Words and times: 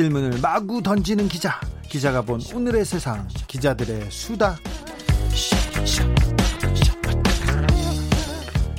질문을 0.00 0.40
마구 0.40 0.82
던지는 0.82 1.28
기자, 1.28 1.60
기자가 1.82 2.22
본 2.22 2.40
오늘의 2.54 2.86
세상, 2.86 3.28
기자들의 3.46 4.10
수다. 4.10 4.56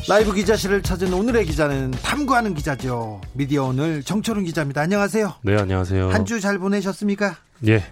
라이브 0.09 0.34
기자실을 0.34 0.81
찾은 0.81 1.13
오늘의 1.13 1.45
기자는 1.45 1.91
탐구하는 1.91 2.55
기자죠. 2.55 3.21
미디어 3.34 3.66
오늘 3.66 4.02
정철훈 4.02 4.45
기자입니다. 4.45 4.81
안녕하세요. 4.81 5.35
네, 5.44 5.57
안녕하세요. 5.59 6.09
한 6.09 6.25
주 6.25 6.39
잘 6.39 6.57
보내셨습니까? 6.57 7.38
예. 7.67 7.83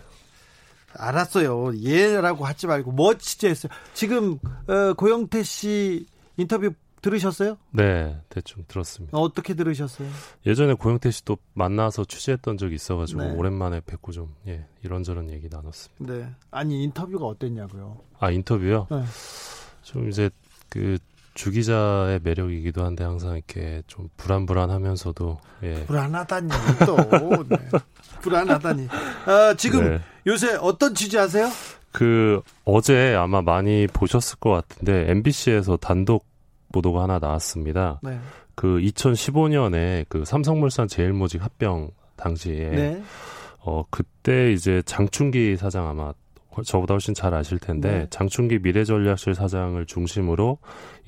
알았어요. 0.98 1.80
예라고 1.84 2.48
하지 2.48 2.66
말고 2.66 2.94
뭐 2.94 3.14
취재했어요. 3.16 3.72
지금 3.94 4.40
어, 4.68 4.94
고영태 4.98 5.44
씨 5.44 6.08
인터뷰 6.36 6.72
들으셨어요? 7.02 7.58
네, 7.72 8.20
대충 8.30 8.64
들었습니다. 8.68 9.18
어떻게 9.18 9.54
들으셨어요? 9.54 10.08
예전에 10.46 10.74
고영태 10.74 11.12
씨도 11.12 11.38
만나서 11.54 12.06
취재했던 12.06 12.58
적이 12.58 12.76
있어가지고 12.76 13.24
네. 13.24 13.32
오랜만에 13.32 13.82
뵙고 13.82 14.12
좀 14.12 14.34
예, 14.48 14.66
이런저런 14.84 15.30
얘기 15.30 15.48
나눴습니다. 15.50 16.14
네. 16.14 16.30
아니 16.52 16.84
인터뷰가 16.84 17.26
어땠냐고요? 17.26 17.98
아 18.20 18.32
인터뷰요? 18.32 18.88
네. 18.92 19.04
좀 19.84 20.10
이제 20.10 20.30
그 20.70 20.98
주기자의 21.34 22.20
매력이기도 22.22 22.84
한데 22.84 23.04
항상 23.06 23.36
이렇게 23.36 23.82
좀 23.88 24.10
불안불안하면서도 24.18 25.40
예. 25.64 25.86
불안하다니 25.86 26.50
또 26.86 26.98
네. 27.48 27.58
불안하다니. 28.22 28.88
아, 29.26 29.54
지금 29.58 29.90
네. 29.90 30.02
요새 30.28 30.56
어떤 30.56 30.94
취재하세요? 30.94 31.50
그 31.92 32.42
어제 32.66 33.16
아마 33.16 33.42
많이 33.42 33.88
보셨을 33.88 34.40
것 34.40 34.52
같은데 34.52 35.10
MBC에서 35.12 35.78
단독 35.78 36.26
보도가 36.72 37.04
하나 37.04 37.20
나왔습니다. 37.20 38.00
네. 38.04 38.20
그 38.56 38.80
2015년에 38.80 40.06
그 40.10 40.26
삼성물산 40.26 40.88
제일모직 40.88 41.44
합병 41.44 41.92
당시에 42.16 42.70
네. 42.70 43.04
어 43.60 43.84
그때 43.90 44.52
이제 44.52 44.82
장충기 44.86 45.56
사장 45.58 45.88
아마 45.88 46.14
저보다 46.66 46.94
훨씬 46.94 47.14
잘 47.14 47.34
아실 47.34 47.60
텐데 47.60 47.90
네. 47.90 48.08
장충기 48.10 48.60
미래전략실 48.60 49.34
사장을 49.36 49.86
중심으로 49.86 50.58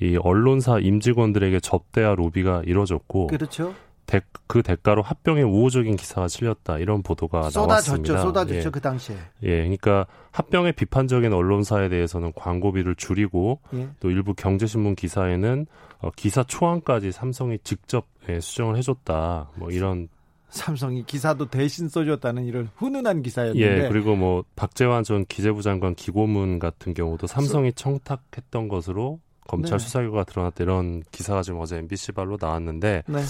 이 0.00 0.16
언론사 0.16 0.78
임직원들에게 0.78 1.60
접대와 1.60 2.14
로비가 2.14 2.62
이루어졌고 2.64 3.26
그렇죠. 3.26 3.74
대, 4.12 4.20
그 4.46 4.62
대가로 4.62 5.00
합병에 5.00 5.40
우호적인 5.40 5.96
기사가 5.96 6.28
실렸다 6.28 6.76
이런 6.76 7.02
보도가 7.02 7.48
쏟아졌죠. 7.48 7.66
나왔습니다. 7.66 8.20
쏟아졌죠. 8.20 8.66
예. 8.66 8.70
그 8.70 8.78
당시에. 8.78 9.16
예, 9.42 9.56
그러니까 9.60 10.06
합병에 10.32 10.72
비판적인 10.72 11.32
언론사에 11.32 11.88
대해서는 11.88 12.34
광고비를 12.34 12.94
줄이고 12.96 13.60
예. 13.72 13.88
또 14.00 14.10
일부 14.10 14.34
경제신문 14.34 14.96
기사에는 14.96 15.66
어, 16.00 16.10
기사 16.14 16.42
초안까지 16.42 17.10
삼성이 17.10 17.58
직접 17.64 18.06
예, 18.28 18.38
수정을 18.38 18.76
해줬다. 18.76 19.48
뭐 19.54 19.70
이런 19.70 20.08
삼성이 20.50 21.04
기사도 21.06 21.48
대신 21.48 21.88
써줬다는 21.88 22.44
이런 22.44 22.68
훈훈한 22.76 23.22
기사였는데. 23.22 23.84
예 23.84 23.88
그리고 23.88 24.14
뭐 24.14 24.44
박재환 24.56 25.04
전 25.04 25.24
기재부 25.24 25.62
장관 25.62 25.94
기고문 25.94 26.58
같은 26.58 26.92
경우도 26.92 27.26
삼성이 27.26 27.72
청탁했던 27.72 28.68
것으로 28.68 29.20
검찰 29.46 29.78
네. 29.78 29.84
수사 29.84 30.00
결과가 30.00 30.24
드러났다 30.24 30.64
이런 30.64 31.02
기사가 31.10 31.42
지금 31.42 31.60
어제 31.60 31.76
MBC 31.76 32.12
발로 32.12 32.38
나왔는데 32.40 33.02
네. 33.06 33.22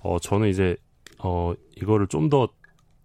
어 0.00 0.18
저는 0.18 0.48
이제 0.48 0.76
어 1.18 1.54
이거를 1.76 2.06
좀 2.06 2.28
더 2.28 2.48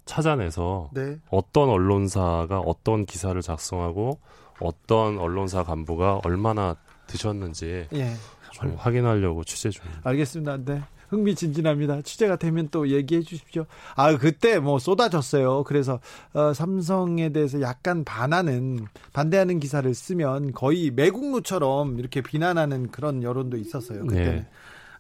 찾아내서 0.05 0.89
네. 0.94 1.19
어떤 1.29 1.69
언론사가 1.69 2.59
어떤 2.59 3.05
기사를 3.05 3.39
작성하고 3.41 4.19
어떤 4.59 5.17
언론사 5.17 5.63
간부가 5.63 6.22
얼마나 6.25 6.75
드셨는지 7.07 7.88
예. 7.94 8.13
좀 8.51 8.75
확인하려고 8.78 9.43
취재 9.43 9.69
중입니다. 9.69 10.01
알겠습니다. 10.09 10.57
네. 10.57 10.81
흥미진진합니다. 11.11 12.01
취재가 12.01 12.38
되면 12.38 12.69
또 12.72 12.88
얘기해 12.88 13.22
주십시오. 13.22 13.66
아, 13.95 14.17
그때 14.17 14.59
뭐 14.59 14.79
쏟아졌어요. 14.79 15.63
그래서 15.66 15.99
어, 16.33 16.53
삼성에 16.53 17.29
대해서 17.29 17.61
약간 17.61 18.03
반하는 18.03 18.88
반대하는 19.13 19.59
기사를 19.59 19.94
쓰면 19.94 20.53
거의 20.53 20.89
매국노처럼 20.91 21.99
이렇게 21.99 22.22
비난하는 22.22 22.89
그런 22.91 23.22
여론도 23.22 23.57
있었어요. 23.57 24.07
그때. 24.07 24.23
네. 24.23 24.47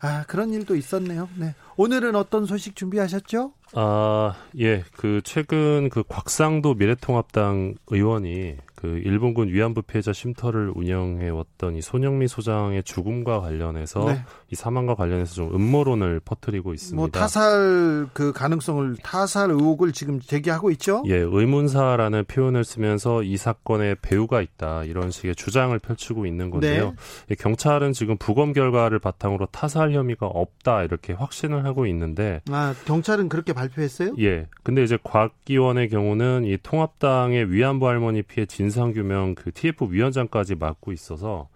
아, 0.01 0.23
그런 0.27 0.51
일도 0.51 0.75
있었네요. 0.75 1.29
네. 1.37 1.53
오늘은 1.77 2.15
어떤 2.15 2.45
소식 2.45 2.75
준비하셨죠? 2.75 3.53
아, 3.73 4.33
예. 4.59 4.83
그 4.97 5.21
최근 5.23 5.89
그 5.89 6.03
곽상도 6.07 6.73
미래통합당 6.73 7.75
의원이 7.87 8.57
그 8.81 8.99
일본군 9.05 9.49
위안부 9.49 9.83
피해자 9.83 10.11
쉼터를 10.11 10.71
운영해 10.73 11.29
왔던 11.29 11.75
이 11.75 11.81
손영미 11.81 12.27
소장의 12.27 12.81
죽음과 12.81 13.39
관련해서 13.39 14.05
네. 14.05 14.25
이 14.49 14.55
사망과 14.55 14.95
관련해서 14.95 15.35
좀 15.35 15.53
음모론을 15.53 16.19
퍼뜨리고 16.25 16.73
있습니다. 16.73 16.95
뭐 16.95 17.07
타살 17.07 18.07
그 18.13 18.33
가능성을 18.33 18.95
타살 19.03 19.51
의혹을 19.51 19.91
지금 19.91 20.19
제기하고 20.19 20.71
있죠? 20.71 21.03
예, 21.05 21.15
의문사라는 21.15 22.25
표현을 22.25 22.63
쓰면서 22.63 23.21
이 23.21 23.37
사건에 23.37 23.93
배후가 24.01 24.41
있다 24.41 24.85
이런 24.85 25.11
식의 25.11 25.35
주장을 25.35 25.77
펼치고 25.77 26.25
있는 26.25 26.49
건데요. 26.49 26.89
네. 26.89 26.95
예, 27.29 27.35
경찰은 27.35 27.93
지금 27.93 28.17
부검 28.17 28.51
결과를 28.51 28.97
바탕으로 28.97 29.45
타살 29.51 29.91
혐의가 29.91 30.25
없다 30.25 30.81
이렇게 30.81 31.13
확신을 31.13 31.65
하고 31.65 31.85
있는데 31.85 32.41
아, 32.49 32.73
경찰은 32.85 33.29
그렇게 33.29 33.53
발표했어요? 33.53 34.15
예. 34.17 34.47
근데 34.63 34.81
이제 34.81 34.97
곽 35.03 35.35
의원의 35.47 35.89
경우는 35.89 36.45
이 36.45 36.57
통합당의 36.63 37.51
위안부 37.51 37.87
할머니 37.87 38.23
피해 38.23 38.47
진 38.47 38.70
상규명 38.71 39.35
그 39.35 39.51
TF 39.51 39.85
위원장까지 39.91 40.55
맡고 40.55 40.91
있어서 40.91 41.47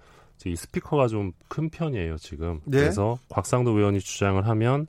이 0.46 0.56
스피커가 0.56 1.08
좀 1.08 1.32
큰 1.48 1.70
편이에요, 1.70 2.18
지금. 2.18 2.60
네. 2.66 2.80
그래서 2.82 3.18
곽상도 3.30 3.72
의원이 3.72 4.00
주장을 4.02 4.46
하면 4.48 4.86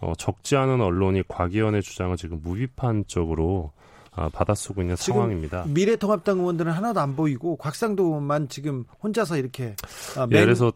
어, 0.00 0.12
적지 0.16 0.54
않은 0.56 0.80
언론이 0.80 1.24
곽 1.28 1.52
의원의 1.54 1.82
주장을 1.82 2.16
지금 2.16 2.40
무비판적으로 2.42 3.72
아, 4.12 4.28
받아쓰고 4.28 4.82
있는 4.82 4.96
상황입니다. 4.96 5.64
미래통합당 5.68 6.38
의원들은 6.40 6.72
하나도 6.72 7.00
안 7.00 7.14
보이고 7.16 7.56
곽상도만 7.56 8.48
지금 8.48 8.84
혼자서 9.02 9.36
이렇게 9.36 9.74
아, 10.16 10.22
예, 10.30 10.34
맨- 10.34 10.44
그래서 10.44 10.72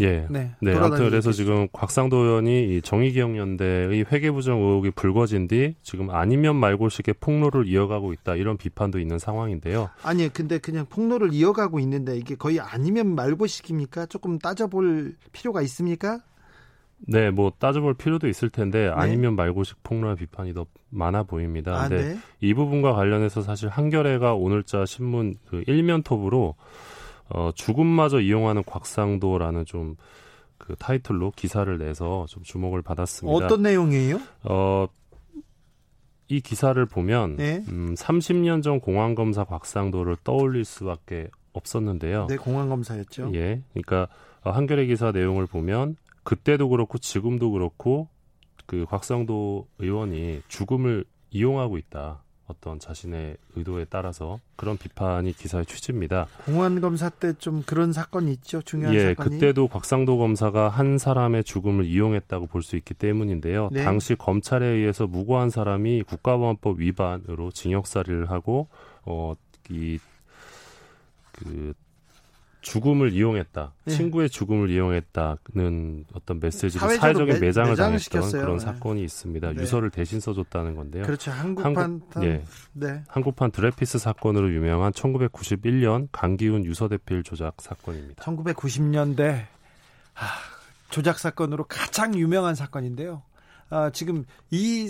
예. 0.00 0.26
네, 0.30 0.52
네, 0.60 0.74
아무튼 0.74 1.08
그래서. 1.08 1.32
지금 1.32 1.68
곽상도 1.72 2.16
의원이 2.16 2.76
이 2.76 2.82
정의기억연대의 2.82 4.06
회계부정 4.10 4.60
의혹이 4.60 4.90
불거진 4.90 5.48
뒤 5.48 5.74
지금 5.82 6.10
아니면 6.10 6.56
말고식의 6.56 7.14
폭로를 7.20 7.66
이어가고 7.66 8.12
있다 8.12 8.36
이런 8.36 8.56
비판도 8.56 8.98
있는 8.98 9.18
상황인데요. 9.18 9.90
아니 10.02 10.28
근데 10.28 10.58
그냥 10.58 10.86
폭로를 10.88 11.32
이어가고 11.32 11.80
있는데 11.80 12.16
이게 12.16 12.34
거의 12.34 12.60
아니면 12.60 13.14
말고식입니까? 13.14 14.06
조금 14.06 14.38
따져볼 14.38 15.14
필요가 15.32 15.62
있습니까? 15.62 16.20
네, 16.98 17.30
뭐 17.30 17.52
따져볼 17.58 17.94
필요도 17.94 18.26
있을 18.28 18.48
텐데 18.48 18.90
아니면 18.92 19.36
말고식 19.36 19.82
폭로나 19.82 20.14
비판이 20.14 20.54
더 20.54 20.66
많아 20.88 21.24
보입니다. 21.24 21.72
네. 21.72 21.78
아, 21.78 21.88
근데 21.88 22.14
네. 22.14 22.18
이 22.40 22.54
부분과 22.54 22.94
관련해서 22.94 23.42
사실 23.42 23.68
한겨레가 23.68 24.34
오늘자 24.34 24.86
신문 24.86 25.34
그 25.48 25.62
일면 25.66 26.02
톱으로 26.02 26.54
어, 27.28 27.50
죽음마저 27.54 28.20
이용하는 28.20 28.62
곽상도라는 28.64 29.64
좀 29.64 29.96
그 30.58 30.74
타이틀로 30.76 31.30
기사를 31.34 31.76
내서 31.78 32.26
좀 32.28 32.42
주목을 32.42 32.82
받았습니다. 32.82 33.44
어떤 33.46 33.62
내용이에요? 33.62 34.20
어, 34.44 34.86
이 36.28 36.40
기사를 36.40 36.84
보면 36.86 37.36
네. 37.36 37.62
음, 37.68 37.94
30년 37.94 38.62
전 38.62 38.80
공안검사 38.80 39.44
곽상도를 39.44 40.16
떠올릴 40.24 40.64
수밖에 40.64 41.28
없었는데요. 41.52 42.26
네, 42.28 42.36
공항 42.36 42.68
검사였죠. 42.68 43.30
예, 43.34 43.62
그러니까 43.72 44.08
어, 44.42 44.50
한겨레 44.50 44.86
기사 44.86 45.12
내용을 45.12 45.46
보면 45.46 45.96
그때도 46.24 46.68
그렇고 46.68 46.98
지금도 46.98 47.52
그렇고 47.52 48.08
그 48.66 48.84
곽상도 48.88 49.68
의원이 49.78 50.42
죽음을 50.48 51.04
이용하고 51.30 51.78
있다. 51.78 52.22
어떤 52.48 52.78
자신의 52.78 53.36
의도에 53.56 53.86
따라서 53.90 54.38
그런 54.56 54.76
비판이 54.78 55.32
기사의 55.32 55.66
취지입니다. 55.66 56.26
공안 56.44 56.80
검사 56.80 57.08
때 57.08 57.32
좀 57.34 57.62
그런 57.66 57.92
사건이 57.92 58.32
있죠. 58.32 58.62
중요한 58.62 58.94
예, 58.94 59.14
사건이. 59.14 59.30
그때도 59.38 59.68
곽상도 59.68 60.18
검사가 60.18 60.68
한 60.68 60.98
사람의 60.98 61.44
죽음을 61.44 61.84
이용했다고 61.84 62.46
볼 62.46 62.62
수 62.62 62.76
있기 62.76 62.94
때문인데요. 62.94 63.68
네. 63.72 63.84
당시 63.84 64.14
검찰에 64.14 64.66
의해서 64.66 65.06
무고한 65.06 65.50
사람이 65.50 66.02
국가보안법 66.04 66.80
위반으로 66.80 67.50
징역살이를 67.52 68.30
하고 68.30 68.68
어, 69.04 69.34
어이그 69.70 71.74
죽음을 72.66 73.12
이용했다, 73.12 73.72
예. 73.86 73.90
친구의 73.92 74.28
죽음을 74.28 74.70
이용했다는 74.70 76.06
어떤 76.14 76.40
메시지를 76.40 76.96
사회적인 76.96 77.38
매, 77.38 77.52
장을 77.52 77.76
당했던 77.76 78.32
그런 78.32 78.58
네. 78.58 78.64
사건이 78.64 79.04
있습니다. 79.04 79.52
네. 79.52 79.62
유서를 79.62 79.90
대신 79.90 80.18
써줬다는 80.18 80.74
건데요. 80.74 81.04
그렇죠. 81.04 81.30
한국판 81.30 81.76
한국, 81.76 82.24
예, 82.24 82.42
네. 82.72 83.04
한국판 83.06 83.52
드레피스 83.52 83.98
사건으로 83.98 84.52
유명한 84.52 84.92
1991년 84.92 86.08
강기훈 86.10 86.64
유서 86.64 86.88
대필 86.88 87.22
조작 87.22 87.54
사건입니다. 87.60 88.24
1990년대 88.24 89.44
아, 90.16 90.26
조작 90.90 91.20
사건으로 91.20 91.66
가장 91.68 92.16
유명한 92.16 92.56
사건인데요. 92.56 93.22
아, 93.70 93.90
지금 93.90 94.24
이 94.50 94.88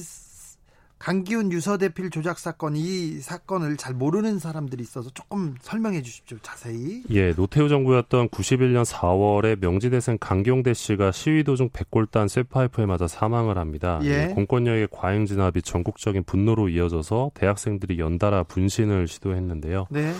강기훈 0.98 1.52
유서대필 1.52 2.10
조작 2.10 2.38
사건 2.38 2.74
이 2.74 3.20
사건을 3.20 3.76
잘 3.76 3.94
모르는 3.94 4.38
사람들이 4.38 4.82
있어서 4.82 5.10
조금 5.10 5.54
설명해 5.60 6.02
주십시오 6.02 6.38
자세히. 6.42 7.02
예, 7.10 7.32
노태우 7.34 7.68
정부였던 7.68 8.30
91년 8.30 8.84
4월에 8.84 9.60
명지대생 9.60 10.16
강경대 10.18 10.74
씨가 10.74 11.12
시위 11.12 11.44
도중 11.44 11.70
백골단 11.72 12.28
쇠파이프에 12.28 12.86
맞아 12.86 13.06
사망을 13.06 13.58
합니다. 13.58 14.00
예. 14.04 14.28
공권력의 14.28 14.88
과잉 14.90 15.26
진압이 15.26 15.62
전국적인 15.62 16.24
분노로 16.24 16.68
이어져서 16.68 17.32
대학생들이 17.34 17.98
연달아 17.98 18.44
분신을 18.44 19.06
시도했는데요. 19.06 19.86
네. 19.90 20.12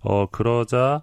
어 0.00 0.26
그러자 0.26 1.02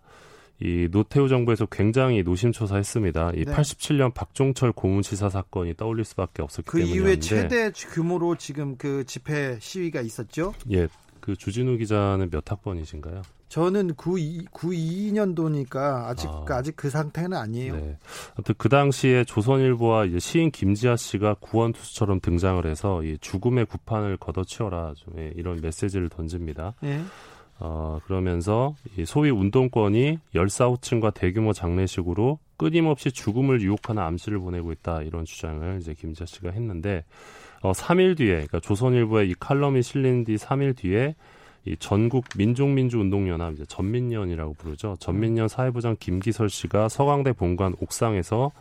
이 0.61 0.89
노태우 0.91 1.29
정부에서 1.29 1.65
굉장히 1.67 2.21
노심초사했습니다. 2.23 3.31
이 3.35 3.45
네. 3.45 3.53
87년 3.53 4.13
박종철 4.13 4.73
고문치사 4.73 5.29
사건이 5.29 5.75
떠올릴 5.75 6.03
수밖에 6.03 6.41
없었기 6.41 6.69
그 6.69 6.79
때문이었는데 6.79 7.03
그 7.03 7.05
이후에 7.05 7.19
최대 7.19 7.71
규모로 7.71 8.35
지금 8.35 8.75
그 8.77 9.05
집회 9.05 9.57
시위가 9.59 10.01
있었죠? 10.01 10.53
예, 10.71 10.87
그 11.21 11.35
주진우 11.35 11.77
기자는 11.77 12.29
몇 12.29 12.51
학번이신가요? 12.51 13.21
저는 13.49 13.95
92, 13.95 14.45
92년도니까 14.53 16.05
아직 16.05 16.27
아, 16.27 16.45
아직 16.49 16.75
그 16.75 16.89
상태는 16.89 17.35
아니에요. 17.35 17.75
네. 17.75 17.97
아무튼 18.35 18.55
그 18.57 18.69
당시에 18.69 19.23
조선일보와 19.23 20.05
시인 20.19 20.51
김지아 20.51 20.95
씨가 20.95 21.37
구원 21.39 21.73
투수처럼 21.73 22.19
등장을 22.21 22.63
해서 22.67 23.03
이 23.03 23.17
죽음의 23.19 23.65
구판을 23.65 24.17
걷어치워라 24.17 24.93
좀 24.95 25.15
예, 25.17 25.33
이런 25.35 25.59
메시지를 25.61 26.09
던집니다. 26.09 26.75
네. 26.81 27.01
어, 27.59 27.99
그러면서 28.05 28.75
이 28.97 29.05
소위 29.05 29.29
운동권이 29.29 30.19
열사호층과 30.33 31.11
대규모 31.11 31.51
장례식으로 31.51 32.39
끊임없이 32.57 33.11
죽음을 33.11 33.61
유혹하는 33.61 34.01
암시를 34.01 34.39
보내고 34.39 34.71
있다 34.71 35.01
이런 35.01 35.25
주장을 35.25 35.77
이제 35.79 35.93
김지아 35.93 36.25
씨가 36.25 36.51
했는데 36.51 37.03
어, 37.61 37.73
3일 37.73 38.17
뒤에 38.17 38.31
그러니까 38.31 38.59
조선일보에 38.61 39.25
이 39.25 39.33
칼럼이 39.33 39.83
실린 39.83 40.23
뒤 40.23 40.35
3일 40.35 40.77
뒤에 40.77 41.15
이 41.65 41.75
전국 41.77 42.25
민족민주운동연합 42.37 43.53
이제 43.53 43.65
전민련이라고 43.67 44.53
부르죠. 44.53 44.95
전민련 44.99 45.49
사회부장 45.49 45.97
김기설 45.99 46.49
씨가 46.49 46.87
서강대 46.87 47.33
본관 47.33 47.75
옥상에서 47.81 48.51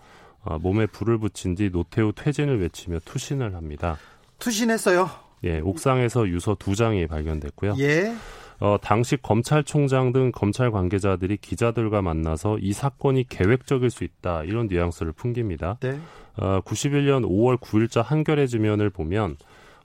어, 0.43 0.59
몸에 0.59 0.87
불을 0.87 1.19
붙인 1.19 1.55
뒤 1.55 1.71
노태우 1.71 2.13
퇴진을 2.13 2.61
외치며 2.61 2.99
투신을 3.05 3.55
합니다. 3.55 3.97
투신했어요. 4.41 5.09
예, 5.45 5.61
옥상에서 5.61 6.29
유서 6.29 6.57
두 6.59 6.75
장이 6.75 7.07
발견됐고요. 7.07 7.77
예. 7.79 8.15
어, 8.61 8.77
당시 8.83 9.17
검찰총장 9.17 10.13
등 10.13 10.33
검찰 10.33 10.71
관계자들이 10.71 11.37
기자들과 11.37 12.03
만나서 12.03 12.59
이 12.61 12.73
사건이 12.73 13.29
계획적일 13.29 13.91
수 13.91 14.05
있다 14.05 14.45
이런 14.45 14.67
뉘앙스를 14.67 15.13
풍깁니다. 15.13 15.79
네. 15.81 15.99
어, 16.37 16.61
91년 16.65 17.25
5월 17.25 17.59
9일자 17.59 18.03
한겨레 18.03 18.47
지면을 18.47 18.91
보면 18.91 19.37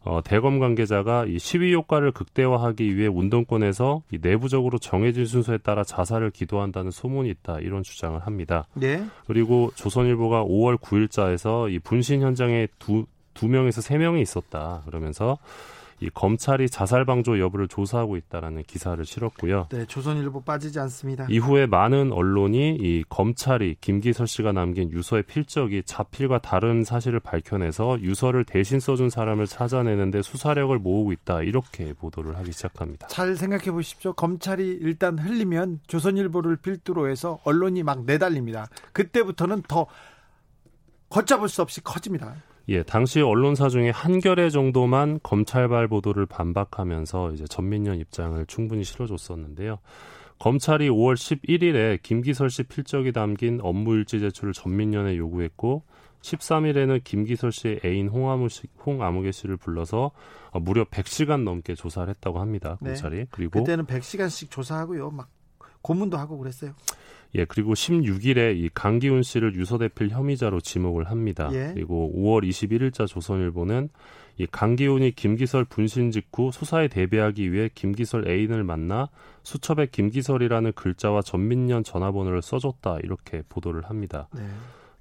어, 0.05 0.21
대검 0.21 0.59
관계자가 0.59 1.25
이 1.25 1.39
시위 1.39 1.73
효과를 1.73 2.11
극대화하기 2.11 2.97
위해 2.97 3.07
운동권에서 3.07 4.01
이 4.11 4.19
내부적으로 4.21 4.77
정해진 4.77 5.25
순서에 5.25 5.59
따라 5.59 5.83
자살을 5.83 6.31
기도한다는 6.31 6.91
소문이 6.91 7.29
있다 7.29 7.59
이런 7.59 7.83
주장을 7.83 8.19
합니다. 8.19 8.67
네. 8.73 9.05
그리고 9.27 9.71
조선일보가 9.75 10.43
5월 10.43 10.77
9일자에서 10.77 11.71
이 11.71 11.79
분신 11.79 12.21
현장에 12.21 12.67
두, 12.79 13.05
두 13.33 13.47
명에서 13.47 13.81
세 13.81 13.97
명이 13.97 14.21
있었다 14.21 14.81
그러면서 14.85 15.37
이 15.99 16.09
검찰이 16.09 16.69
자살 16.69 17.05
방조 17.05 17.39
여부를 17.39 17.67
조사하고 17.67 18.17
있다라는 18.17 18.63
기사를 18.63 19.03
실었고요. 19.05 19.67
네, 19.71 19.85
조선일보 19.85 20.41
빠지지 20.41 20.79
않습니다. 20.79 21.27
이후에 21.29 21.65
많은 21.65 22.11
언론이 22.11 22.77
이 22.79 23.03
검찰이 23.09 23.77
김기설 23.81 24.27
씨가 24.27 24.51
남긴 24.51 24.91
유서의 24.91 25.23
필적이 25.23 25.83
자필과 25.85 26.39
다른 26.39 26.83
사실을 26.83 27.19
밝혀내서 27.19 28.01
유서를 28.01 28.43
대신 28.45 28.79
써준 28.79 29.09
사람을 29.09 29.47
찾아내는데 29.47 30.21
수사력을 30.21 30.77
모으고 30.77 31.11
있다 31.11 31.41
이렇게 31.41 31.93
보도를 31.93 32.37
하기 32.37 32.51
시작합니다. 32.51 33.07
잘 33.07 33.35
생각해 33.35 33.71
보십시오. 33.71 34.13
검찰이 34.13 34.79
일단 34.81 35.17
흘리면 35.17 35.81
조선일보를 35.87 36.57
필두로 36.57 37.09
해서 37.09 37.39
언론이 37.43 37.83
막 37.83 38.03
내달립니다. 38.05 38.67
그때부터는 38.91 39.63
더 39.67 39.87
걷잡을 41.09 41.47
수 41.49 41.61
없이 41.61 41.81
커집니다. 41.81 42.35
예, 42.69 42.81
당시 42.83 43.21
언론사 43.21 43.67
중에 43.69 43.89
한겨레 43.89 44.49
정도만 44.49 45.19
검찰발 45.21 45.87
보도를 45.87 46.25
반박하면서 46.25 47.33
이제 47.33 47.45
전민련 47.45 47.99
입장을 47.99 48.45
충분히 48.45 48.83
실어줬었는데요. 48.83 49.79
검찰이 50.39 50.89
5월 50.89 51.15
11일에 51.15 52.01
김기설 52.01 52.49
씨 52.49 52.63
필적이 52.63 53.11
담긴 53.11 53.59
업무 53.61 53.95
일지 53.95 54.19
제출을 54.19 54.53
전민련에 54.53 55.17
요구했고 55.17 55.83
13일에는 56.21 57.03
김기설 57.03 57.51
씨의 57.51 57.81
애인 57.83 58.07
홍아무 58.07 58.49
씨, 58.49 58.67
홍아무개 58.85 59.31
씨를 59.31 59.57
불러서 59.57 60.11
어, 60.51 60.59
무려 60.59 60.85
100시간 60.85 61.43
넘게 61.43 61.75
조사를 61.75 62.09
했다고 62.09 62.39
합니다. 62.39 62.77
네. 62.81 62.91
검찰이. 62.91 63.17
네. 63.17 63.25
그리고 63.29 63.59
그때는 63.59 63.85
100시간씩 63.85 64.49
조사하고요. 64.49 65.11
막 65.11 65.29
고문도 65.81 66.17
하고 66.17 66.37
그랬어요. 66.37 66.73
예, 67.35 67.45
그리고 67.45 67.73
16일에 67.73 68.55
이 68.55 68.69
강기훈 68.73 69.23
씨를 69.23 69.55
유서대필 69.55 70.09
혐의자로 70.09 70.61
지목을 70.61 71.09
합니다. 71.09 71.49
예. 71.53 71.71
그리고 71.73 72.11
5월 72.15 72.47
21일자 72.47 73.07
조선일보는 73.07 73.89
이 74.37 74.47
강기훈이 74.47 75.11
김기설 75.11 75.65
분신 75.65 76.11
직후 76.11 76.51
수사에 76.51 76.87
대비하기 76.87 77.51
위해 77.51 77.69
김기설 77.73 78.27
애인을 78.27 78.63
만나 78.63 79.09
수첩에 79.43 79.87
김기설이라는 79.91 80.73
글자와 80.73 81.21
전민년 81.21 81.83
전화번호를 81.83 82.41
써줬다 82.41 82.97
이렇게 83.03 83.43
보도를 83.49 83.83
합니다. 83.83 84.27
네. 84.33 84.47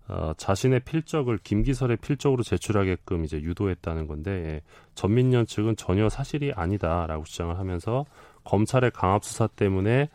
어, 0.09 0.33
자신의 0.37 0.81
필적을 0.81 1.39
김기설의 1.39 1.97
필적으로 1.99 2.43
제출하게끔 2.43 3.25
이제 3.25 3.41
유도했다는 3.41 4.07
건데 4.07 4.31
예, 4.31 4.61
전민년 4.95 5.47
측은 5.47 5.77
전혀 5.77 6.09
사실이 6.09 6.53
아니다라고 6.55 7.25
주장을 7.25 7.57
하면서 7.59 8.05
검찰의 8.45 8.91
강압 8.91 9.25
수사 9.25 9.47
때문에 9.47 10.09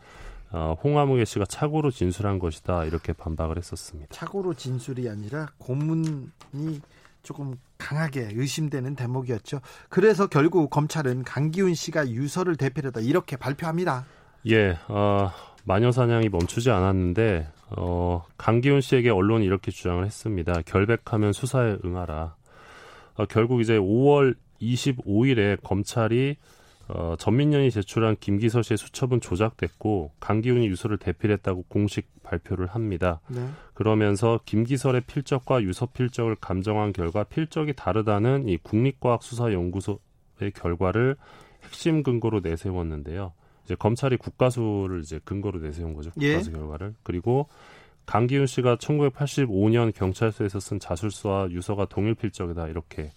어, 0.50 0.76
홍아무개 0.82 1.24
씨가 1.24 1.44
착오로 1.46 1.90
진술한 1.90 2.38
것이다 2.38 2.84
이렇게 2.84 3.12
반박을 3.12 3.58
했었습니다. 3.58 4.08
착오로 4.14 4.54
진술이 4.54 5.08
아니라 5.08 5.48
고문이 5.58 6.80
조금 7.22 7.56
강하게 7.76 8.30
의심되는 8.32 8.96
대목이었죠. 8.96 9.60
그래서 9.88 10.26
결국 10.28 10.70
검찰은 10.70 11.24
강기훈 11.24 11.74
씨가 11.74 12.08
유서를 12.08 12.56
대필했다 12.56 13.00
이렇게 13.00 13.36
발표합니다. 13.36 14.06
예, 14.46 14.78
어, 14.88 15.30
마녀 15.64 15.92
사냥이 15.92 16.30
멈추지 16.30 16.70
않았는데 16.70 17.48
어, 17.76 18.24
강기훈 18.38 18.80
씨에게 18.80 19.10
언론이 19.10 19.44
이렇게 19.44 19.70
주장을 19.70 20.04
했습니다. 20.04 20.62
결백하면 20.64 21.32
수사에 21.32 21.76
응하라. 21.84 22.34
어, 23.16 23.26
결국 23.26 23.60
이제 23.60 23.76
5월 23.76 24.34
25일에 24.62 25.62
검찰이 25.62 26.36
어, 26.88 27.16
전민련이 27.18 27.70
제출한 27.70 28.16
김기서 28.18 28.62
씨의 28.62 28.78
수첩은 28.78 29.20
조작됐고 29.20 30.12
강기훈이 30.20 30.66
유서를 30.68 30.96
대필했다고 30.96 31.64
공식 31.68 32.06
발표를 32.22 32.66
합니다. 32.66 33.20
네. 33.28 33.46
그러면서 33.74 34.40
김기설의 34.46 35.02
필적과 35.02 35.62
유서 35.62 35.86
필적을 35.86 36.36
감정한 36.36 36.92
결과 36.92 37.24
필적이 37.24 37.74
다르다는 37.74 38.48
이 38.48 38.56
국립과학수사연구소의 38.58 40.52
결과를 40.54 41.16
핵심 41.64 42.02
근거로 42.02 42.40
내세웠는데요. 42.40 43.32
이제 43.64 43.74
검찰이 43.74 44.16
국가수를 44.16 45.02
이제 45.02 45.20
근거로 45.24 45.60
내세운 45.60 45.92
거죠. 45.92 46.10
예. 46.20 46.32
국가수 46.32 46.50
예. 46.50 46.54
결과를. 46.54 46.94
그리고 47.02 47.48
강기훈 48.06 48.46
씨가 48.46 48.76
1985년 48.76 49.92
경찰서에서 49.94 50.58
쓴 50.58 50.80
자술서와 50.80 51.50
유서가 51.50 51.84
동일 51.84 52.14
필적이다 52.14 52.68
이렇게 52.68 53.12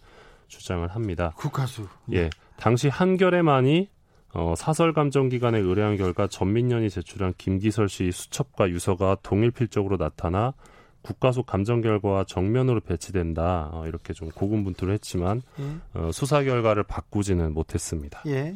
주장을 0.50 0.86
합니다. 0.90 1.32
국가수. 1.38 1.88
예. 2.12 2.30
당시 2.62 2.89
한겨레만이 2.89 3.89
어, 4.36 4.53
사설 4.56 4.94
감정 4.94 5.30
기관에 5.30 5.58
의뢰한 5.58 5.98
결과 5.98 6.27
전민련이 6.27 6.91
제출한 6.91 7.34
김기설 7.36 7.89
씨 7.89 8.12
수첩과 8.12 8.70
유서가 8.70 9.18
동일 9.24 9.50
필적으로 9.50 9.98
나타나 9.98 10.53
국가속 11.01 11.48
감정 11.48 11.82
결과와 11.82 12.24
정면으로 12.25 12.82
배치된다 12.82 13.72
어, 13.74 13.88
이렇게 13.88 14.13
좀 14.13 14.30
고군분투를 14.30 14.94
했지만 14.94 15.41
예. 15.60 16.00
어, 16.00 16.12
수사 16.13 16.44
결과를 16.44 16.84
바꾸지는 16.84 17.51
못했습니다. 17.51 18.22
예, 18.27 18.53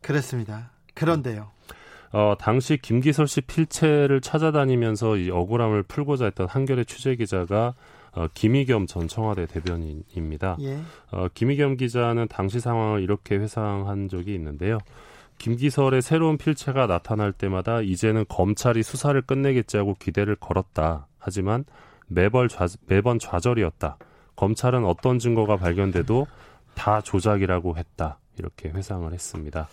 그렇습니다. 0.00 0.70
그런데요. 0.94 1.50
어, 2.12 2.34
당시 2.40 2.78
김기설 2.78 3.28
씨 3.28 3.42
필체를 3.42 4.22
찾아다니면서 4.22 5.18
이 5.18 5.30
억울함을 5.30 5.82
풀고자 5.82 6.24
했던 6.24 6.48
한겨레 6.48 6.84
취재 6.84 7.14
기자가 7.14 7.74
어, 8.14 8.28
김희겸 8.32 8.86
전 8.86 9.08
청와대 9.08 9.46
대변인입니다. 9.46 10.56
예. 10.60 10.78
어, 11.10 11.26
김희겸 11.34 11.76
기자는 11.76 12.28
당시 12.28 12.60
상황을 12.60 13.02
이렇게 13.02 13.36
회상한 13.36 14.08
적이 14.08 14.34
있는데요. 14.34 14.78
김기설의 15.38 16.00
새로운 16.00 16.38
필체가 16.38 16.86
나타날 16.86 17.32
때마다 17.32 17.80
이제는 17.80 18.24
검찰이 18.28 18.82
수사를 18.82 19.20
끝내겠지 19.20 19.76
하고 19.76 19.96
기대를 19.98 20.36
걸었다. 20.36 21.06
하지만 21.18 21.64
매번, 22.06 22.48
좌, 22.48 22.66
매번 22.86 23.18
좌절이었다. 23.18 23.98
검찰은 24.36 24.84
어떤 24.84 25.18
증거가 25.18 25.56
발견돼도 25.56 26.26
다 26.74 27.00
조작이라고 27.00 27.76
했다. 27.76 28.18
이렇게 28.38 28.68
회상을 28.68 29.12
했습니다. 29.12 29.68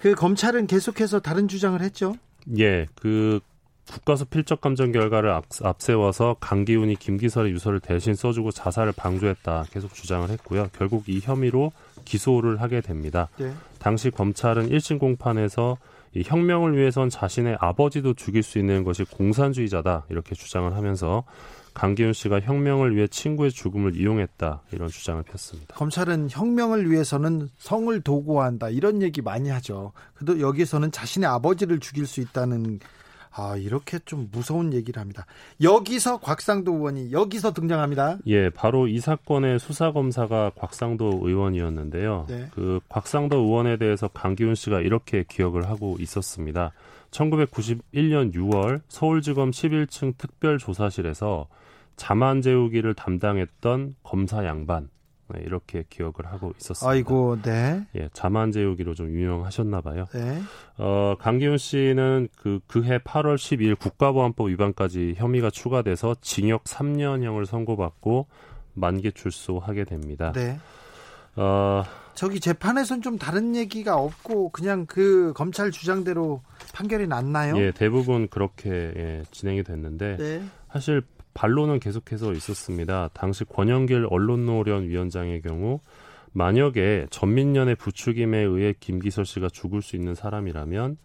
그 0.00 0.14
검찰은 0.14 0.66
계속해서 0.66 1.20
다른 1.20 1.48
주장을 1.48 1.80
했죠. 1.80 2.14
예, 2.58 2.86
그 2.94 3.40
국가수 3.90 4.26
필적 4.26 4.60
감정 4.60 4.92
결과를 4.92 5.30
앞, 5.30 5.44
앞세워서 5.62 6.36
강기훈이 6.40 6.96
김기설의 6.96 7.52
유서를 7.52 7.80
대신 7.80 8.14
써주고 8.14 8.50
자살을 8.50 8.92
방조했다 8.92 9.66
계속 9.70 9.94
주장을 9.94 10.28
했고요. 10.28 10.68
결국 10.76 11.08
이 11.08 11.20
혐의로 11.22 11.72
기소를 12.04 12.60
하게 12.60 12.80
됩니다. 12.80 13.28
네. 13.38 13.52
당시 13.78 14.10
검찰은 14.10 14.70
1심 14.70 14.98
공판에서 14.98 15.76
이 16.14 16.22
혁명을 16.24 16.76
위해선 16.76 17.10
자신의 17.10 17.58
아버지도 17.60 18.14
죽일 18.14 18.42
수 18.42 18.58
있는 18.58 18.84
것이 18.84 19.04
공산주의자다 19.04 20.06
이렇게 20.08 20.34
주장을 20.34 20.74
하면서 20.74 21.24
강기훈 21.74 22.14
씨가 22.14 22.40
혁명을 22.40 22.96
위해 22.96 23.06
친구의 23.06 23.52
죽음을 23.52 23.96
이용했다 23.96 24.62
이런 24.72 24.88
주장을 24.88 25.22
폈습니다. 25.22 25.74
검찰은 25.74 26.28
혁명을 26.30 26.90
위해서는 26.90 27.50
성을 27.58 28.00
도구화한다 28.00 28.70
이런 28.70 29.02
얘기 29.02 29.20
많이 29.20 29.50
하죠. 29.50 29.92
그래도 30.14 30.40
여기서는 30.40 30.90
자신의 30.90 31.28
아버지를 31.28 31.78
죽일 31.78 32.06
수 32.06 32.22
있다는 32.22 32.80
아, 33.36 33.56
이렇게 33.56 33.98
좀 34.04 34.28
무서운 34.32 34.72
얘기를 34.72 35.00
합니다. 35.00 35.26
여기서 35.62 36.18
곽상도 36.20 36.72
의원이 36.72 37.12
여기서 37.12 37.52
등장합니다. 37.52 38.18
예, 38.26 38.48
바로 38.48 38.88
이 38.88 38.98
사건의 38.98 39.58
수사 39.58 39.92
검사가 39.92 40.52
곽상도 40.56 41.20
의원이었는데요. 41.22 42.26
네. 42.28 42.48
그 42.54 42.80
곽상도 42.88 43.36
의원에 43.36 43.76
대해서 43.76 44.08
강기훈 44.08 44.54
씨가 44.54 44.80
이렇게 44.80 45.24
기억을 45.28 45.68
하고 45.68 45.96
있었습니다. 46.00 46.72
1991년 47.10 48.34
6월 48.34 48.80
서울지검 48.88 49.50
11층 49.50 50.16
특별조사실에서 50.16 51.46
자만 51.96 52.40
재우기를 52.42 52.94
담당했던 52.94 53.96
검사 54.02 54.44
양반 54.44 54.88
네, 55.28 55.40
이렇게 55.44 55.84
기억을 55.88 56.26
하고 56.26 56.52
있었습니다. 56.58 56.90
아이고, 56.90 57.42
네. 57.42 57.84
예, 57.96 58.08
자만 58.12 58.52
재우기로 58.52 58.94
좀 58.94 59.08
유명하셨나 59.10 59.80
봐요. 59.80 60.06
네. 60.12 60.40
어, 60.78 61.16
강기훈 61.18 61.58
씨는 61.58 62.28
그 62.36 62.60
그해 62.66 62.98
8월 62.98 63.36
12일 63.36 63.78
국가보안법 63.78 64.48
위반까지 64.48 65.14
혐의가 65.16 65.50
추가돼서 65.50 66.14
징역 66.20 66.64
3년형을 66.64 67.46
선고받고 67.46 68.26
만기 68.74 69.12
출소하게 69.12 69.84
됩니다. 69.84 70.32
네. 70.32 70.58
어, 71.36 71.84
저기 72.14 72.40
재판에선 72.40 73.02
좀 73.02 73.18
다른 73.18 73.54
얘기가 73.54 73.96
없고 73.96 74.50
그냥 74.50 74.86
그 74.86 75.32
검찰 75.34 75.70
주장대로 75.70 76.42
판결이 76.72 77.06
났나요? 77.06 77.58
예, 77.58 77.72
대부분 77.72 78.28
그렇게 78.28 78.70
예, 78.70 79.22
진행이 79.30 79.62
됐는데 79.64 80.16
네. 80.16 80.42
사실 80.72 81.02
반론은 81.36 81.80
계속해서 81.80 82.32
있었습니다. 82.32 83.10
당시 83.12 83.44
권영길 83.44 84.06
언론노련 84.08 84.88
위원장의 84.88 85.42
경우 85.42 85.80
만약에 86.32 87.06
전민련의 87.10 87.76
부추김에 87.76 88.38
의해 88.38 88.74
김기설 88.80 89.26
씨가 89.26 89.48
죽을 89.50 89.82
수 89.82 89.96
있는 89.96 90.14
사람이라면 90.14 90.96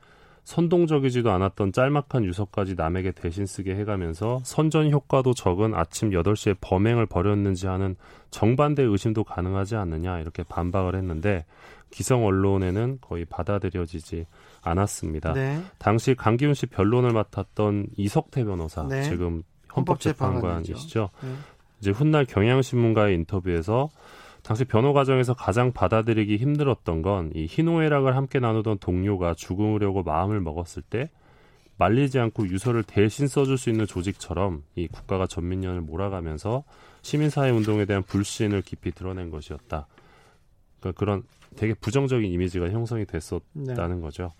선동적이지도 0.43 1.31
않았던 1.31 1.73
짤막한 1.73 2.23
유서까지 2.23 2.75
남에게 2.75 3.11
대신 3.11 3.45
쓰게 3.45 3.75
해가면서 3.75 4.39
선전 4.43 4.89
효과도 4.91 5.33
적은 5.33 5.75
아침 5.75 6.11
8시에 6.11 6.55
범행을 6.61 7.05
벌였는지 7.05 7.67
하는 7.67 7.95
정반대 8.31 8.83
의심도 8.83 9.23
가능하지 9.23 9.75
않느냐 9.75 10.19
이렇게 10.19 10.43
반박을 10.43 10.95
했는데 10.95 11.45
기성 11.91 12.25
언론에는 12.25 12.99
거의 13.01 13.25
받아들여지지 13.25 14.25
않았습니다. 14.61 15.33
네. 15.33 15.61
당시 15.77 16.15
강기훈 16.15 16.53
씨 16.53 16.65
변론을 16.65 17.11
맡았던 17.11 17.87
이석태 17.97 18.45
변호사 18.45 18.87
네. 18.87 19.03
지금 19.03 19.43
헌법재판관이시죠. 19.75 21.09
네. 21.23 21.29
이제 21.79 21.91
훗날 21.91 22.25
경향신문과의 22.25 23.15
인터뷰에서 23.15 23.89
당시 24.43 24.65
변호 24.65 24.93
과정에서 24.93 25.33
가장 25.33 25.71
받아들이기 25.71 26.37
힘들었던 26.37 27.01
건 27.01 27.31
이 27.35 27.45
희노애락을 27.49 28.15
함께 28.15 28.39
나누던 28.39 28.79
동료가 28.79 29.33
죽으려고 29.35 30.03
마음을 30.03 30.39
먹었을 30.41 30.81
때 30.81 31.09
말리지 31.77 32.19
않고 32.19 32.47
유서를 32.47 32.83
대신 32.83 33.27
써줄 33.27 33.57
수 33.57 33.69
있는 33.69 33.87
조직처럼 33.87 34.63
이 34.75 34.87
국가가 34.87 35.25
전민련을 35.25 35.81
몰아가면서 35.81 36.63
시민사회 37.01 37.49
운동에 37.49 37.85
대한 37.85 38.03
불신을 38.03 38.61
깊이 38.61 38.91
드러낸 38.91 39.31
것이었다. 39.31 39.87
그러니까 40.79 40.99
그런 40.99 41.23
되게 41.55 41.73
부정적인 41.73 42.31
이미지가 42.31 42.69
형성이 42.69 43.05
됐었다는 43.05 43.95
네. 43.95 44.01
거죠. 44.01 44.31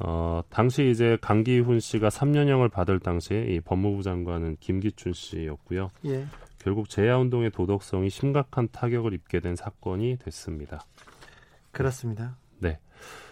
어, 0.00 0.42
당시 0.48 0.90
이제 0.90 1.18
강기훈 1.20 1.80
씨가 1.80 2.08
3년형을 2.08 2.70
받을 2.70 3.00
당시에 3.00 3.46
이 3.48 3.60
법무부 3.60 4.02
장관은 4.02 4.56
김기춘 4.60 5.12
씨였고요. 5.12 5.90
예. 6.06 6.26
결국 6.58 6.88
제야 6.88 7.16
운동의 7.16 7.50
도덕성이 7.50 8.10
심각한 8.10 8.68
타격을 8.70 9.12
입게 9.12 9.40
된 9.40 9.56
사건이 9.56 10.18
됐습니다. 10.18 10.84
그렇습니다. 11.72 12.36
네. 12.58 12.78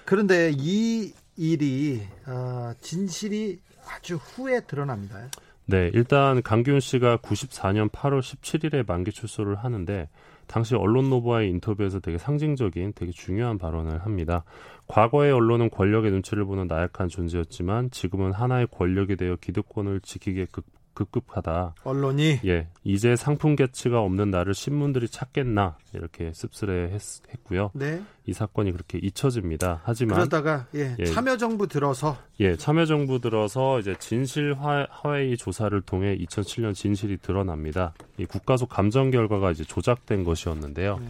그런데 0.04 0.52
이 0.56 1.12
일이 1.36 2.02
어, 2.26 2.72
진실이 2.80 3.60
아주 3.88 4.16
후에 4.16 4.60
드러납니다. 4.60 5.28
네, 5.66 5.90
일단 5.92 6.42
강기훈 6.42 6.78
씨가 6.78 7.18
94년 7.18 7.90
8월 7.90 8.20
17일에 8.20 8.86
만기 8.86 9.10
출소를 9.10 9.56
하는데 9.56 10.08
당시 10.46 10.74
언론 10.74 11.10
노보와의 11.10 11.50
인터뷰에서 11.50 12.00
되게 12.00 12.18
상징적인 12.18 12.92
되게 12.94 13.12
중요한 13.12 13.58
발언을 13.58 14.04
합니다. 14.04 14.44
과거의 14.86 15.32
언론은 15.32 15.70
권력의 15.70 16.10
눈치를 16.12 16.44
보는 16.44 16.66
나약한 16.66 17.08
존재였지만 17.08 17.90
지금은 17.90 18.32
하나의 18.32 18.68
권력이 18.70 19.16
되어 19.16 19.36
기득권을 19.36 20.00
지키기에 20.00 20.46
극, 20.52 20.64
급급하다. 20.96 21.74
언론이 21.84 22.40
예 22.46 22.68
이제 22.82 23.14
상품 23.14 23.54
가치가 23.54 24.00
없는 24.00 24.30
나를 24.30 24.54
신문들이 24.54 25.08
찾겠나 25.08 25.76
이렇게 25.92 26.32
씁쓸해했고요. 26.32 27.70
네. 27.74 28.02
이 28.24 28.32
사건이 28.32 28.72
그렇게 28.72 28.98
잊혀집니다. 28.98 29.82
하지만 29.84 30.16
그러다가 30.16 30.66
예, 30.74 30.96
예, 30.98 31.04
참여정부 31.04 31.68
들어서 31.68 32.16
예 32.40 32.56
참여정부 32.56 33.20
들어서 33.20 33.78
이제 33.78 33.94
진실 34.00 34.56
화웨이 34.58 35.36
조사를 35.36 35.80
통해 35.82 36.16
2007년 36.16 36.74
진실이 36.74 37.18
드러납니다. 37.18 37.92
이 38.18 38.24
국가속 38.24 38.70
감정 38.70 39.10
결과가 39.10 39.52
이제 39.52 39.62
조작된 39.62 40.24
것이었는데요. 40.24 40.98
네. 40.98 41.06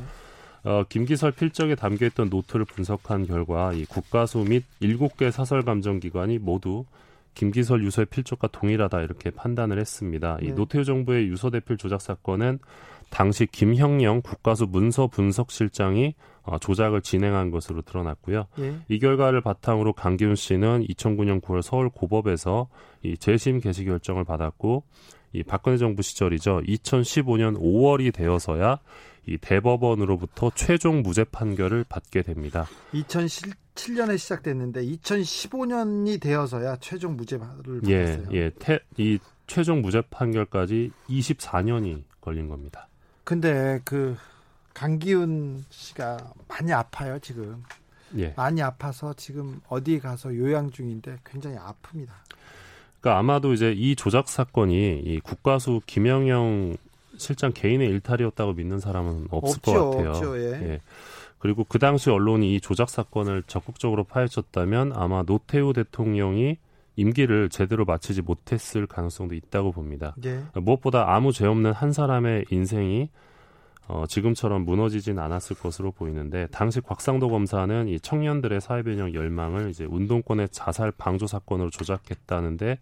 어, 0.64 0.84
김기설 0.88 1.30
필적에 1.30 1.76
담겨있던 1.76 2.28
노트를 2.28 2.64
분석한 2.64 3.26
결과 3.26 3.72
이 3.72 3.84
국가수 3.84 4.38
및 4.38 4.64
7개 4.82 5.30
사설 5.30 5.62
감정 5.62 6.00
기관이 6.00 6.38
모두 6.38 6.84
김기설 7.36 7.84
유서의 7.84 8.06
필적과 8.06 8.48
동일하다 8.48 9.02
이렇게 9.02 9.30
판단을 9.30 9.78
했습니다. 9.78 10.38
네. 10.40 10.48
이 10.48 10.52
노태우 10.52 10.84
정부의 10.84 11.28
유서 11.28 11.50
대필 11.50 11.76
조작 11.76 12.00
사건은 12.00 12.58
당시 13.10 13.46
김형영 13.46 14.22
국가수 14.22 14.66
문서 14.66 15.06
분석 15.06 15.52
실장이 15.52 16.14
어, 16.42 16.58
조작을 16.58 17.02
진행한 17.02 17.50
것으로 17.50 17.82
드러났고요. 17.82 18.46
예. 18.58 18.76
이 18.88 18.98
결과를 18.98 19.42
바탕으로 19.42 19.92
강기훈 19.92 20.34
씨는 20.34 20.86
2009년 20.88 21.40
9월 21.40 21.62
서울 21.62 21.88
고법에서 21.88 22.68
이 23.02 23.16
재심 23.16 23.60
개시 23.60 23.84
결정을 23.84 24.24
받았고 24.24 24.84
이 25.32 25.42
박근혜 25.42 25.76
정부 25.76 26.02
시절이죠. 26.02 26.62
2015년 26.66 27.60
5월이 27.60 28.12
되어서야 28.14 28.78
이 29.26 29.38
대법원으로부터 29.38 30.52
최종 30.54 31.02
무죄 31.02 31.24
판결을 31.24 31.84
받게 31.88 32.22
됩니다. 32.22 32.66
2007년에 33.76 34.18
시작됐는데 34.18 34.84
2015년이 34.84 36.20
되어서야 36.20 36.76
최종 36.80 37.16
무죄를 37.16 37.46
받았어요. 37.46 37.82
예, 37.88 38.22
예. 38.32 38.50
태, 38.58 38.80
이 38.96 39.18
최종 39.46 39.82
무죄 39.82 40.02
판결까지 40.10 40.90
24년이 41.08 42.02
걸린 42.20 42.48
겁니다. 42.48 42.88
근데 43.22 43.80
그 43.84 44.16
강기훈 44.74 45.64
씨가 45.70 46.32
많이 46.48 46.72
아파요, 46.72 47.18
지금. 47.20 47.62
예. 48.18 48.32
많이 48.36 48.62
아파서 48.62 49.12
지금 49.14 49.60
어디 49.68 49.98
가서 49.98 50.34
요양 50.36 50.70
중인데 50.70 51.18
굉장히 51.24 51.56
아픕니다. 51.56 52.10
그러니까 53.00 53.18
아마도 53.18 53.52
이제 53.52 53.72
이 53.72 53.94
조작 53.94 54.28
사건이 54.28 55.02
이 55.04 55.20
국가수 55.20 55.80
김영영 55.86 56.76
실장 57.18 57.52
개인의 57.52 57.88
일탈이었다고 57.88 58.52
믿는 58.54 58.78
사람은 58.78 59.28
없을 59.30 59.58
없죠, 59.58 59.72
것 59.72 59.90
같아요. 59.90 60.10
없죠, 60.10 60.38
예. 60.38 60.52
예. 60.52 60.80
그리고 61.38 61.64
그 61.64 61.78
당시 61.78 62.10
언론이 62.10 62.54
이 62.54 62.60
조작 62.60 62.88
사건을 62.88 63.42
적극적으로 63.46 64.04
파헤쳤다면 64.04 64.92
아마 64.94 65.22
노태우 65.22 65.72
대통령이 65.72 66.58
임기를 66.96 67.50
제대로 67.50 67.84
마치지 67.84 68.22
못했을 68.22 68.86
가능성도 68.86 69.34
있다고 69.34 69.72
봅니다. 69.72 70.16
예. 70.24 70.42
무엇보다 70.54 71.14
아무 71.14 71.32
죄 71.32 71.46
없는 71.46 71.72
한 71.72 71.92
사람의 71.92 72.46
인생이 72.50 73.10
어, 73.88 74.04
지금처럼 74.08 74.64
무너지진 74.64 75.18
않았을 75.18 75.56
것으로 75.56 75.92
보이는데 75.92 76.48
당시 76.50 76.80
곽상도 76.80 77.28
검사는 77.28 77.86
이 77.86 78.00
청년들의 78.00 78.60
사회변형 78.60 79.14
열망을 79.14 79.70
이제 79.70 79.84
운동권의 79.84 80.48
자살 80.50 80.90
방조 80.90 81.28
사건으로 81.28 81.70
조작했다는데 81.70 82.78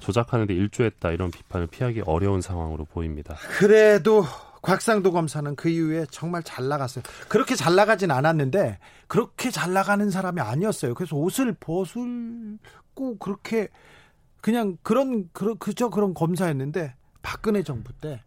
조작하는데 0.00 0.52
일조했다 0.52 1.12
이런 1.12 1.30
비판을 1.30 1.68
피하기 1.68 2.02
어려운 2.04 2.42
상황으로 2.42 2.84
보입니다. 2.84 3.36
그래도 3.58 4.24
곽상도 4.62 5.12
검사는 5.12 5.54
그 5.56 5.68
이후에 5.68 6.06
정말 6.10 6.42
잘 6.42 6.68
나갔어요. 6.68 7.02
그렇게 7.28 7.56
잘 7.56 7.74
나가진 7.74 8.10
않았는데 8.10 8.78
그렇게 9.08 9.50
잘 9.50 9.72
나가는 9.72 10.08
사람이 10.08 10.40
아니었어요. 10.40 10.94
그래서 10.94 11.16
옷을 11.16 11.52
벗을고 11.54 13.18
그렇게 13.18 13.68
그냥 14.40 14.76
그런 14.82 15.28
그런 15.32 15.58
그저 15.58 15.90
그런 15.90 16.14
검사였는데 16.14 16.94
박근혜 17.22 17.62
정부 17.62 17.92
때 17.92 18.22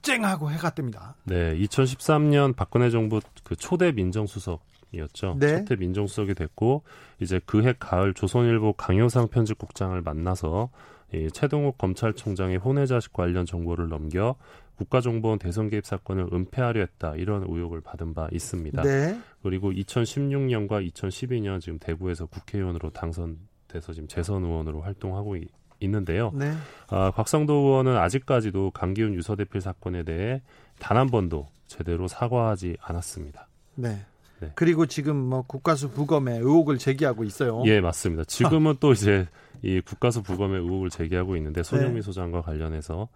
쨍하고 0.00 0.50
해가 0.50 0.70
뜹니다. 0.70 1.14
네, 1.24 1.56
2013년 1.58 2.56
박근혜 2.56 2.90
정부 2.90 3.20
그 3.44 3.54
초대 3.54 3.92
민정수석 3.92 4.62
이었죠. 4.92 5.36
네. 5.38 5.58
초대 5.58 5.76
민정수석이 5.76 6.34
됐고 6.34 6.82
이제 7.20 7.40
그해 7.44 7.74
가을 7.78 8.14
조선일보 8.14 8.74
강효상 8.74 9.28
편집국장을 9.28 10.00
만나서 10.00 10.70
이 11.14 11.28
최동욱 11.32 11.78
검찰총장의 11.78 12.56
혼외자식 12.58 13.12
관련 13.12 13.44
정보를 13.46 13.88
넘겨 13.88 14.36
국가정보원 14.84 15.38
대선 15.38 15.68
개입 15.70 15.86
사건을 15.86 16.28
은폐하려 16.32 16.80
했다 16.80 17.14
이런 17.16 17.42
의혹을 17.42 17.80
받은 17.80 18.14
바 18.14 18.28
있습니다. 18.32 18.82
네. 18.82 19.18
그리고 19.42 19.70
2016년과 19.72 20.88
2012년 20.92 21.60
지금 21.60 21.78
대구에서 21.78 22.26
국회의원으로 22.26 22.90
당선돼서 22.90 23.92
지금 23.92 24.08
재선 24.08 24.44
의원으로 24.44 24.80
활동하고 24.82 25.36
있는데요. 25.80 26.32
네. 26.34 26.52
아, 26.88 27.10
곽상도 27.10 27.52
의원은 27.54 27.96
아직까지도 27.96 28.70
강기훈 28.72 29.14
유서대필 29.14 29.60
사건에 29.60 30.02
대해 30.04 30.42
단 30.78 30.96
한 30.96 31.08
번도 31.08 31.48
제대로 31.66 32.06
사과하지 32.08 32.76
않았습니다. 32.80 33.48
네. 33.76 34.04
네. 34.40 34.50
그리고 34.56 34.86
지금 34.86 35.16
뭐 35.16 35.42
국가수 35.42 35.90
부검에 35.90 36.36
의혹을 36.38 36.76
제기하고 36.78 37.22
있어요. 37.24 37.62
예, 37.66 37.80
맞습니다. 37.80 38.24
지금은 38.24 38.76
또 38.80 38.92
이제 38.92 39.28
이 39.62 39.80
국가수 39.80 40.22
부검에 40.22 40.56
의혹을 40.58 40.90
제기하고 40.90 41.36
있는데 41.36 41.62
손영미 41.62 41.94
네. 41.94 42.02
소장과 42.02 42.42
관련해서 42.42 43.08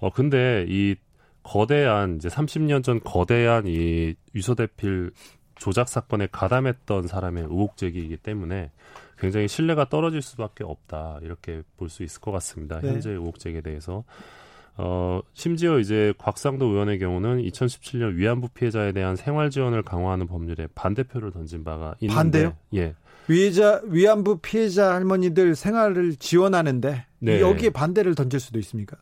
어 0.00 0.10
근데 0.10 0.66
이 0.68 0.96
거대한 1.42 2.16
이제 2.16 2.28
30년 2.28 2.82
전 2.82 3.00
거대한 3.00 3.64
이 3.66 4.14
유서대필 4.34 5.12
조작 5.56 5.88
사건에 5.88 6.26
가담했던 6.30 7.06
사람의 7.06 7.44
의혹 7.44 7.76
제기이기 7.76 8.16
때문에 8.16 8.70
굉장히 9.18 9.46
신뢰가 9.48 9.88
떨어질 9.88 10.20
수밖에 10.22 10.64
없다 10.64 11.20
이렇게 11.22 11.62
볼 11.76 11.88
수 11.88 12.02
있을 12.02 12.20
것 12.20 12.32
같습니다. 12.32 12.80
네. 12.80 12.88
현재 12.88 13.10
의혹 13.10 13.38
제기에 13.38 13.60
대해서 13.60 14.04
어, 14.76 15.20
심지어 15.34 15.78
이제 15.78 16.14
곽상도 16.18 16.66
의원의 16.66 16.98
경우는 16.98 17.42
2017년 17.42 18.14
위안부 18.16 18.48
피해자에 18.48 18.92
대한 18.92 19.16
생활 19.16 19.50
지원을 19.50 19.82
강화하는 19.82 20.26
법률에 20.26 20.66
반대표를 20.74 21.30
던진 21.30 21.62
바가 21.62 21.94
있는데 22.00 22.16
반대요? 22.16 22.56
예. 22.74 22.94
위자 23.28 23.80
위안부 23.84 24.38
피해자 24.38 24.94
할머니들 24.94 25.54
생활을 25.54 26.16
지원하는데 26.16 27.04
네. 27.20 27.40
여기에 27.40 27.70
반대를 27.70 28.14
던질 28.16 28.40
수도 28.40 28.58
있습니까? 28.58 28.96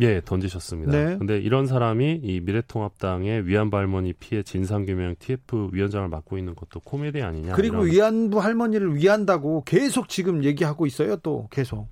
예, 0.00 0.20
던지셨습니다. 0.24 0.92
네. 0.92 1.18
근데 1.18 1.38
이런 1.38 1.66
사람이 1.66 2.20
이 2.22 2.40
미래통합당의 2.40 3.46
위안부 3.46 3.76
할머니 3.76 4.12
피해 4.12 4.42
진상규명 4.42 5.16
TF 5.18 5.70
위원장을 5.72 6.08
맡고 6.08 6.38
있는 6.38 6.54
것도 6.54 6.80
코미디 6.80 7.22
아니냐. 7.22 7.54
그리고. 7.54 7.80
위안부 7.80 8.40
할머니를 8.40 8.96
위한다고 8.96 9.62
계속 9.64 10.08
지금 10.08 10.44
얘기하고 10.44 10.86
있어요, 10.86 11.16
또 11.16 11.48
계속. 11.50 11.88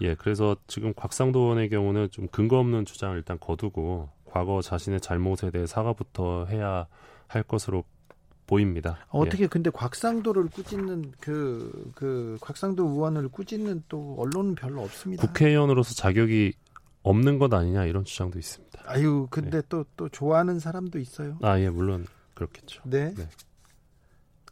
예, 0.00 0.14
그래서 0.14 0.56
지금 0.66 0.92
곽상도 0.94 1.40
의원의 1.40 1.68
경우는 1.68 2.10
좀 2.10 2.26
근거 2.28 2.58
없는 2.58 2.84
주장을 2.84 3.16
일단 3.16 3.38
거두고 3.38 4.08
과거 4.24 4.62
자신의 4.62 5.00
잘못에 5.00 5.50
대해 5.52 5.66
사과부터 5.66 6.46
해야 6.46 6.86
할 7.26 7.42
것으로 7.42 7.84
보입니다. 8.46 8.98
어떻게 9.10 9.44
예. 9.44 9.46
근데 9.46 9.70
곽상도를 9.70 10.48
꾸짖는 10.48 11.12
그, 11.20 11.92
그, 11.94 12.36
곽상도 12.40 12.84
의원을 12.84 13.28
꾸짖는 13.28 13.84
또 13.88 14.16
언론은 14.18 14.56
별로 14.56 14.82
없습니다. 14.82 15.24
국회의원으로서 15.24 15.94
자격이 15.94 16.54
없는 17.02 17.38
것 17.38 17.52
아니냐 17.52 17.84
이런 17.86 18.04
주장도 18.04 18.38
있습니다. 18.38 18.82
아유, 18.86 19.26
근데 19.30 19.62
또또 19.62 19.84
네. 19.84 19.90
또 19.96 20.08
좋아하는 20.08 20.58
사람도 20.58 20.98
있어요. 20.98 21.38
아, 21.42 21.58
예, 21.58 21.70
물론 21.70 22.06
그렇겠죠. 22.34 22.82
네. 22.84 23.14
네. 23.14 23.28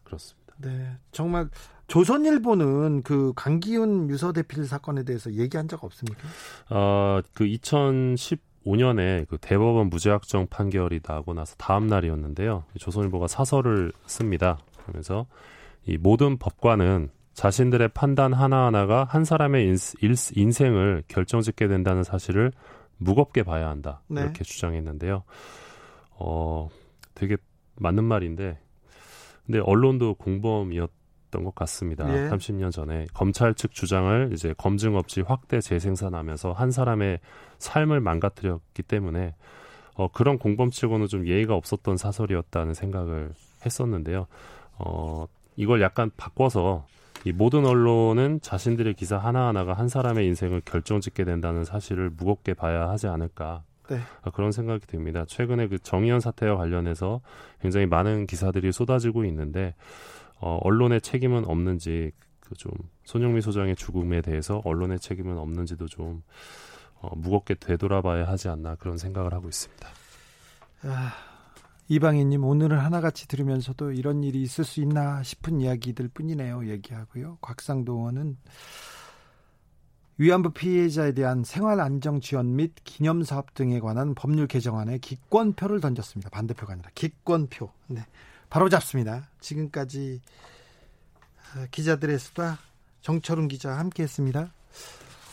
그렇습니다. 0.05 0.55
네. 0.59 0.97
정말 1.13 1.49
조선일보는 1.89 3.03
그 3.03 3.33
강기훈 3.35 4.11
유서대필 4.11 4.67
사건에 4.67 5.05
대해서 5.05 5.33
얘기한 5.33 5.69
적 5.69 5.85
없습니까? 5.85 6.23
어, 6.71 7.21
그 7.33 7.45
2015년에 7.45 9.27
그 9.29 9.39
대법원 9.39 9.89
무죄 9.89 10.11
확정 10.11 10.47
판결이 10.47 11.01
나고 11.07 11.35
나서 11.35 11.55
다음 11.57 11.87
날이었는데요. 11.87 12.65
조선일보가 12.79 13.29
사설을 13.29 13.93
씁니다. 14.07 14.59
그러면서 14.83 15.27
이 15.87 15.97
모든 15.97 16.39
법관은 16.39 17.11
자신들의 17.39 17.91
판단 17.95 18.33
하나하나가 18.33 19.05
한 19.05 19.25
사람의 19.25 19.73
인, 20.03 20.51
생을 20.51 21.05
결정짓게 21.07 21.69
된다는 21.69 22.03
사실을 22.03 22.51
무겁게 22.97 23.45
봐야 23.45 23.69
한다. 23.69 24.03
네. 24.09 24.23
이렇게 24.23 24.43
주장했는데요. 24.43 25.23
어, 26.19 26.69
되게 27.15 27.37
맞는 27.77 28.03
말인데, 28.03 28.59
근데 29.47 29.61
언론도 29.61 30.15
공범이었던 30.15 31.45
것 31.45 31.55
같습니다. 31.55 32.13
예. 32.13 32.29
30년 32.29 32.73
전에 32.73 33.07
검찰 33.15 33.55
측 33.55 33.73
주장을 33.73 34.31
이제 34.33 34.53
검증 34.59 34.97
없이 34.97 35.21
확대 35.21 35.61
재생산하면서 35.61 36.55
한 36.55 36.73
사람의 36.73 37.21
삶을 37.61 38.01
망가뜨렸기 38.01 38.83
때문에 38.83 39.37
어, 39.95 40.09
그런 40.11 40.39
공범 40.39 40.73
치고는 40.73 41.07
좀 41.07 41.25
예의가 41.25 41.55
없었던 41.55 41.99
사설이었다는 41.99 42.75
생각을 42.75 43.31
했었는데요. 43.65 44.27
어, 44.77 45.27
이걸 45.55 45.81
약간 45.83 46.11
바꿔서 46.17 46.85
이 47.25 47.33
모든 47.33 47.67
언론은 47.67 48.41
자신들의 48.41 48.95
기사 48.95 49.19
하나하나가 49.19 49.75
한 49.75 49.89
사람의 49.89 50.27
인생을 50.27 50.63
결정짓게 50.65 51.25
된다는 51.25 51.65
사실을 51.65 52.11
무겁게 52.11 52.55
봐야 52.55 52.89
하지 52.89 53.07
않을까 53.07 53.65
네. 53.89 54.01
아, 54.23 54.31
그런 54.31 54.53
생각이 54.53 54.87
듭니다. 54.87 55.25
최근에 55.27 55.69
그 55.69 55.79
정의연 55.79 56.21
사태와 56.21 56.57
관련해서 56.57 57.21
굉장히 57.61 57.87
많은 57.87 58.27
기사들이 58.27 58.71
쏟아지고 58.71 59.25
있는데 59.25 59.75
어, 60.41 60.59
언론의 60.63 61.01
책임은 61.01 61.47
없는지 61.47 62.13
그좀 62.41 62.73
손영미 63.05 63.41
소장의 63.41 63.77
죽음에 63.77 64.21
대해서 64.21 64.61
언론의 64.65 65.01
책임은 65.01 65.39
없는지도 65.39 65.87
좀 65.87 66.23
어, 67.01 67.15
무겁게 67.17 67.55
되돌아봐야 67.55 68.27
하지 68.27 68.49
않나 68.49 68.75
그런 68.77 68.99
생각을 68.99 69.33
하고 69.33 69.49
있습니다. 69.49 69.89
아, 70.85 71.13
이방희님 71.91 72.45
오늘은 72.45 72.79
하나같이 72.79 73.29
들으면서도 73.29 73.93
이런 73.93 74.23
일이 74.23 74.43
있을 74.43 74.65
수 74.65 74.81
있나 74.81 75.23
싶은 75.23 75.61
이야기들 75.63 76.09
뿐이네요. 76.09 76.69
얘기하고요. 76.69 77.39
곽상도 77.41 77.95
의원은 77.95 78.37
위안부 80.19 80.51
피해자에 80.51 81.13
대한 81.13 81.45
생활 81.45 81.81
안정 81.81 82.21
지원 82.21 82.57
및 82.57 82.75
기념 82.85 83.23
사업 83.23 83.55
등에 83.55 83.81
관한 83.81 84.15
법률 84.15 84.47
개정안에 84.47 84.99
기권표를 84.99 85.81
던졌습니다. 85.81 86.29
반대표가 86.29 86.75
아니라 86.75 86.91
기권표. 86.95 87.71
네. 87.87 88.05
바로 88.51 88.69
잡습니다. 88.69 89.31
지금까지 89.41 90.21
어, 91.57 91.67
기자들의 91.71 92.19
수다 92.19 92.59
정철훈 93.01 93.49
기자 93.49 93.79
함께 93.79 94.03
했습니다. 94.03 94.53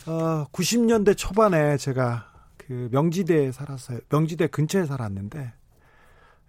어, 0.06 0.46
90년대 0.52 1.18
초반에 1.18 1.76
제가 1.76 2.32
그 2.56 2.88
명지대에 2.92 3.52
살았어요. 3.52 3.98
명지대 4.08 4.46
근처에 4.46 4.86
살았는데 4.86 5.52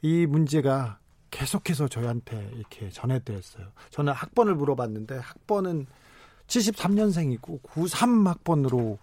이 0.02 0.26
문제가 0.26 1.00
계속해서 1.32 1.88
저희한테 1.88 2.52
이렇게 2.56 2.90
전해드렸어요. 2.90 3.68
저는 3.90 4.14
학번을 4.14 4.56
물어봤는데 4.56 5.18
학번은 5.18 5.88
73년생이고 6.48 7.62
93학번으로 7.64 8.98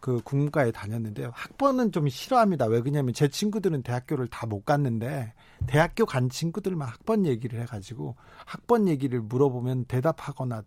그 0.00 0.20
국문과에 0.24 0.72
다녔는데요. 0.72 1.30
학번은 1.32 1.92
좀 1.92 2.08
싫어합니다. 2.08 2.66
왜 2.66 2.80
그러냐면 2.80 3.14
제 3.14 3.28
친구들은 3.28 3.82
대학교를 3.82 4.26
다 4.26 4.46
못 4.46 4.64
갔는데 4.64 5.32
대학교 5.68 6.04
간 6.04 6.28
친구들만 6.28 6.88
학번 6.88 7.24
얘기를 7.24 7.60
해가지고 7.60 8.16
학번 8.44 8.88
얘기를 8.88 9.20
물어보면 9.20 9.84
대답하거나 9.84 10.64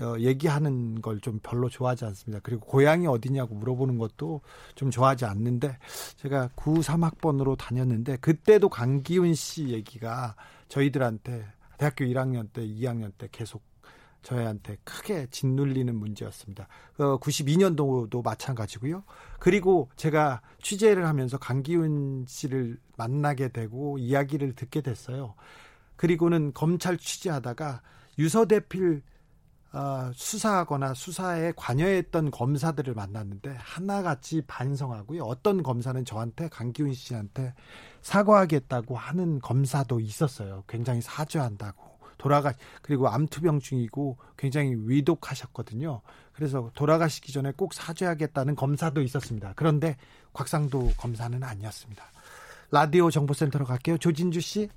어, 0.00 0.16
얘기하는 0.18 1.00
걸 1.02 1.20
좀 1.20 1.38
별로 1.42 1.68
좋아하지 1.68 2.04
않습니다. 2.06 2.40
그리고 2.42 2.66
고향이 2.66 3.06
어디냐고 3.06 3.54
물어보는 3.54 3.98
것도 3.98 4.40
좀 4.74 4.90
좋아하지 4.90 5.24
않는데 5.24 5.78
제가 6.16 6.50
9, 6.54 6.74
3학번으로 6.80 7.56
다녔는데 7.56 8.16
그때도 8.16 8.68
강기훈 8.68 9.34
씨 9.34 9.68
얘기가 9.68 10.34
저희들한테 10.68 11.46
대학교 11.78 12.04
1학년 12.04 12.48
때, 12.52 12.66
2학년 12.66 13.12
때 13.18 13.28
계속 13.30 13.62
저희한테 14.22 14.78
크게 14.84 15.26
짓눌리는 15.30 15.94
문제였습니다. 15.94 16.68
어, 16.98 17.18
92년도도 17.18 18.22
마찬가지고요. 18.24 19.04
그리고 19.38 19.90
제가 19.96 20.40
취재를 20.62 21.06
하면서 21.06 21.38
강기훈 21.38 22.24
씨를 22.28 22.78
만나게 22.96 23.48
되고 23.48 23.98
이야기를 23.98 24.54
듣게 24.54 24.80
됐어요. 24.80 25.34
그리고는 25.96 26.52
검찰 26.54 26.96
취재하다가 26.98 27.82
유서대필 28.18 29.02
어, 29.02 29.11
수사하거나 30.14 30.94
수사에 30.94 31.52
관여했던 31.56 32.30
검사들을 32.30 32.94
만났는데 32.94 33.56
하나같이 33.58 34.42
반성하고요. 34.46 35.24
어떤 35.24 35.62
검사는 35.62 36.04
저한테 36.04 36.48
강기훈 36.48 36.92
씨한테 36.92 37.54
사과하겠다고 38.02 38.96
하는 38.96 39.38
검사도 39.40 40.00
있었어요. 40.00 40.64
굉장히 40.66 41.00
사죄한다고. 41.00 41.92
돌아가 42.18 42.52
그리고 42.82 43.08
암투병 43.08 43.58
중이고 43.58 44.16
굉장히 44.36 44.76
위독하셨거든요. 44.76 46.02
그래서 46.32 46.70
돌아가시기 46.74 47.32
전에 47.32 47.52
꼭 47.52 47.74
사죄하겠다는 47.74 48.54
검사도 48.54 49.02
있었습니다. 49.02 49.54
그런데 49.56 49.96
곽상도 50.32 50.92
검사는 50.96 51.42
아니었습니다. 51.42 52.04
라디오 52.70 53.10
정보센터로 53.10 53.64
갈게요. 53.64 53.98
조진주 53.98 54.40
씨. 54.40 54.68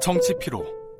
정치 0.00 0.36
피로, 0.38 0.66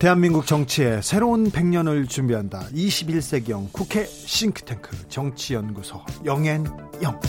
대한민국 0.00 0.46
정치의 0.46 1.02
새로운 1.02 1.50
100년을 1.50 2.08
준비한다. 2.08 2.60
21세기형 2.72 3.70
국회 3.70 4.06
싱크탱크 4.06 5.08
정치연구소 5.08 6.02
영앤영. 6.24 7.20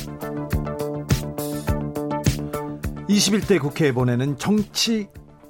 21대 3.10 3.60
국회에 3.60 3.92
보내는 3.92 4.38
정치 4.38 5.08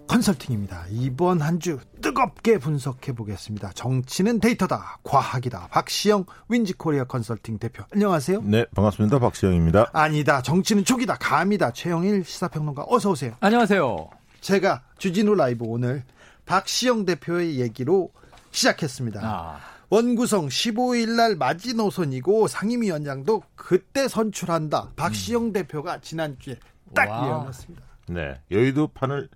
컨설팅입니다. 0.08 0.86
이번 0.90 1.42
한 1.42 1.60
주 1.60 1.78
뜨겁게 2.02 2.58
분석해 2.58 3.14
보겠습니다. 3.14 3.72
정치는 3.76 4.40
데이터다, 4.40 4.98
과학이다. 5.04 5.68
박시영 5.70 6.26
윈지코리아 6.50 7.04
컨설팅 7.04 7.60
대표. 7.60 7.84
안녕하세요. 7.94 8.42
네, 8.42 8.66
반갑습니다. 8.76 9.20
박시영입니다. 9.20 9.92
아니다. 9.94 10.42
정치는 10.42 10.84
촉이다, 10.86 11.18
감이다. 11.20 11.72
최영일 11.74 12.24
시사평론가 12.26 12.86
어서 12.88 13.12
오세요. 13.12 13.34
안녕하세요. 13.42 14.10
제가 14.42 14.82
주진우 14.98 15.36
라이브 15.36 15.66
오늘 15.68 16.04
박시영 16.46 17.06
대표의 17.06 17.60
얘기로 17.60 18.12
시작했습니다. 18.52 19.22
아. 19.24 19.60
원구성 19.90 20.48
15일 20.48 21.10
날 21.10 21.36
마지노선이고 21.36 22.48
상임위원장도 22.48 23.44
그때 23.56 24.08
선출한다. 24.08 24.92
박시영 24.96 25.48
음. 25.48 25.54
대표가 25.54 26.00
지난주에 26.00 26.56
딱 26.96 27.08
예언했습니다. 27.08 27.84
네, 28.08 28.40
여의도 28.52 28.88
판을 28.88 29.30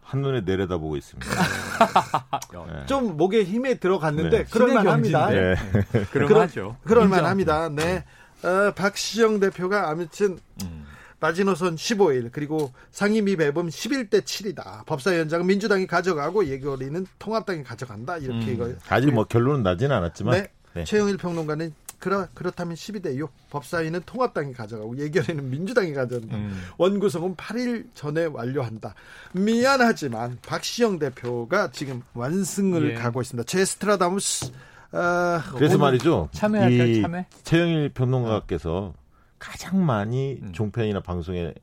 한눈에 0.00 0.40
내려다보고 0.40 0.96
있습니다. 0.96 1.30
네. 2.72 2.86
좀 2.86 3.18
목에 3.18 3.44
힘에 3.44 3.74
들어갔는데 3.74 4.38
네. 4.38 4.44
그럴만합니다. 4.44 5.30
네. 5.30 5.54
그럴만하죠. 6.10 6.76
그럴만합니다. 6.84 7.68
네, 7.68 8.04
어, 8.42 8.72
박시영 8.74 9.40
대표가 9.40 9.90
아무튼 9.90 10.38
음. 10.62 10.86
마지노선 11.20 11.76
15일 11.76 12.30
그리고 12.32 12.72
상임위 12.92 13.36
배분 13.36 13.68
11대 13.68 14.22
7이다. 14.22 14.84
법사위원장은 14.86 15.46
민주당이 15.46 15.86
가져가고 15.86 16.46
예결위는 16.46 17.06
통합당이 17.18 17.64
가져간다. 17.64 18.18
이렇게 18.18 18.46
음. 18.46 18.52
이거 18.52 18.72
아직 18.88 19.12
뭐 19.12 19.24
결론은 19.24 19.62
나지는 19.62 19.96
않았지만 19.96 20.34
네. 20.34 20.48
네. 20.74 20.84
최영일 20.84 21.16
평론가는 21.16 21.72
그렇, 21.98 22.28
그렇다면 22.32 22.76
12대 22.76 23.16
6 23.16 23.30
법사위는 23.50 24.02
통합당이 24.06 24.52
가져가고 24.52 24.96
예결위는 24.98 25.50
민주당이 25.50 25.92
가져간다. 25.94 26.36
음. 26.36 26.62
원구성은 26.78 27.34
8일 27.34 27.86
전에 27.94 28.26
완료한다. 28.26 28.94
미안하지만 29.32 30.38
박시영 30.46 31.00
대표가 31.00 31.70
지금 31.72 32.02
완승을 32.14 32.90
예. 32.90 32.94
가고 32.94 33.20
있습니다. 33.20 33.44
제스트라다무스 33.46 34.52
어, 34.92 35.40
그래서 35.56 35.76
말이죠. 35.76 36.28
참여할까요? 36.32 37.02
참여? 37.02 37.24
최영일 37.42 37.88
평론가께서 37.90 38.94
가장 39.38 39.84
많이 39.84 40.38
음. 40.42 40.52
종편이나 40.52 41.00
방송에 41.00 41.54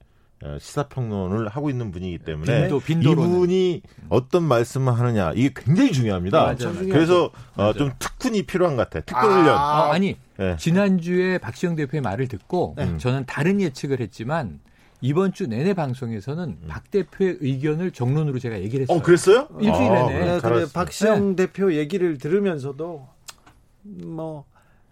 어, 0.43 0.57
시사평론을 0.59 1.47
하고 1.47 1.69
있는 1.69 1.91
분이기 1.91 2.19
때문에 2.19 2.69
빈도, 2.85 3.11
이분이 3.11 3.81
어떤 4.09 4.43
말씀을 4.43 4.97
하느냐 4.99 5.31
이게 5.33 5.49
굉장히 5.55 5.91
중요합니다. 5.93 6.43
맞아, 6.43 6.71
그래서 6.71 7.31
어, 7.55 7.73
좀 7.73 7.91
특훈이 7.97 8.43
필요한 8.43 8.75
것 8.75 8.83
같아요. 8.83 9.03
특훈 9.05 9.23
훈련. 9.23 9.55
아, 9.55 9.91
아, 9.91 9.97
니 9.97 10.17
네. 10.37 10.55
지난주에 10.57 11.37
박시영 11.37 11.75
대표의 11.75 12.01
말을 12.01 12.27
듣고 12.27 12.75
네. 12.77 12.97
저는 12.97 13.25
다른 13.25 13.61
예측을 13.61 14.01
했지만 14.01 14.59
이번 14.99 15.31
주 15.31 15.47
내내 15.47 15.73
방송에서는 15.73 16.43
음. 16.43 16.67
박 16.67 16.91
대표의 16.91 17.37
의견을 17.39 17.91
정론으로 17.91 18.39
제가 18.39 18.59
얘기를 18.59 18.83
했어요. 18.83 18.97
어, 18.97 19.01
그랬어요? 19.01 19.47
일주일 19.59 19.91
내내. 19.91 20.29
아, 20.31 20.39
네, 20.39 20.65
박시영 20.71 21.35
네. 21.35 21.45
대표 21.45 21.73
얘기를 21.73 22.17
들으면서도 22.17 23.07
뭐 23.83 24.45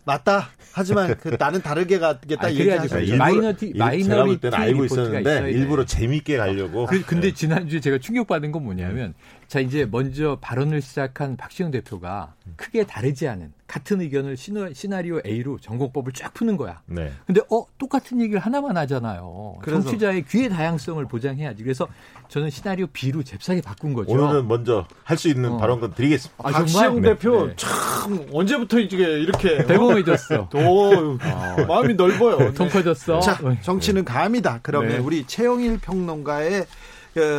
맞다. 0.06 0.50
하지만 0.74 1.16
그 1.18 1.36
나는 1.40 1.62
다르게 1.62 2.00
가겠다 2.00 2.48
아니, 2.48 2.60
얘기하죠. 2.60 3.16
마이너티 3.18 3.74
minority 3.76 4.42
때는 4.42 4.58
알고 4.58 4.86
있었는데 4.86 5.52
일부러 5.52 5.86
재밌게 5.86 6.38
가려고. 6.38 6.86
그, 6.88 7.02
근데 7.04 7.28
네. 7.28 7.34
지난주에 7.34 7.80
제가 7.80 8.00
충격받은 8.00 8.52
건 8.52 8.64
뭐냐면 8.64 9.14
자 9.48 9.60
이제 9.60 9.88
먼저 9.90 10.38
발언을 10.42 10.82
시작한 10.82 11.38
박시영 11.38 11.72
대표가 11.72 12.34
크게 12.56 12.86
다르지 12.86 13.28
않은 13.28 13.54
같은 13.68 14.02
의견을 14.02 14.36
시나리오 14.38 15.22
A로 15.26 15.58
정공법을 15.60 16.12
쫙 16.14 16.34
푸는 16.34 16.58
거야. 16.58 16.82
네. 16.86 17.12
근데 17.26 17.42
어 17.50 17.66
똑같은 17.78 18.22
얘기를 18.22 18.40
하나만 18.40 18.76
하잖아요. 18.78 19.56
그래서. 19.62 19.82
청취자의 19.82 20.26
귀의 20.28 20.50
다양성을 20.50 21.04
보장해야지. 21.06 21.64
그래서 21.64 21.88
저는 22.28 22.50
시나리오 22.50 22.88
B로 22.92 23.24
잽싸게 23.24 23.62
바꾼 23.62 23.94
거죠. 23.94 24.12
오늘은 24.12 24.48
먼저 24.48 24.86
할 25.04 25.18
수 25.18 25.30
있는 25.30 25.54
어. 25.54 25.58
발언권 25.58 25.94
드리겠습니다. 25.94 26.44
아, 26.48 26.52
박시영 26.52 27.02
네. 27.02 27.10
대표 27.10 27.48
네. 27.48 27.54
참 27.56 28.28
언제부터 28.34 28.80
이게 28.80 28.98
이렇게 29.22 29.64
대범해졌어. 29.66 30.50
또 30.50 31.18
아. 31.22 31.56
마음이 31.68 31.94
넓어요. 31.94 32.54
통 32.54 32.68
커졌어. 32.68 33.22
자, 33.22 33.40
정치는 33.62 34.04
감이다. 34.04 34.60
그러면 34.62 34.90
네. 34.90 34.98
우리 34.98 35.26
최영일 35.26 35.80
평론가의 35.80 36.62
그 36.62 36.68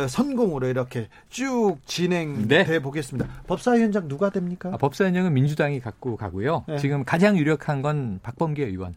선공으로 0.07 0.67
이렇게 0.67 1.09
쭉 1.29 1.77
진행돼 1.85 2.63
네. 2.65 2.79
보겠습니다. 2.79 3.29
법사위원장 3.47 4.07
누가 4.07 4.29
됩니까? 4.29 4.71
아, 4.73 4.77
법사위원장은 4.77 5.33
민주당이 5.33 5.79
갖고 5.79 6.15
가고요. 6.15 6.63
네. 6.67 6.77
지금 6.77 7.03
가장 7.03 7.37
유력한 7.37 7.81
건 7.81 8.19
박범계 8.23 8.65
의원. 8.65 8.95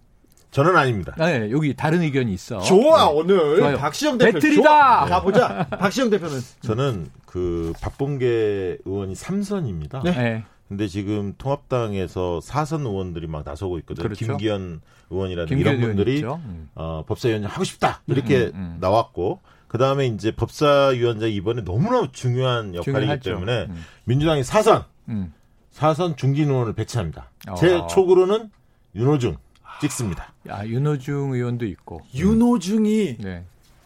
저는 0.50 0.76
아닙니다. 0.76 1.14
네, 1.18 1.50
여기 1.50 1.74
다른 1.74 2.00
의견이 2.00 2.32
있어. 2.32 2.60
좋아 2.60 3.06
네. 3.06 3.12
오늘 3.12 3.56
좋아요. 3.58 3.76
박시영 3.76 4.16
대표 4.16 4.32
배틀이다. 4.32 5.04
가보자. 5.06 5.68
박시영 5.78 6.08
대표는 6.10 6.40
저는 6.62 7.10
그 7.26 7.72
박범계 7.82 8.78
의원이 8.84 9.14
3선입니다. 9.14 10.02
네. 10.04 10.10
네. 10.12 10.44
근데 10.68 10.86
지금 10.86 11.34
통합당에서 11.38 12.40
사선 12.42 12.82
의원들이 12.82 13.26
막 13.26 13.42
나서고 13.44 13.78
있거든요. 13.80 14.02
그렇죠. 14.02 14.26
김기현 14.26 14.80
의원이라든지 15.10 15.54
김기현 15.54 15.78
이런 15.78 15.88
분들이 15.88 16.22
음. 16.22 16.68
어, 16.74 17.04
법사위원장 17.06 17.50
하고 17.50 17.64
싶다 17.64 18.02
이렇게 18.06 18.46
음, 18.46 18.52
음, 18.54 18.54
음. 18.54 18.76
나왔고 18.80 19.40
그 19.68 19.78
다음에 19.78 20.06
이제 20.06 20.32
법사위원장 20.32 21.30
이번에 21.30 21.62
너무나 21.62 22.08
중요한 22.10 22.74
역할이기 22.74 23.20
중요하죠. 23.20 23.30
때문에 23.30 23.66
음. 23.68 23.84
민주당이 24.04 24.42
사선, 24.42 24.84
음. 25.08 25.32
사선 25.70 26.16
중진 26.16 26.48
의원을 26.50 26.72
배치합니다. 26.72 27.30
어. 27.48 27.54
제 27.54 27.80
촉으로는 27.88 28.50
윤호중 28.94 29.36
찍습니다. 29.80 30.32
아, 30.48 30.66
윤호중 30.66 31.34
의원도 31.34 31.66
있고. 31.66 32.00
윤호중이 32.14 33.18
네. 33.18 33.44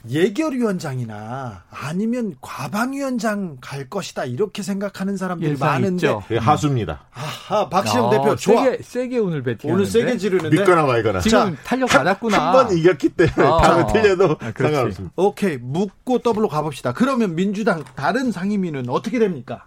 예결위원장이나 0.09 1.63
아니면 1.71 2.35
과방위원장 2.41 3.59
갈 3.61 3.89
것이다 3.89 4.25
이렇게 4.25 4.63
생각하는 4.63 5.17
사람들이 5.17 5.57
많은데 5.57 6.07
있죠. 6.07 6.23
네, 6.29 6.39
하수입니다. 6.39 7.05
아하 7.13 7.69
박시영 7.69 8.07
아, 8.07 8.11
대표 8.11 8.37
좋아. 8.37 8.65
세게, 8.65 8.83
세게 8.83 9.19
오늘 9.19 9.43
배팅 9.43 9.71
오늘 9.73 9.87
세게 9.87 10.17
지르는데 10.19 10.57
믿거나 10.57 10.85
말거나. 10.85 11.21
지금 11.21 11.57
자, 11.57 11.63
탄력 11.65 11.89
받았구나. 11.89 12.39
한 12.47 12.53
번 12.53 12.77
이겼기 12.77 13.11
때문에 13.11 13.47
아, 13.49 13.61
다음에 13.63 13.93
틀려도 13.93 14.37
아, 14.41 14.53
상관없습니다. 14.57 15.13
오케이 15.17 15.57
묻고 15.59 16.19
더블로 16.21 16.49
가봅시다. 16.49 16.93
그러면 16.93 17.35
민주당 17.35 17.83
다른 17.97 18.31
상임위는 18.33 18.89
어떻게 18.89 19.19
됩니까? 19.19 19.67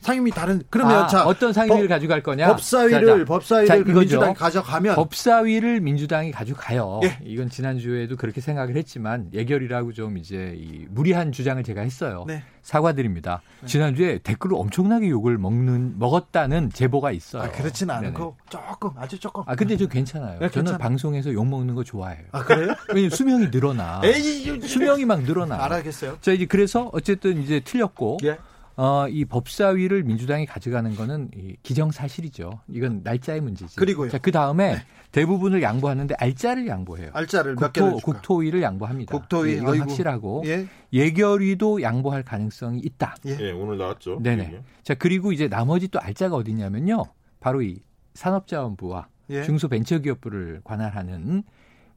상임위 0.00 0.30
다른 0.30 0.62
그러면 0.70 1.04
아, 1.04 1.06
자 1.06 1.24
어떤 1.24 1.52
상임위를 1.52 1.88
법, 1.88 1.94
가져갈 1.94 2.22
거냐? 2.22 2.48
법사위를 2.48 3.06
자, 3.06 3.18
자, 3.18 3.24
법사위를 3.24 3.66
자, 3.66 3.82
그 3.82 3.90
민주당이 3.90 4.34
가져가면 4.34 4.94
법사위를 4.96 5.80
민주당이 5.80 6.32
가져가요. 6.32 7.00
예. 7.04 7.18
이건 7.24 7.50
지난 7.50 7.78
주에도 7.78 8.16
그렇게 8.16 8.40
생각을 8.40 8.76
했지만 8.76 9.30
예결이라고 9.32 9.92
좀 9.92 10.18
이제 10.18 10.54
이 10.56 10.86
무리한 10.90 11.32
주장을 11.32 11.62
제가 11.62 11.80
했어요. 11.82 12.24
네. 12.26 12.42
사과드립니다. 12.62 13.40
네. 13.60 13.66
지난 13.66 13.94
주에 13.94 14.18
댓글로 14.18 14.58
엄청나게 14.58 15.08
욕을 15.08 15.38
먹는 15.38 15.98
먹었다는 15.98 16.70
제보가 16.70 17.12
있어요. 17.12 17.44
아, 17.44 17.50
그렇진 17.50 17.90
않고 17.90 18.36
조금 18.50 18.90
아주 18.96 19.18
조금. 19.18 19.42
아 19.46 19.54
근데 19.54 19.76
좀 19.76 19.88
괜찮아요. 19.88 20.38
네, 20.38 20.48
저는 20.50 20.64
괜찮아. 20.64 20.78
방송에서 20.78 21.32
욕 21.32 21.46
먹는 21.46 21.74
거 21.74 21.82
좋아해요. 21.82 22.24
아 22.32 22.44
그래요? 22.44 22.74
왜냐면 22.92 23.10
수명이 23.10 23.48
늘어나. 23.50 24.00
에이, 24.04 24.60
수명이 24.60 25.06
막 25.06 25.22
늘어나. 25.22 25.64
알아겠어요. 25.64 26.18
자 26.20 26.32
이제 26.32 26.44
그래서 26.46 26.90
어쨌든 26.92 27.42
이제 27.42 27.60
틀렸고. 27.60 28.18
예. 28.24 28.38
어, 28.78 29.08
이 29.08 29.24
법사위를 29.24 30.04
민주당이 30.04 30.46
가져가는 30.46 30.94
거는 30.94 31.30
이 31.34 31.56
기정사실이죠. 31.64 32.60
이건 32.68 33.00
날짜의 33.02 33.40
문제지. 33.40 33.74
그리고요. 33.74 34.08
자, 34.08 34.18
그 34.18 34.30
다음에 34.30 34.76
네. 34.76 34.78
대부분을 35.10 35.62
양보하는데 35.62 36.14
알짜를 36.16 36.68
양보해요. 36.68 37.10
알짜를 37.12 37.56
국토, 37.56 37.66
몇 37.66 37.72
개를 37.72 37.90
줄까? 37.90 38.04
국토위를 38.04 38.62
양보합니다. 38.62 39.18
국토위 39.18 39.50
예, 39.50 39.54
이건 39.56 39.70
아이고. 39.70 39.82
확실하고 39.82 40.42
예. 40.46 40.68
예결위도 40.92 41.82
양보할 41.82 42.22
가능성이 42.22 42.78
있다. 42.78 43.16
예, 43.26 43.36
예 43.40 43.50
오늘 43.50 43.78
나왔죠. 43.78 44.20
네네. 44.22 44.50
예. 44.52 44.62
자 44.84 44.94
그리고 44.94 45.32
이제 45.32 45.48
나머지 45.48 45.88
또 45.88 45.98
알짜가 45.98 46.36
어디냐면요. 46.36 47.02
바로 47.40 47.62
이 47.62 47.80
산업자원부와 48.14 49.08
예. 49.30 49.42
중소벤처기업부를 49.42 50.60
관할하는 50.62 51.42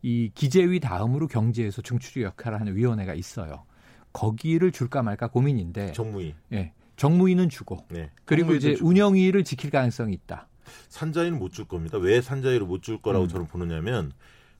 이 0.02 0.32
기재위 0.34 0.80
다음으로 0.80 1.28
경제에서 1.28 1.84
중추적 1.84 2.24
역할을 2.24 2.60
하는 2.60 2.76
위원회가 2.76 3.14
있어요. 3.14 3.66
거기를 4.14 4.72
줄까 4.72 5.02
말까 5.04 5.28
고민인데. 5.28 5.92
정무위. 5.94 6.34
예. 6.54 6.72
정무위는 6.98 7.50
주고. 7.50 7.84
네. 7.90 8.10
그리고 8.26 8.54
이제 8.54 8.76
주고. 8.76 8.90
운영위를 8.90 9.44
지킬 9.44 9.70
가능성이 9.72 10.14
있다. 10.14 10.48
산자위는 10.90 11.40
못 11.40 11.52
줄 11.52 11.66
겁니다. 11.66 11.98
왜 11.98 12.22
산자위를 12.22 12.66
못 12.66 12.82
줄 12.82 13.02
거라고 13.02 13.26
음. 13.26 13.30
저는 13.30 13.48
보느냐면 13.48 14.12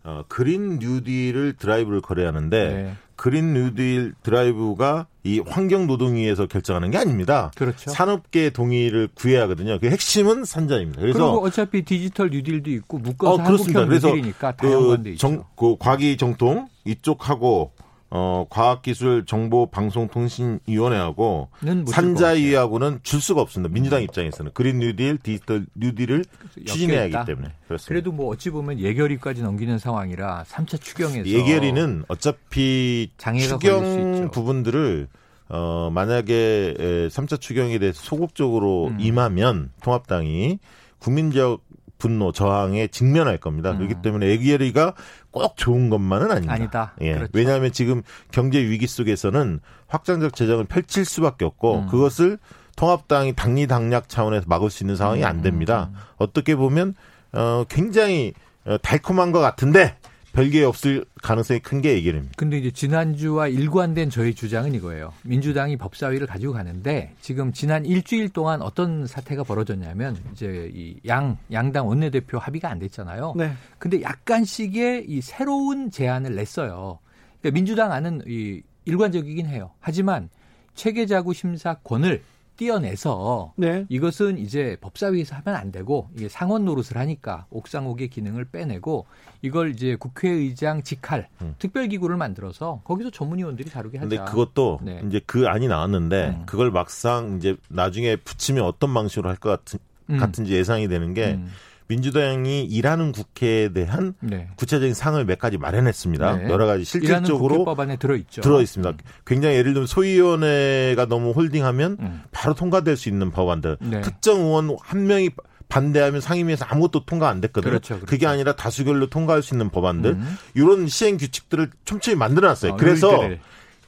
어, 0.04 0.24
그린 0.28 0.80
뉴딜을 0.80 1.54
드라이브를 1.60 2.02
걸려 2.02 2.38
하는데 2.38 2.74
네. 2.74 2.94
그린 3.16 3.54
뉴딜 3.54 4.16
드라이브가 4.24 5.06
이 5.24 5.40
환경노동위에서 5.46 6.48
결정하는 6.48 6.90
게 6.90 6.98
아닙니다. 6.98 7.52
그렇죠. 7.56 7.92
산업계 7.92 8.50
동의를 8.50 9.10
구해야 9.14 9.44
하거든요. 9.44 9.78
그 9.80 9.88
핵심은 9.92 10.44
산자입니다. 10.44 11.02
그래서 11.02 11.20
그리고 11.32 11.46
어차피 11.46 11.84
디지털 11.84 12.32
뉴딜도 12.32 12.72
있고 12.72 12.98
묶어서 12.98 13.34
어, 13.36 13.38
한국형 13.46 13.90
뉴딜이니까 13.90 14.56
다양한 14.56 15.04
그, 15.04 15.16
정, 15.18 15.44
그 15.56 15.76
과기 15.78 16.18
정통 16.18 16.68
이쪽하고 16.86 17.72
어, 18.14 18.46
과학기술정보방송통신위원회하고 18.50 21.48
산자위하고는 21.88 23.00
줄 23.04 23.22
수가 23.22 23.40
없습니다. 23.40 23.74
민주당 23.74 24.04
입장에서는 24.04 24.52
그린 24.54 24.80
뉴딜, 24.80 25.20
디지털 25.20 25.66
뉴딜을 25.76 26.26
추진해야 26.66 27.04
하기 27.04 27.14
때문에 27.26 27.54
그렇습니다. 27.68 27.88
그래도 27.88 28.12
뭐 28.12 28.28
어찌 28.28 28.50
보면 28.50 28.80
예결위까지 28.80 29.44
넘기는 29.44 29.80
상황이라 29.80 30.44
3차 30.44 30.82
추경에서 30.82 31.26
예결위는 31.26 32.04
어차피 32.10 33.12
추경 33.18 34.30
부분들을 34.32 35.08
어, 35.48 35.90
만약에 35.94 37.08
3차 37.10 37.40
추경에 37.40 37.80
대해서 37.80 38.02
소극적으로 38.02 38.88
음. 38.88 38.98
임하면 39.00 39.72
통합당이 39.82 40.60
국민적 41.00 41.62
분노, 42.02 42.32
저항에 42.32 42.88
직면할 42.88 43.38
겁니다. 43.38 43.72
음. 43.72 43.78
그렇기 43.78 44.02
때문에 44.02 44.26
예결위가 44.26 44.96
꼭 45.30 45.56
좋은 45.56 45.92
것만은 45.92 46.32
아닙니다. 46.32 46.54
아니다. 46.54 46.94
예. 47.02 47.14
그렇죠. 47.14 47.32
왜냐하면 47.36 47.72
지금 47.72 48.02
경제 48.32 48.60
위기 48.60 48.88
속에서는 48.88 49.60
확장적 49.88 50.34
재정을 50.34 50.66
펼칠 50.66 51.06
수밖에 51.06 51.46
없고 51.46 51.82
음. 51.82 51.88
그것을 51.88 52.40
통합당이 52.76 53.34
당리당략 53.34 54.10
차원에서 54.10 54.46
막을 54.48 54.72
수 54.72 54.84
있는 54.84 54.96
상황이 54.96 55.24
안 55.24 55.44
됩니다. 55.44 55.92
음. 55.94 56.00
어떻게 56.18 56.56
보면 56.56 56.96
어 57.34 57.66
굉장히 57.70 58.34
어, 58.66 58.78
달콤한 58.80 59.32
것 59.32 59.40
같은데 59.40 59.96
별게 60.34 60.64
없을 60.64 61.04
가능성이 61.22 61.60
큰게 61.60 61.94
얘기입니다. 61.96 62.32
근데 62.38 62.58
이제 62.58 62.72
지난주와 62.72 63.48
일관된 63.50 64.10
저희 64.10 64.34
주장은 64.34 64.74
이거예요. 64.76 65.12
민주당이 65.24 65.78
법사위를 65.78 66.26
가지고 66.28 66.54
가는데 66.54 67.14
지금 67.22 67.52
지난 67.52 67.86
일주일 67.86 68.30
동안 68.30 68.62
어떤 68.62 69.06
사태가 69.08 69.44
벌어졌냐면 69.44 70.18
이제 70.32 70.72
이 70.74 70.96
양 71.06 71.38
양당 71.52 71.88
원내대표 71.88 72.38
합의가 72.38 72.70
안 72.70 72.80
됐잖아요. 72.80 73.34
네. 73.36 73.52
근데 73.80 74.02
약간씩의 74.02 75.06
이 75.08 75.22
새로운 75.22 75.92
제안을 75.92 76.36
냈어요. 76.36 77.00
그러니까 77.42 77.56
민주당 77.56 77.92
안은 77.92 78.22
이 78.28 78.62
일관적이긴 78.86 79.48
해요. 79.48 79.72
하지만 79.80 80.30
체계자구 80.76 81.34
심사권을 81.34 82.22
띄어내서 82.62 83.54
네. 83.58 83.86
이것은 83.90 84.38
이제 84.38 84.78
법사위에서 84.82 85.36
하면 85.38 85.60
안 85.60 85.72
되고 85.72 86.10
이게 86.16 86.30
상원 86.30 86.64
노릇을 86.66 86.96
하니까 86.96 87.48
옥상옥의 87.50 88.10
기능을 88.10 88.46
빼내고 88.46 89.08
이걸 89.42 89.72
이제 89.72 89.96
국회의장 89.96 90.84
직할 90.84 91.28
음. 91.42 91.56
특별기구를 91.58 92.18
만들어서 92.18 92.82
거기서 92.84 93.10
전문위원들이 93.10 93.72
다루게 93.72 93.98
하자. 93.98 94.08
근데 94.08 94.24
그것도 94.32 94.80
네. 94.84 95.02
이제 95.08 95.20
그 95.26 95.48
안이 95.48 95.68
나왔는데 95.68 96.28
음. 96.28 96.44
그걸 96.46 96.70
막상 96.70 97.38
이제 97.38 97.56
나중에 97.68 98.16
붙이면 98.16 98.64
어떤 98.64 98.94
방식으로 98.94 99.28
할 99.28 99.38
것 99.42 99.50
같은 99.50 99.80
음. 100.12 100.18
같은지 100.18 100.54
예상이 100.54 100.88
되는 100.88 101.16
게 101.16 101.34
음. 101.34 101.48
민주당이 101.92 102.64
일하는 102.64 103.12
국회에 103.12 103.74
대한 103.74 104.14
네. 104.22 104.48
구체적인 104.56 104.94
상을 104.94 105.24
몇 105.26 105.38
가지 105.38 105.58
마련했습니다. 105.58 106.36
네. 106.38 106.50
여러 106.50 106.66
가지 106.66 106.86
실질적으로 106.86 107.66
법안에 107.66 107.98
들어 107.98 108.16
있죠. 108.16 108.40
들어 108.40 108.62
있습니다. 108.62 108.92
음. 108.92 108.98
굉장히 109.26 109.56
예를 109.58 109.74
들면 109.74 109.88
소위원회가 109.88 111.08
너무 111.08 111.32
홀딩하면 111.32 111.98
음. 112.00 112.22
바로 112.32 112.54
통과될 112.54 112.96
수 112.96 113.10
있는 113.10 113.30
법안들. 113.32 113.78
네. 113.82 114.00
특정 114.02 114.40
의원 114.40 114.78
한 114.82 115.06
명이 115.06 115.32
반대하면 115.68 116.22
상임위에서 116.22 116.66
아무것도 116.66 117.06
통과 117.06 117.28
안 117.30 117.42
됐거든요. 117.42 117.72
그렇죠, 117.72 117.96
그렇죠. 117.96 118.06
그게 118.06 118.26
아니라 118.26 118.56
다수결로 118.56 119.08
통과할 119.08 119.42
수 119.42 119.54
있는 119.54 119.70
법안들 119.70 120.12
음. 120.12 120.38
이런 120.54 120.88
시행 120.88 121.18
규칙들을 121.18 121.72
촘촘히 121.84 122.16
만들어놨어요. 122.16 122.74
어, 122.74 122.76
그래서 122.78 123.10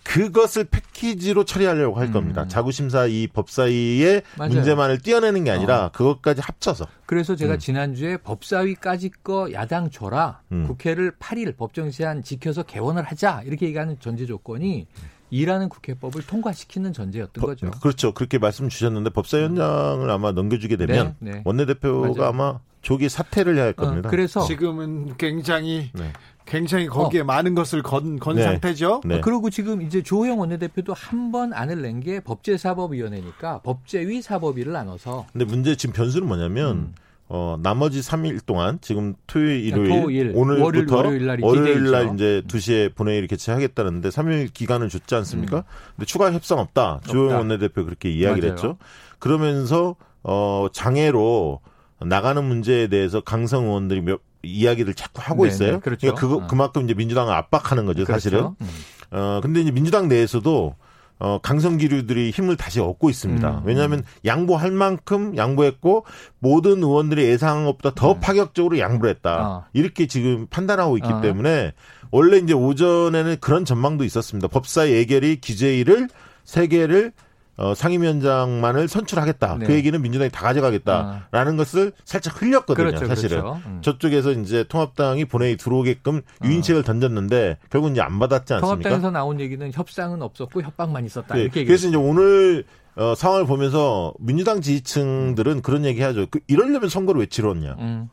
그것을 0.04 0.66
패키지로 0.66 1.46
처리하려고 1.46 1.98
할 1.98 2.08
음. 2.08 2.12
겁니다. 2.12 2.48
자구심사 2.48 3.06
이 3.08 3.28
법사위의 3.28 4.22
맞아요. 4.38 4.54
문제만을 4.54 5.00
띄어내는 5.00 5.46
게 5.46 5.52
아니라 5.52 5.86
어. 5.86 5.92
그것까지 5.92 6.42
합쳐서. 6.42 6.86
그래서 7.06 7.36
제가 7.36 7.54
음. 7.54 7.60
지난주에 7.60 8.18
법사위까지 8.18 9.12
거 9.24 9.52
야당 9.54 9.90
줘라. 9.90 10.42
음. 10.52 10.68
국회를 10.68 11.14
8일 11.20 11.56
법정 11.58 11.90
시한 11.90 12.22
지켜서 12.22 12.64
개원을 12.64 13.04
하자. 13.04 13.44
이렇게 13.46 13.68
얘기하는 13.68 13.98
전제 14.00 14.26
조건이 14.26 14.88
일하는 15.30 15.68
국회법을 15.68 16.28
통과시키는 16.28 16.94
전제였던 16.94 17.42
법, 17.42 17.48
거죠. 17.48 17.72
그렇죠. 17.82 18.14
그렇게 18.14 18.38
말씀 18.38 18.70
주셨는데 18.70 19.10
법사위원장을 19.10 20.08
아마 20.10 20.32
넘겨주게 20.32 20.76
되면 20.76 21.16
네, 21.20 21.32
네. 21.32 21.42
원내대표가 21.44 22.10
맞아요. 22.10 22.30
아마 22.30 22.60
조기 22.84 23.10
사퇴를 23.10 23.56
해야 23.56 23.64
할 23.64 23.74
어, 23.78 23.82
겁니다. 23.82 24.10
어, 24.10 24.12
그래서 24.12 24.42
지금은 24.46 25.16
굉장히 25.18 25.90
네. 25.94 26.14
굉장히 26.46 26.88
거기에 26.88 27.22
어. 27.22 27.24
많은 27.24 27.56
것을 27.56 27.82
건, 27.82 28.20
건 28.20 28.36
네. 28.36 28.44
상태죠. 28.44 29.02
네. 29.06 29.22
그리고 29.22 29.50
지금 29.50 29.82
이제 29.82 30.04
조호영 30.04 30.40
원내대표도 30.40 30.94
한 30.94 31.32
번 31.32 31.54
안을 31.54 31.82
낸 31.82 32.02
게 32.02 32.20
법제사법위원회니까 32.20 33.62
법제위 33.62 34.22
사법위를 34.22 34.74
나눠서. 34.74 35.26
근데 35.32 35.46
문제 35.46 35.76
지금 35.76 35.94
변수는 35.94 36.28
뭐냐면 36.28 36.76
음. 36.78 36.94
어, 37.30 37.58
나머지 37.64 38.02
3일 38.02 38.46
동안 38.46 38.78
지금 38.82 39.16
토요일, 39.26 39.64
일요일, 39.66 40.02
토일, 40.02 40.32
오늘부터 40.36 40.98
월요일, 40.98 41.26
날, 41.26 41.40
월요일 41.42 41.90
날 41.92 42.14
이제 42.14 42.44
2시에 42.48 42.94
본회의를 42.94 43.28
개최하겠다는데 43.30 44.10
3일 44.10 44.54
기간을 44.54 44.90
줬지 44.90 45.16
않습니까? 45.16 45.58
음. 45.60 45.64
근데 45.96 46.06
추가 46.06 46.32
협상 46.34 46.60
없다. 46.60 47.00
조호영 47.08 47.38
원내대표 47.40 47.86
그렇게 47.86 48.12
이야기를 48.12 48.50
맞아요. 48.50 48.54
했죠. 48.58 48.78
그러면서 49.20 49.96
어, 50.22 50.68
장애로 50.74 51.62
나가는 52.08 52.44
문제에 52.44 52.88
대해서 52.88 53.22
강성 53.22 53.66
의원들이 53.66 54.02
몇 54.02 54.22
이야기를 54.44 54.94
자꾸 54.94 55.22
하고 55.22 55.44
네네, 55.44 55.56
있어요. 55.56 55.80
그렇죠. 55.80 56.02
그러니까 56.02 56.20
그거 56.22 56.36
어. 56.44 56.48
그만큼 56.48 56.84
이제 56.84 56.94
민주당을 56.94 57.34
압박하는 57.34 57.86
거죠, 57.86 58.04
그렇죠. 58.04 58.14
사실은. 58.14 58.56
음. 58.62 58.70
어 59.12 59.40
근데 59.42 59.62
이제 59.62 59.72
민주당 59.72 60.08
내에서도 60.08 60.76
어, 61.20 61.40
강성기류들이 61.42 62.32
힘을 62.32 62.58
다시 62.58 62.82
얻고 62.82 63.10
있습니다. 63.10 63.50
음, 63.50 63.62
왜냐하면 63.64 64.00
음. 64.00 64.04
양보할 64.26 64.72
만큼 64.72 65.38
양보했고 65.38 66.06
모든 66.40 66.84
의원들이 66.84 67.24
예상한 67.24 67.66
것보다 67.66 67.92
더 67.96 68.14
음. 68.14 68.20
파격적으로 68.20 68.78
양보를 68.78 69.16
했다. 69.16 69.48
어. 69.48 69.66
이렇게 69.72 70.08
지금 70.08 70.48
판단하고 70.48 70.98
있기 70.98 71.08
어. 71.08 71.22
때문에 71.22 71.72
원래 72.12 72.38
이제 72.38 72.54
오전에는 72.54 73.38
그런 73.40 73.64
전망도 73.64 74.04
있었습니다. 74.04 74.50
법사 74.50 74.90
예결위 74.90 75.38
기재일을 75.38 76.10
세 76.44 76.68
개를 76.68 77.14
어, 77.56 77.76
상임위원장만을 77.76 78.88
선출하겠다. 78.88 79.54
그 79.56 79.60
네. 79.60 79.66
그 79.68 79.74
얘기는 79.74 80.02
민주당이 80.02 80.32
다 80.32 80.42
가져가겠다라는 80.42 81.54
아. 81.54 81.56
것을 81.56 81.92
살짝 82.04 82.42
흘렸거든요. 82.42 82.88
그렇죠, 82.88 83.06
사실은 83.06 83.42
그렇죠. 83.42 83.62
음. 83.68 83.80
저쪽에서 83.84 84.32
이제 84.32 84.64
통합당이 84.64 85.26
본회의 85.26 85.56
들어오게끔 85.58 86.22
아. 86.40 86.48
유인책을 86.48 86.82
어. 86.82 86.84
던졌는데 86.84 87.58
결국 87.70 87.92
이제 87.92 88.02
안 88.02 88.18
받았지 88.18 88.54
않습니까? 88.54 88.60
통합당에서 88.60 89.12
나온 89.12 89.40
얘기는 89.40 89.72
협상은 89.72 90.24
없었고 90.24 90.64
협박만 90.64 91.06
있었다. 91.06 91.36
네. 91.36 91.44
이렇게 91.44 91.64
그래서 91.66 91.88
이제 91.88 91.98
오늘 91.98 92.66
어, 92.96 93.14
상황을 93.16 93.46
보면서 93.46 94.14
민주당 94.20 94.62
지지층들은 94.62 95.62
그런 95.62 95.86
얘기하죠. 95.86 96.28
그, 96.30 96.40
이러려면 96.48 96.90
선거를 96.90 97.22
왜 97.22 97.26
치렀냐? 97.28 97.76
음. 97.80 98.10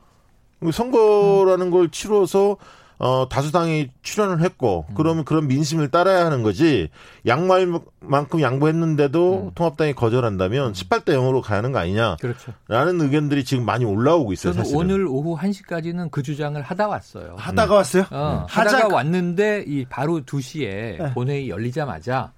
선거라는 0.70 1.66
음. 1.66 1.70
걸 1.70 1.90
치러서 1.90 2.57
어, 3.01 3.27
다수당이 3.29 3.91
출연을 4.03 4.43
했고, 4.43 4.85
음. 4.91 4.95
그러면 4.95 5.25
그런 5.25 5.49
민심을 5.49 5.89
따라야 5.91 6.25
하는 6.27 6.43
거지, 6.43 6.91
양말만큼 7.27 8.41
양보했는데도 8.41 9.45
음. 9.47 9.51
통합당이 9.55 9.95
거절한다면 9.95 10.75
18대 10.75 11.09
음. 11.15 11.21
0으로 11.25 11.41
가야 11.43 11.59
하는 11.59 11.73
거 11.73 11.79
아니냐. 11.79 12.17
그렇죠. 12.21 12.53
라는 12.69 13.01
의견들이 13.01 13.45
지금 13.45 13.65
많이 13.65 13.85
올라오고 13.87 14.33
있어요, 14.35 14.53
사실 14.53 14.77
오늘 14.77 15.07
오후 15.07 15.37
1시까지는 15.37 16.11
그 16.11 16.23
주장을 16.23 16.61
하다 16.61 16.89
왔어요. 16.89 17.37
하다가 17.39 17.75
음. 17.75 17.77
왔어요? 17.77 18.05
어, 18.11 18.47
하다가 18.49 18.95
왔는데, 18.95 19.65
이 19.67 19.87
바로 19.87 20.21
2시에 20.21 20.99
네. 20.99 21.11
본회의 21.15 21.49
열리자마자 21.49 22.33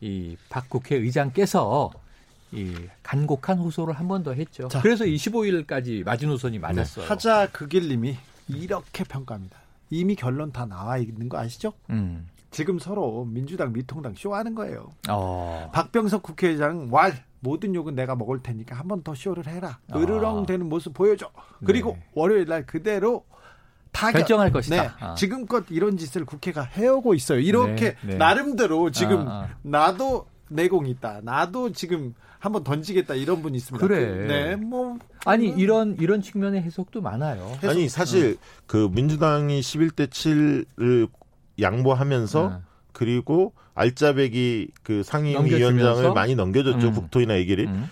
이 0.00 0.36
박 0.48 0.68
국회의장께서 0.70 1.90
이 2.52 2.72
간곡한 3.02 3.58
호소를 3.58 3.92
한 3.94 4.08
번 4.08 4.22
더 4.22 4.32
했죠. 4.32 4.68
자. 4.68 4.80
그래서 4.80 5.04
25일까지 5.04 6.04
마지노선이 6.04 6.58
맞았어요. 6.58 7.04
네. 7.04 7.08
하자 7.08 7.48
그길님이 7.52 8.16
이렇게 8.48 9.04
평가합니다. 9.04 9.58
이미 9.90 10.14
결론 10.14 10.52
다 10.52 10.66
나와 10.66 10.98
있는 10.98 11.28
거 11.28 11.38
아시죠? 11.38 11.72
음. 11.90 12.28
지금 12.50 12.78
서로 12.78 13.24
민주당 13.24 13.72
미통당 13.72 14.14
쇼하는 14.14 14.54
거예요. 14.54 14.88
어. 15.10 15.70
박병석 15.72 16.22
국회의장 16.22 16.88
왈 16.90 17.12
모든 17.40 17.74
욕은 17.74 17.94
내가 17.94 18.16
먹을 18.16 18.42
테니까 18.42 18.74
한 18.76 18.88
번 18.88 19.02
더 19.02 19.14
쇼를 19.14 19.46
해라. 19.46 19.78
아. 19.90 19.98
으르렁대는 19.98 20.68
모습 20.68 20.94
보여줘. 20.94 21.30
그리고 21.64 21.92
네. 21.92 22.04
월요일 22.14 22.46
날 22.46 22.64
그대로 22.66 23.24
타 23.92 24.10
결정할 24.10 24.50
것이다. 24.52 24.82
네. 24.82 24.90
아. 25.00 25.14
지금껏 25.14 25.64
이런 25.70 25.96
짓을 25.96 26.24
국회가 26.24 26.62
해오고 26.62 27.14
있어요. 27.14 27.38
이렇게 27.40 27.94
네. 28.02 28.12
네. 28.12 28.14
나름대로 28.16 28.90
지금 28.90 29.28
아, 29.28 29.42
아. 29.42 29.48
나도 29.62 30.26
내공이 30.48 30.90
있다. 30.92 31.20
나도 31.22 31.72
지금 31.72 32.14
한번 32.46 32.62
던지겠다 32.62 33.14
이런 33.14 33.42
분이 33.42 33.56
있습니다. 33.56 33.86
그래. 33.86 34.26
네, 34.26 34.56
뭐 34.56 34.98
아니 35.24 35.48
이런 35.48 35.96
이런 35.98 36.22
측면의 36.22 36.62
해석도 36.62 37.00
많아요. 37.00 37.50
해석, 37.56 37.70
아니 37.70 37.88
사실 37.88 38.38
어. 38.40 38.62
그 38.66 38.88
민주당이 38.92 39.60
11대 39.60 40.08
7을 40.08 41.08
양보하면서 41.60 42.48
네. 42.48 42.56
그리고 42.92 43.52
알짜배기 43.74 44.68
그 44.84 45.02
상임위원장을 45.02 46.12
많이 46.14 46.34
넘겨줬죠. 46.36 46.88
음. 46.88 46.92
국토위나 46.92 47.36
얘기를. 47.36 47.66
음. 47.66 47.90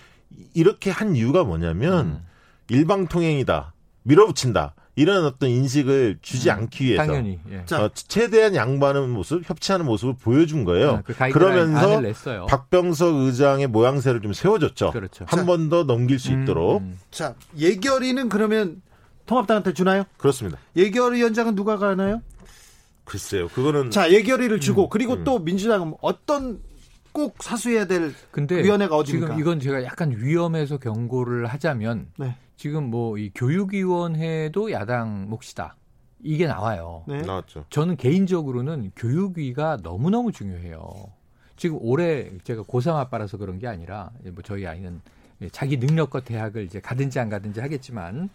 이렇게 0.53 0.89
한 0.89 1.15
이유가 1.15 1.43
뭐냐면 1.43 2.05
음. 2.05 2.25
일방통행이다. 2.69 3.73
밀어붙인다. 4.03 4.73
이런 4.97 5.25
어떤 5.25 5.49
인식을 5.49 6.19
주지 6.21 6.49
음, 6.49 6.55
않기 6.55 6.85
위해서 6.85 7.05
당연히 7.05 7.39
예. 7.51 7.75
어, 7.75 7.89
최대한 7.93 8.55
양보하는 8.55 9.09
모습, 9.09 9.47
협치하는 9.49 9.85
모습을 9.85 10.15
보여준 10.21 10.63
거예요. 10.63 10.89
아, 10.91 11.01
그 11.01 11.13
그러면서 11.31 12.01
박병석 12.47 13.15
의장의 13.15 13.67
모양새를 13.67 14.21
좀 14.21 14.31
세워줬죠. 14.33 14.91
그렇죠. 14.91 15.25
한 15.27 15.45
번 15.45 15.69
더 15.69 15.83
넘길 15.83 16.17
수 16.19 16.31
음, 16.31 16.43
있도록. 16.43 16.81
음. 16.81 16.97
자, 17.11 17.35
예결위는 17.57 18.29
그러면 18.29 18.81
통합당한테 19.25 19.73
주나요? 19.73 20.03
그렇습니다. 20.17 20.57
예결위원장은 20.75 21.55
누가 21.55 21.77
가나요? 21.77 22.21
글쎄요. 23.03 23.47
그거는 23.49 23.91
자 23.91 24.11
예결위를 24.11 24.59
주고 24.59 24.85
음, 24.85 24.89
그리고 24.89 25.13
음. 25.13 25.23
또 25.23 25.39
민주당은 25.39 25.93
어떤 26.01 26.59
꼭 27.11 27.35
사수해야 27.41 27.85
될 27.85 28.13
근데 28.31 28.63
위원회가 28.63 28.95
어디입니까? 28.95 29.27
지금 29.27 29.39
이건 29.41 29.59
제가 29.59 29.83
약간 29.83 30.11
위험해서 30.15 30.77
경고를 30.77 31.45
하자면 31.47 32.07
네. 32.17 32.35
지금 32.57 32.85
뭐 32.89 33.17
이 33.17 33.31
교육위원회도 33.35 34.71
야당 34.71 35.29
몫이다. 35.29 35.75
이게 36.23 36.47
나와요. 36.47 37.03
네. 37.07 37.21
나왔죠. 37.21 37.65
저는 37.69 37.97
개인적으로는 37.97 38.91
교육위가 38.95 39.79
너무너무 39.83 40.31
중요해요. 40.31 41.11
지금 41.55 41.77
올해 41.81 42.31
제가 42.43 42.63
고3 42.63 42.95
아빠라서 42.95 43.37
그런 43.37 43.59
게 43.59 43.67
아니라 43.67 44.11
뭐 44.23 44.41
저희 44.43 44.65
아이는 44.65 45.01
자기 45.51 45.77
능력과 45.77 46.21
대학을 46.21 46.63
이제 46.63 46.79
가든지 46.79 47.19
안 47.19 47.29
가든지 47.29 47.59
하겠지만 47.59 48.29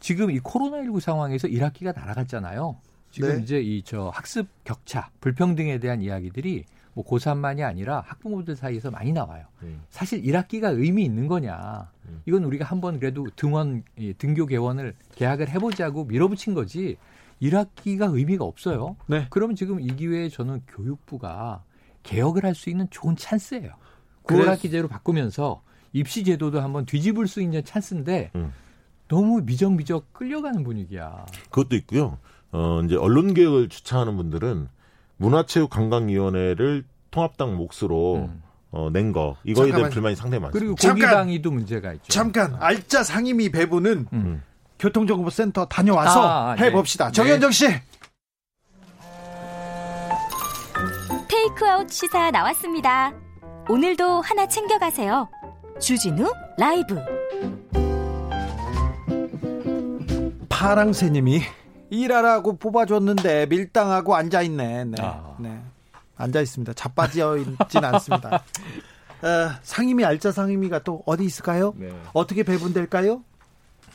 지금 0.00 0.30
이 0.30 0.40
코로나19 0.40 1.00
상황에서 1.00 1.48
1학기가 1.48 1.94
날아갔잖아요. 1.94 2.76
지금 3.10 3.36
네. 3.36 3.42
이제 3.42 3.60
이 3.60 3.82
저 3.84 4.08
학습 4.08 4.46
격차, 4.64 5.10
불평등에 5.20 5.78
대한 5.78 6.00
이야기들이 6.02 6.64
뭐 6.94 7.04
고3만이 7.04 7.64
아니라 7.64 8.02
학부모들 8.06 8.56
사이에서 8.56 8.90
많이 8.90 9.12
나와요. 9.12 9.44
음. 9.62 9.82
사실 9.90 10.22
1학기가 10.22 10.78
의미 10.78 11.04
있는 11.04 11.26
거냐. 11.26 11.90
음. 12.08 12.22
이건 12.26 12.44
우리가 12.44 12.64
한번 12.64 12.98
그래도 13.00 13.26
등원, 13.36 13.82
등교 14.18 14.46
개원을 14.46 14.94
계약을 15.16 15.48
해보자고 15.50 16.04
밀어붙인 16.04 16.54
거지 16.54 16.96
1학기가 17.42 18.14
의미가 18.14 18.44
없어요. 18.44 18.96
네. 19.06 19.26
그러면 19.30 19.56
지금 19.56 19.80
이 19.80 19.88
기회에 19.88 20.28
저는 20.28 20.62
교육부가 20.68 21.62
개혁을 22.04 22.44
할 22.44 22.54
수 22.54 22.70
있는 22.70 22.86
좋은 22.90 23.16
찬스예요. 23.16 23.72
9월 24.24 24.44
학기제로 24.44 24.88
바꾸면서 24.88 25.62
입시 25.92 26.24
제도도 26.24 26.60
한번 26.60 26.86
뒤집을 26.86 27.26
수 27.26 27.42
있는 27.42 27.64
찬스인데 27.64 28.30
음. 28.36 28.52
너무 29.08 29.42
미적미적 29.42 30.12
끌려가는 30.12 30.62
분위기야. 30.64 31.26
그것도 31.50 31.76
있고요. 31.76 32.18
어, 32.52 32.80
이제 32.84 32.96
언론 32.96 33.34
개혁을 33.34 33.68
주창하는 33.68 34.16
분들은 34.16 34.68
문화체육관광위원회를 35.16 36.84
통합당 37.10 37.56
몫으로 37.56 38.16
음. 38.28 38.42
어, 38.70 38.90
낸 38.92 39.12
거. 39.12 39.36
이거에 39.44 39.70
대한 39.70 39.88
불만이 39.90 40.16
상당히 40.16 40.42
많습니다. 40.42 40.58
그리고 40.58 40.74
고기방위도 40.74 41.50
문제가 41.52 41.92
있죠. 41.92 42.08
잠깐 42.08 42.56
알짜 42.58 43.04
상임위 43.04 43.50
배분은 43.52 44.06
음. 44.12 44.42
교통정보센터 44.80 45.66
다녀와서 45.66 46.28
아, 46.28 46.56
네. 46.56 46.64
해봅시다. 46.64 47.06
네. 47.06 47.12
정현정 47.12 47.52
씨. 47.52 47.68
테이크아웃 51.28 51.88
시사 51.90 52.30
나왔습니다. 52.32 53.12
오늘도 53.68 54.20
하나 54.22 54.46
챙겨가세요. 54.48 55.28
주진우 55.80 56.32
라이브. 56.58 56.98
파랑새님이 60.48 61.42
일하라고 61.94 62.56
뽑아줬는데 62.56 63.46
밀당하고 63.46 64.14
앉아있네. 64.14 64.84
네. 64.84 64.96
아. 65.00 65.36
네. 65.38 65.60
앉아있습니다. 66.16 66.74
자빠져 66.74 67.38
있진 67.38 67.84
않습니다. 67.84 68.44
어, 69.22 69.50
상임위, 69.62 70.04
알짜 70.04 70.30
상임위가 70.30 70.80
또 70.80 71.02
어디 71.06 71.24
있을까요? 71.24 71.74
네. 71.76 71.90
어떻게 72.12 72.42
배분될까요? 72.42 73.22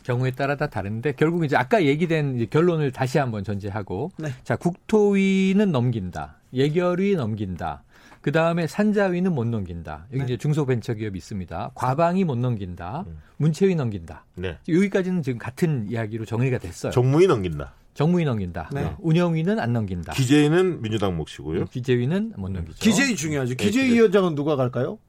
경우에 0.04 0.32
따라 0.32 0.56
다 0.56 0.68
다른데 0.68 1.14
결국 1.14 1.46
이제 1.46 1.56
아까 1.56 1.84
얘기된 1.84 2.50
결론을 2.50 2.92
다시 2.92 3.20
한번 3.20 3.44
전제하고 3.44 4.12
네. 4.18 4.30
자 4.44 4.56
국토위는 4.56 5.72
넘긴다 5.72 6.38
예결위 6.54 7.16
넘긴다 7.16 7.84
그 8.22 8.32
다음에 8.32 8.66
산자위는 8.66 9.34
못 9.34 9.46
넘긴다 9.46 10.08
여기 10.12 10.20
네. 10.20 10.24
이제 10.26 10.38
중소벤처기업이 10.38 11.18
있습니다 11.18 11.72
과방이 11.76 12.24
못 12.24 12.38
넘긴다 12.38 13.06
음. 13.08 13.20
문체위 13.38 13.76
넘긴다 13.76 14.26
네. 14.36 14.58
여기까지는 14.68 15.22
지금 15.22 15.38
같은 15.38 15.86
이야기로 15.90 16.26
정리가 16.26 16.58
됐어요 16.58 16.92
정무위 16.92 17.28
넘긴다 17.28 17.74
정무위 17.93 18.23
넘긴다. 18.25 18.69
네. 18.73 18.84
어, 18.86 18.97
운영위는 18.99 19.60
안 19.60 19.73
넘긴다. 19.73 20.13
기재위는 20.13 20.82
민주당 20.82 21.17
몫이고요. 21.17 21.65
기재위는 21.65 22.34
못 22.38 22.49
넘기죠. 22.52 22.78
기재위 22.80 23.15
중요하죠. 23.15 23.56
네, 23.56 23.65
기재위원장은 23.65 24.36
누가 24.36 24.56
갈까요? 24.56 24.99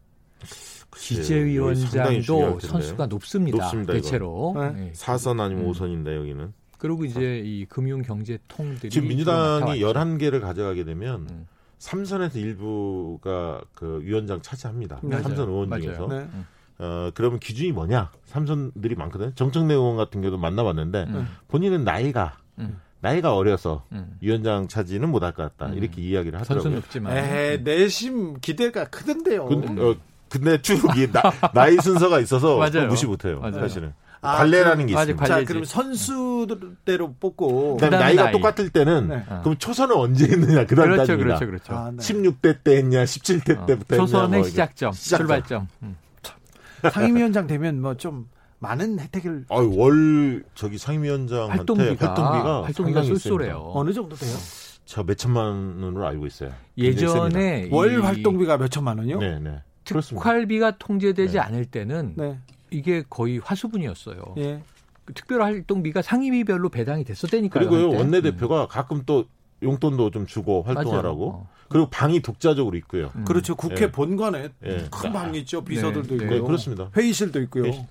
기재위원장도 0.96 2.60
선수가 2.60 3.06
높습니다. 3.06 3.58
높습니다 3.58 3.92
대체로. 3.92 4.54
네. 4.56 4.92
4선 4.92 5.40
아니면 5.40 5.70
5선인데 5.70 6.08
음. 6.08 6.16
여기는. 6.20 6.52
그리고 6.78 7.04
이제 7.04 7.42
이 7.44 7.66
금융 7.66 8.02
경제 8.02 8.38
통들이 8.48 8.88
지금 8.90 9.08
민주당이 9.08 9.80
11개를 9.80 10.40
가져가게 10.40 10.84
되면 10.84 11.26
음. 11.30 11.46
3선에서 11.78 12.36
일부가 12.36 13.60
그 13.74 14.00
위원장 14.02 14.40
차지합니다. 14.42 15.00
맞아요. 15.02 15.22
3선 15.22 15.48
의원 15.48 15.68
맞아요. 15.68 15.82
중에서. 15.82 16.06
네. 16.08 16.26
어, 16.78 17.10
그러면 17.14 17.38
기준이 17.38 17.72
뭐냐? 17.72 18.10
3선들이 18.30 18.96
많거든요. 18.96 19.32
정청래 19.34 19.74
의원 19.74 19.96
같은 19.96 20.22
경우도 20.22 20.38
만나봤는데 20.38 21.04
음. 21.08 21.28
본인은 21.48 21.84
나이가 21.84 22.38
음. 22.38 22.39
나이가 23.00 23.34
어려서 23.34 23.84
음. 23.92 24.16
위원장 24.20 24.68
차지는 24.68 25.08
못할 25.08 25.32
것 25.32 25.42
같다. 25.42 25.72
음. 25.72 25.78
이렇게 25.78 26.02
이야기를 26.02 26.38
하더라고요. 26.40 26.62
선수 26.62 26.76
높지만. 26.76 27.16
에 27.16 27.56
내심 27.58 28.40
기대가 28.40 28.84
크던데요. 28.84 29.46
근데, 29.46 29.82
어, 29.82 29.96
근데 30.28 30.60
쭉 30.60 30.82
나, 31.54 31.68
이 31.68 31.76
순서가 31.76 32.20
있어서 32.20 32.58
무시 32.88 33.06
못해요. 33.06 33.40
맞아요. 33.40 33.60
사실은. 33.60 33.92
아, 34.22 34.36
관례라는 34.36 34.86
게 34.86 34.92
있습니다. 34.92 35.24
자, 35.24 35.44
그럼 35.44 35.64
선수대로 35.64 37.14
뽑고 37.18 37.78
그다음에 37.78 37.98
나이가 38.04 38.24
나이. 38.24 38.32
똑같을 38.32 38.68
때는 38.68 39.08
네. 39.08 39.24
그럼 39.42 39.56
초선을 39.56 39.96
언제 39.96 40.26
했느냐 40.26 40.66
그다음 40.66 40.90
그렇죠, 40.90 41.02
따집니다. 41.02 41.38
그렇죠, 41.38 41.46
그렇죠. 41.46 41.74
아, 41.74 41.90
네. 41.90 41.96
16대 41.96 42.62
때 42.62 42.76
했냐, 42.76 43.04
17대 43.04 43.62
어. 43.62 43.66
때부터 43.66 43.94
했냐. 43.94 44.06
초선의 44.06 44.40
뭐 44.40 44.48
시작점, 44.48 44.92
시작점, 44.92 45.26
출발점. 45.26 45.68
음. 45.82 45.96
상임위원장 46.92 47.46
되면 47.46 47.80
뭐좀 47.80 48.28
많은 48.60 49.00
혜택을 49.00 49.46
아, 49.48 49.56
월 49.56 50.44
저기 50.54 50.78
상임위원장한테 50.78 51.56
활동비가, 51.56 52.06
활동비가, 52.06 52.62
활동비가 52.64 53.02
쏠쏠해요. 53.02 53.72
어느 53.74 53.92
정도 53.92 54.14
돼요? 54.14 54.36
저몇 54.84 55.16
천만 55.18 55.46
원으로 55.82 56.06
알고 56.06 56.26
있어요. 56.26 56.52
예전에 56.76 57.68
월 57.72 58.02
활동비가 58.02 58.58
몇 58.58 58.68
천만 58.68 58.98
원이요? 58.98 59.18
네, 59.18 59.38
네. 59.38 59.62
특활비가 59.84 60.76
통제되지 60.78 61.34
네. 61.34 61.38
않을 61.38 61.64
때는 61.64 62.14
네. 62.16 62.38
이게 62.70 63.02
거의 63.08 63.38
화수분이었어요. 63.38 64.34
예. 64.38 64.62
그 65.04 65.14
특별 65.14 65.42
활동비가 65.42 66.02
상임위별로 66.02 66.68
배당이 66.68 67.04
됐었다니까요. 67.04 67.68
그리고요 67.68 67.98
원내 67.98 68.20
대표가 68.20 68.64
음. 68.64 68.68
가끔 68.68 69.02
또 69.06 69.24
용돈도 69.62 70.10
좀 70.10 70.26
주고 70.26 70.62
활동하라고. 70.62 71.30
어. 71.30 71.48
그리고 71.68 71.88
방이 71.88 72.20
독자적으로 72.20 72.76
있고요. 72.78 73.10
음. 73.16 73.24
그렇죠. 73.24 73.54
국회 73.54 73.84
예. 73.84 73.90
본관에 73.90 74.48
예. 74.64 74.88
큰 74.90 75.12
방이 75.12 75.38
있죠. 75.40 75.64
비서들도 75.64 76.08
네. 76.08 76.24
있고. 76.24 76.34
네, 76.34 76.40
그렇습니다. 76.40 76.90
회의실도 76.96 77.40
있고요. 77.42 77.64
회의실. 77.64 77.84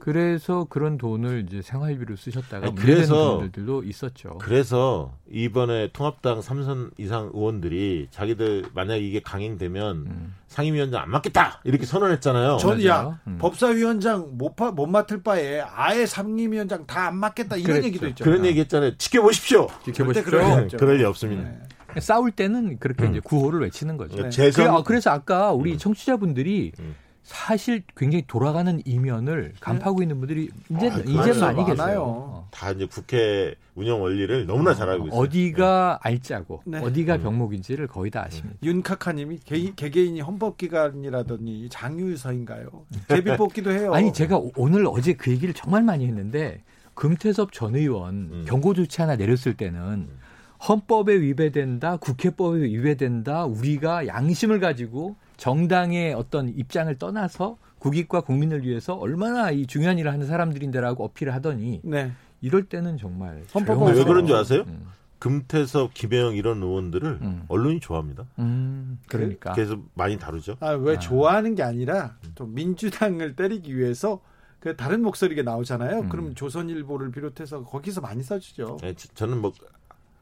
그래서 0.00 0.64
그런 0.68 0.96
돈을 0.98 1.46
이제 1.46 1.60
생활비로 1.62 2.16
쓰셨다가 2.16 2.66
아니, 2.68 2.74
그래서 2.74 3.38
분들도 3.38 3.82
있었죠. 3.84 4.38
그래서 4.38 5.14
이번에 5.30 5.90
통합당 5.92 6.40
삼선 6.42 6.92
이상 6.98 7.30
의원들이 7.34 8.08
자기들 8.10 8.66
만약 8.74 8.96
이게 8.96 9.20
강행되면 9.20 9.96
음. 9.96 10.34
상임위원장 10.46 11.02
안 11.02 11.10
맡겠다 11.10 11.60
이렇게 11.64 11.84
선언했잖아요. 11.84 12.58
전야 12.58 13.20
음. 13.26 13.38
법사위원장 13.38 14.38
못, 14.38 14.56
파, 14.56 14.70
못 14.70 14.86
맡을 14.86 15.22
바에 15.22 15.60
아예 15.60 16.06
상임위원장 16.06 16.86
다 16.86 17.08
안 17.08 17.16
맡겠다 17.16 17.56
이런 17.56 17.66
그랬죠. 17.80 17.86
얘기도 17.86 18.06
있죠. 18.08 18.24
그런 18.24 18.44
얘기 18.44 18.60
했잖아요. 18.60 18.96
지켜보십시오. 18.98 19.68
지켜보십시오. 19.84 20.76
그럴 20.78 20.96
리 20.98 21.04
없습니다. 21.04 21.42
네. 21.42 22.00
싸울 22.00 22.30
때는 22.30 22.78
그렇게 22.78 23.04
음. 23.06 23.10
이제 23.12 23.20
구호를 23.20 23.60
외치는 23.60 23.96
거죠. 23.96 24.22
네. 24.22 24.30
재선... 24.30 24.76
그, 24.76 24.82
그래서 24.82 25.10
아까 25.10 25.52
우리 25.52 25.72
음. 25.72 25.78
청취자분들이 25.78 26.72
음. 26.80 26.94
사실 27.28 27.82
굉장히 27.94 28.24
돌아가는 28.26 28.80
이면을 28.86 29.52
간파하고 29.60 30.00
있는 30.00 30.18
분들이 30.18 30.48
이제 30.70 30.88
아, 30.88 30.96
이제 30.96 31.38
많이 31.38 31.62
계세요. 31.62 32.02
어. 32.02 32.48
다 32.50 32.70
이제 32.70 32.86
국회 32.86 33.54
운영 33.74 34.00
원리를 34.00 34.46
너무나 34.46 34.74
잘 34.74 34.88
알고 34.88 35.08
있어요. 35.08 35.20
어디가 35.20 36.00
네. 36.02 36.10
알짜고 36.10 36.62
네. 36.64 36.78
어디가 36.78 37.16
음. 37.16 37.22
병목인지를 37.24 37.86
거의 37.86 38.10
다 38.10 38.24
아십니다. 38.24 38.56
윤카카님이 38.62 39.40
개, 39.44 39.72
개개인이 39.76 40.18
헌법기관이라더니 40.22 41.68
장유서인가요? 41.68 42.86
제비 43.08 43.36
뽑기도 43.36 43.72
해요. 43.72 43.92
아니 43.92 44.10
제가 44.10 44.40
오늘 44.56 44.86
어제 44.86 45.12
그 45.12 45.30
얘기를 45.30 45.52
정말 45.52 45.82
많이 45.82 46.06
했는데 46.06 46.62
금태섭 46.94 47.52
전 47.52 47.76
의원 47.76 48.14
음. 48.14 48.44
경고 48.48 48.72
조치 48.72 49.02
하나 49.02 49.16
내렸을 49.16 49.54
때는 49.54 49.80
음. 49.80 50.18
헌법에 50.66 51.20
위배된다, 51.20 51.98
국회법에 51.98 52.62
위배된다, 52.62 53.44
우리가 53.44 54.06
양심을 54.06 54.60
가지고 54.60 55.16
정당의 55.38 56.12
어떤 56.14 56.48
입장을 56.48 56.94
떠나서 56.98 57.56
국익과 57.78 58.22
국민을 58.22 58.64
위해서 58.64 58.94
얼마나 58.94 59.50
이 59.50 59.66
중요한 59.66 59.98
일을 59.98 60.12
하는 60.12 60.26
사람들인데라고 60.26 61.04
어필을 61.04 61.32
하더니 61.32 61.80
네. 61.84 62.12
이럴 62.42 62.64
때는 62.64 62.98
정말 62.98 63.42
헌법은 63.54 63.94
왜 63.94 64.04
그런 64.04 64.26
줄 64.26 64.36
아세요? 64.36 64.64
음. 64.66 64.88
금태섭, 65.20 65.94
김혜영 65.94 66.34
이런 66.36 66.62
의원들을 66.62 67.18
음. 67.22 67.44
언론이 67.48 67.80
좋아합니다. 67.80 68.26
음, 68.38 68.98
그러니까. 69.08 69.52
그래서 69.52 69.80
많이 69.94 70.16
다루죠. 70.16 70.56
아, 70.60 70.70
왜 70.70 70.96
아. 70.96 70.98
좋아하는 70.98 71.54
게 71.54 71.62
아니라 71.62 72.16
또 72.34 72.46
민주당을 72.46 73.34
때리기 73.34 73.76
위해서 73.76 74.20
그 74.60 74.76
다른 74.76 75.02
목소리가 75.02 75.42
나오잖아요. 75.42 76.00
음. 76.00 76.08
그럼 76.08 76.34
조선일보를 76.34 77.10
비롯해서 77.12 77.62
거기서 77.64 78.00
많이 78.00 78.22
써주죠. 78.22 78.78
네, 78.80 78.94
저는 79.14 79.40
뭐 79.40 79.52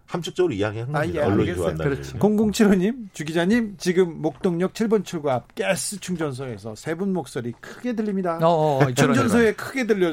함축적으로 0.06 0.54
이야기한 0.54 0.92
겁니다. 0.92 1.18
아, 1.18 1.22
예, 1.22 1.26
언론이 1.26 1.54
좋아한다. 1.54 1.84
그렇지. 1.84 2.14
0075님, 2.14 3.08
주 3.12 3.24
기자님, 3.24 3.74
지금 3.78 4.20
목동역 4.22 4.72
7번 4.74 5.04
출구 5.04 5.30
앞 5.30 5.54
가스 5.54 5.98
충전소에서 6.00 6.74
세 6.74 6.94
분 6.94 7.12
목소리 7.12 7.52
크게 7.60 7.94
들립니다. 7.94 8.38
어, 8.42 8.78
어, 8.78 8.92
충전소에 8.92 9.54
크게 9.54 9.86
들려 9.86 10.08
어, 10.10 10.12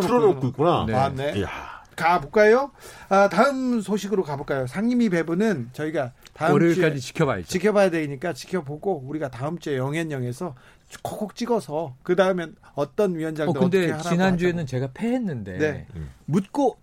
틀어놓고 0.00 0.48
있구나. 0.48 0.84
네. 0.86 0.94
아, 0.94 1.08
네. 1.08 1.32
이야. 1.38 1.48
가볼까요? 1.96 2.72
아, 3.08 3.28
다음 3.28 3.80
소식으로 3.80 4.24
가볼까요? 4.24 4.66
상임위 4.66 5.10
배분은 5.10 5.70
저희가 5.72 6.12
다음 6.32 6.52
월요일까지 6.54 7.00
지켜봐야죠. 7.00 7.46
지켜봐야 7.46 7.90
되니까 7.90 8.32
지켜보고 8.32 9.04
우리가 9.06 9.30
다음 9.30 9.58
주에 9.60 9.76
영앤영에서 9.76 10.56
콕콕 11.02 11.36
찍어서 11.36 11.94
그 12.02 12.16
다음엔 12.16 12.56
어떤 12.74 13.14
위원장도 13.14 13.58
어, 13.58 13.62
근데 13.62 13.96
지난 14.02 14.36
주에는 14.38 14.66
제가 14.66 14.88
패했는데 14.92 15.58
네. 15.58 15.86
묻고 16.26 16.76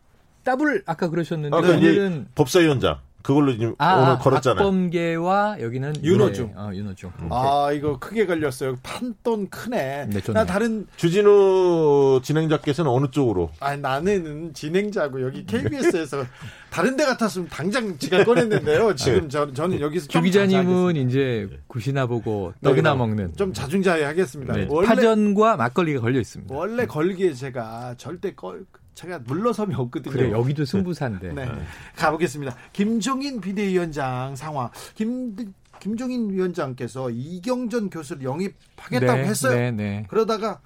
더블 0.43 0.83
아까 0.85 1.09
그러셨는데 1.09 1.55
아, 1.55 1.59
오늘은 1.59 2.27
법사위원장 2.35 2.99
그걸로 3.21 3.51
지금 3.53 3.75
아, 3.77 3.95
오늘 3.95 4.19
걸었잖아요. 4.19 4.57
박범계와 4.57 5.57
여기는 5.61 6.03
윤호중. 6.03 6.47
네. 6.47 6.53
어, 6.55 6.71
윤호중. 6.73 7.11
음. 7.19 7.27
아 7.31 7.71
이거 7.71 7.99
크게 7.99 8.25
걸렸어요. 8.25 8.77
판돈 8.83 9.49
크네. 9.49 10.07
네, 10.09 10.21
나 10.33 10.45
다른 10.45 10.87
주진우 10.97 12.21
진행자께서는 12.23 12.89
어느 12.89 13.07
쪽으로? 13.11 13.51
아 13.59 13.75
나는 13.75 14.53
진행자고 14.53 15.21
여기 15.21 15.45
KBS에서 15.45 16.25
다른 16.71 16.95
데 16.95 17.05
같았으면 17.05 17.49
당장 17.49 17.97
지가 17.97 18.23
꺼냈는데요. 18.23 18.89
네. 18.89 18.95
지금 18.95 19.29
저, 19.29 19.51
저는 19.53 19.81
여기서 19.81 20.07
주 20.07 20.21
기자님은 20.21 20.95
이제 20.95 21.49
굿이나 21.67 22.07
보고 22.07 22.53
떡이나 22.63 22.95
먹는 22.95 23.35
좀 23.35 23.53
자중자애하겠습니다. 23.53 24.53
네. 24.53 24.67
파전과 24.67 25.57
막걸리가 25.57 26.01
걸려 26.01 26.19
있습니다. 26.19 26.55
원래 26.55 26.85
걸기에 26.85 27.33
제가 27.33 27.95
절대 27.97 28.33
걸 28.33 28.65
제가 28.93 29.19
물러섬이 29.19 29.73
없거든요. 29.73 30.13
그래 30.13 30.31
여기도 30.31 30.65
승부사인데. 30.65 31.33
네. 31.33 31.47
가보겠습니다. 31.95 32.55
김종인 32.73 33.39
비대위원장 33.41 34.35
상황. 34.35 34.69
김 34.95 35.35
김종인 35.79 36.29
위원장께서 36.29 37.09
이경전 37.09 37.89
교수를 37.89 38.23
영입하겠다고 38.23 39.13
네, 39.13 39.23
했어요. 39.25 39.55
네, 39.55 39.71
네. 39.71 40.05
그러다가 40.07 40.61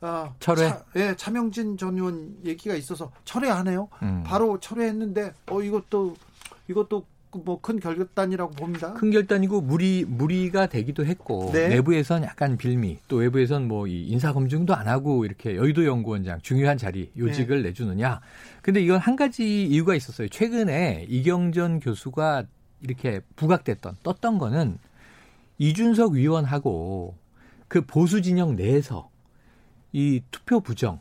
어, 0.00 0.34
철회. 0.38 0.68
차, 0.68 0.84
예, 0.96 1.14
차명진 1.16 1.76
전 1.76 1.96
의원 1.96 2.36
얘기가 2.44 2.74
있어서 2.74 3.10
철회하네요. 3.24 3.88
음. 4.02 4.22
바로 4.24 4.58
철회했는데 4.60 5.34
어 5.50 5.60
이것도 5.60 6.14
이것도 6.68 7.04
뭐 7.38 7.60
큰 7.60 7.78
결단이라고 7.78 8.52
봅니다. 8.52 8.92
큰 8.94 9.10
결단이고 9.10 9.60
무리 9.60 10.04
무리가 10.04 10.66
되기도 10.66 11.04
했고 11.06 11.50
네. 11.52 11.68
내부에선 11.68 12.24
약간 12.24 12.56
빌미 12.56 12.98
또 13.08 13.16
외부에선 13.16 13.68
뭐 13.68 13.86
인사 13.86 14.32
검증도 14.32 14.74
안 14.74 14.88
하고 14.88 15.24
이렇게 15.24 15.56
여의도 15.56 15.84
연구원장 15.86 16.40
중요한 16.42 16.76
자리 16.76 17.10
요직을 17.16 17.62
네. 17.62 17.68
내주느냐. 17.68 18.20
근데 18.62 18.80
이건 18.80 18.98
한 18.98 19.16
가지 19.16 19.66
이유가 19.66 19.94
있었어요. 19.94 20.28
최근에 20.28 21.06
이경전 21.08 21.80
교수가 21.80 22.44
이렇게 22.82 23.20
부각됐던 23.36 23.96
떴던 24.02 24.38
거는 24.38 24.78
이준석 25.58 26.12
위원하고 26.12 27.14
그 27.68 27.82
보수 27.82 28.22
진영 28.22 28.56
내에서 28.56 29.10
이 29.92 30.22
투표 30.30 30.60
부정 30.60 31.00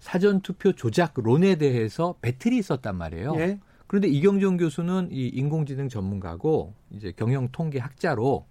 사전 0.00 0.40
투표 0.40 0.72
조작론에 0.72 1.56
대해서 1.56 2.14
배틀이 2.20 2.58
있었단 2.58 2.96
말이에요. 2.96 3.34
예. 3.38 3.58
그런데 3.86 4.08
이경정 4.08 4.56
교수는 4.56 5.08
이 5.10 5.28
인공지능 5.28 5.88
전문가고 5.88 6.74
이제 6.90 7.12
경영 7.16 7.48
통계 7.52 7.78
학자로 7.78 8.46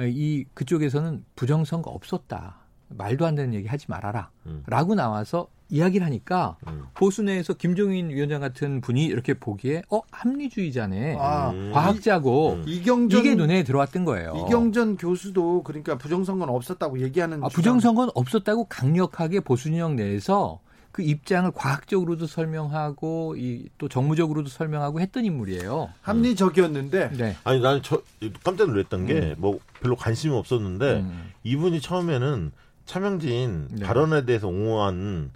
이 0.00 0.44
그쪽에서는 0.54 1.24
부정선거 1.36 1.90
없었다. 1.90 2.56
말도 2.88 3.26
안 3.26 3.34
되는 3.34 3.54
얘기 3.54 3.68
하지 3.68 3.86
말아라. 3.88 4.30
음. 4.46 4.62
라고 4.66 4.94
나와서 4.94 5.48
이야기를 5.70 6.04
하니까 6.04 6.58
음. 6.66 6.84
보수 6.92 7.22
내에서 7.22 7.54
김종인 7.54 8.10
위원장 8.10 8.42
같은 8.42 8.82
분이 8.82 9.06
이렇게 9.06 9.32
보기에 9.32 9.82
어 9.90 10.02
합리주의자네 10.10 11.16
아, 11.18 11.52
과학자고 11.72 12.52
음. 12.54 12.64
이경전, 12.66 13.20
이게 13.20 13.34
눈에 13.34 13.64
들어왔던 13.64 14.04
거예요. 14.04 14.34
이경전 14.46 14.98
교수도 14.98 15.62
그러니까 15.62 15.96
부정선거는 15.96 16.52
없었다고 16.52 17.00
얘기하는 17.00 17.42
아, 17.42 17.48
부정선거는 17.48 18.12
없었다고 18.14 18.66
강력하게 18.66 19.40
보수 19.40 19.64
진영 19.64 19.96
내에서 19.96 20.60
그 20.92 21.02
입장을 21.02 21.50
과학적으로도 21.52 22.26
설명하고 22.26 23.34
이 23.38 23.68
또 23.78 23.88
정무적으로도 23.88 24.48
설명하고 24.48 25.00
했던 25.00 25.24
인물이에요. 25.24 25.90
합리적이었는데. 26.02 27.10
네. 27.16 27.36
아니 27.44 27.60
나는 27.60 27.82
저 27.82 28.02
깜짝 28.44 28.68
놀랐던 28.68 29.06
게뭐 29.06 29.54
음. 29.54 29.58
별로 29.80 29.96
관심이 29.96 30.34
없었는데 30.34 31.00
음. 31.00 31.32
이분이 31.42 31.80
처음에는 31.80 32.52
차명진 32.84 33.68
네. 33.72 33.86
발언에 33.86 34.24
대해서 34.24 34.48
옹호한 34.48 35.30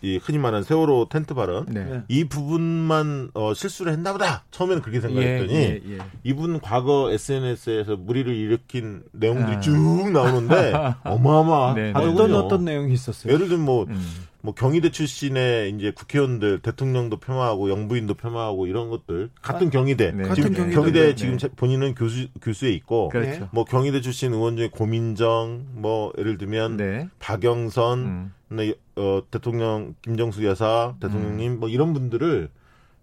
이 0.00 0.18
흔히 0.22 0.38
말하는 0.38 0.62
세월호 0.62 1.08
텐트 1.08 1.34
발언 1.34 1.66
네. 1.66 2.02
이 2.08 2.24
부분만 2.24 3.30
어, 3.34 3.52
실수를 3.52 3.92
했나 3.92 4.12
보다 4.12 4.44
처음에는 4.52 4.80
그렇게 4.82 5.00
생각했더니 5.00 5.54
예, 5.54 5.80
예, 5.84 5.94
예. 5.94 5.98
이분 6.22 6.60
과거 6.60 7.10
SNS에서 7.10 7.96
무리를 7.96 8.32
일으킨 8.34 9.02
내용들이 9.12 9.56
아. 9.56 9.60
쭉 9.60 10.10
나오는데 10.12 10.72
어마어마하더군요. 11.04 11.74
네, 11.74 11.92
네. 11.92 12.12
어떤 12.12 12.34
어떤 12.34 12.64
내용이 12.64 12.92
있었어요? 12.92 13.32
예를 13.32 13.48
들면 13.48 13.64
뭐, 13.64 13.86
음. 13.88 14.00
뭐 14.40 14.54
경희대 14.54 14.90
출신의 14.90 15.70
이제 15.70 15.90
국회의원들 15.90 16.60
대통령도 16.60 17.16
폄하하고 17.18 17.68
영부인도 17.68 18.14
폄하하고 18.14 18.68
이런 18.68 18.90
것들 18.90 19.30
같은 19.42 19.66
아, 19.66 19.70
경희대 19.70 20.12
네. 20.12 20.34
지금 20.34 20.52
같은 20.52 20.70
경희대, 20.70 21.00
네. 21.00 21.14
지금 21.16 21.38
본인은 21.56 21.96
교수 21.96 22.28
교수에 22.40 22.70
있고 22.70 23.08
그렇죠. 23.08 23.48
뭐 23.50 23.64
경희대 23.64 24.00
출신 24.00 24.32
의원 24.32 24.56
중에 24.56 24.68
고민정 24.68 25.66
뭐 25.72 26.12
예를 26.18 26.38
들면 26.38 27.10
박영선 27.18 27.98
음. 27.98 28.32
네, 28.50 28.74
어, 28.96 29.22
대통령 29.30 29.94
김정수 30.02 30.44
여사 30.44 30.94
대통령님 31.00 31.52
음. 31.52 31.60
뭐 31.60 31.68
이런 31.68 31.92
분들을 31.92 32.48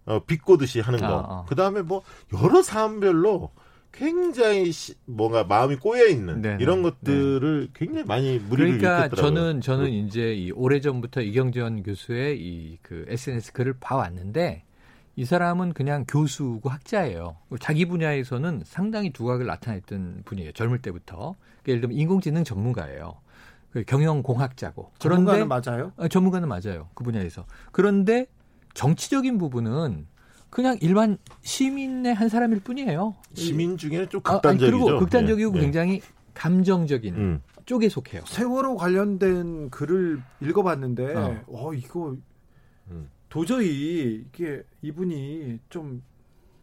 어, 0.06 0.20
비꼬듯이 0.26 0.80
하는 0.82 1.00
거. 1.00 1.06
아, 1.06 1.26
아. 1.28 1.46
그 1.48 1.56
다음에 1.56 1.82
뭐 1.82 2.04
여러 2.42 2.62
사안별로 2.62 3.52
굉장히 3.92 4.72
시, 4.74 4.94
뭔가 5.06 5.46
마음이 5.46 5.78
꼬여 5.78 6.08
있는 6.08 6.42
네, 6.42 6.58
이런 6.60 6.82
네. 6.82 6.90
것들을 6.90 7.68
네. 7.68 7.72
굉장히 7.74 8.06
많이 8.06 8.40
무리를 8.40 8.78
그러니까 8.78 9.06
일으켰더라고요. 9.06 9.36
저는 9.36 9.62
저는 9.62 9.90
이제 9.90 10.34
이 10.34 10.52
오래 10.52 10.82
전부터 10.82 11.22
이경전 11.22 11.84
교수의 11.84 12.38
이 12.40 12.78
그 12.82 13.06
SNS 13.08 13.54
글을 13.54 13.76
봐왔는데 13.80 14.64
이 15.16 15.24
사람은 15.26 15.74
그냥 15.74 16.04
교수고 16.08 16.70
학자예요. 16.70 17.38
자기 17.62 17.86
분야에서는 17.86 18.64
상당히 18.66 19.12
두각을 19.12 19.46
나타냈던 19.46 20.24
분이에요. 20.26 20.52
젊을 20.52 20.80
때부터. 20.82 21.36
예를 21.68 21.80
들면 21.82 21.98
인공지능 21.98 22.44
전문가예요. 22.44 23.16
그 23.76 23.84
경영공학자고. 23.84 24.94
그런데 25.02 25.34
전문가는 25.34 25.48
맞아요? 25.50 25.92
어, 25.98 26.08
전문가는 26.08 26.48
맞아요. 26.48 26.88
그 26.94 27.04
분야에서. 27.04 27.46
그런데 27.74 28.26
정치적인 28.74 29.38
부분은 29.38 30.08
그냥 30.50 30.78
일반 30.80 31.18
시민의 31.42 32.14
한 32.14 32.30
사람일 32.30 32.62
뿐이에요. 32.62 33.16
시민 33.34 33.76
중에는 33.76 34.08
좀 34.08 34.22
극단적이죠. 34.22 34.48
아, 34.48 34.70
아니, 34.70 34.86
그리고 34.86 35.00
극단적이고 35.00 35.52
네. 35.52 35.60
굉장히 35.60 36.02
감정적인 36.34 37.16
음. 37.16 37.42
쪽에 37.66 37.90
속해요. 37.90 38.24
세월호 38.26 38.78
관련된 38.78 39.72
글을 39.72 40.22
읽어봤는데, 40.40 41.14
어, 41.14 41.44
어 41.48 41.74
이거 41.74 42.16
음. 42.90 43.10
도저히 43.28 44.24
이게 44.26 44.64
이분이 44.84 45.60
좀 45.68 46.02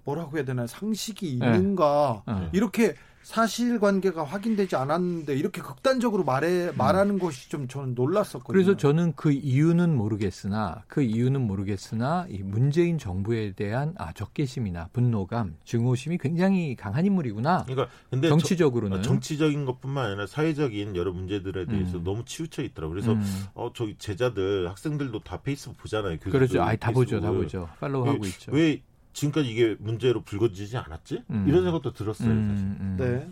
뭐라고 0.04 0.38
해야 0.38 0.46
되나 0.46 0.66
상식이 0.66 1.36
네. 1.38 1.46
있는가 1.46 2.22
네. 2.26 2.48
이렇게 2.52 2.94
사실관계가 3.22 4.24
확인되지 4.24 4.76
않았는데 4.76 5.36
이렇게 5.36 5.62
극단적으로 5.62 6.24
말해 6.24 6.68
음. 6.68 6.76
말하는 6.76 7.14
음. 7.14 7.18
것이 7.18 7.48
좀 7.48 7.68
저는 7.68 7.94
놀랐었거든요. 7.94 8.52
그래서 8.52 8.76
저는 8.76 9.14
그 9.16 9.32
이유는 9.32 9.96
모르겠으나 9.96 10.82
그 10.88 11.02
이유는 11.02 11.40
모르겠으나 11.40 12.26
이 12.28 12.38
문재인 12.42 12.98
정부에 12.98 13.52
대한 13.52 13.94
아 13.98 14.12
적개심이나 14.12 14.88
분노감, 14.92 15.56
증오심이 15.64 16.18
굉장히 16.18 16.76
강한 16.76 17.06
인물이구나. 17.06 17.64
그러니까 17.64 17.88
근데 18.10 18.28
정치적으로는 18.28 18.98
저, 18.98 19.02
정치적인 19.02 19.64
것뿐만 19.64 20.06
아니라 20.06 20.26
사회적인 20.26 20.96
여러 20.96 21.12
문제들에 21.12 21.66
대해서 21.66 21.98
음. 21.98 22.04
너무 22.04 22.24
치우쳐 22.24 22.62
있더라고요. 22.62 22.94
그래서 22.94 23.12
음. 23.12 23.44
어 23.54 23.70
저기 23.74 23.96
제자들 23.98 24.68
학생들도 24.68 25.20
다 25.20 25.40
페이스북 25.40 25.78
보잖아요. 25.78 26.18
그렇죠. 26.18 26.62
아다 26.62 26.92
페이스북을. 26.92 26.92
보죠, 26.92 27.20
다 27.20 27.30
보죠. 27.30 27.68
팔로우하고 27.80 28.18
왜, 28.22 28.28
있죠. 28.28 28.52
왜 28.52 28.82
지금까지 29.12 29.48
이게 29.50 29.76
문제로 29.78 30.22
불거지지 30.22 30.76
않았지? 30.76 31.24
음. 31.30 31.44
이런 31.48 31.64
생각도 31.64 31.92
들었어요. 31.92 32.30
음, 32.30 32.76
음. 32.80 32.96
네. 32.98 33.28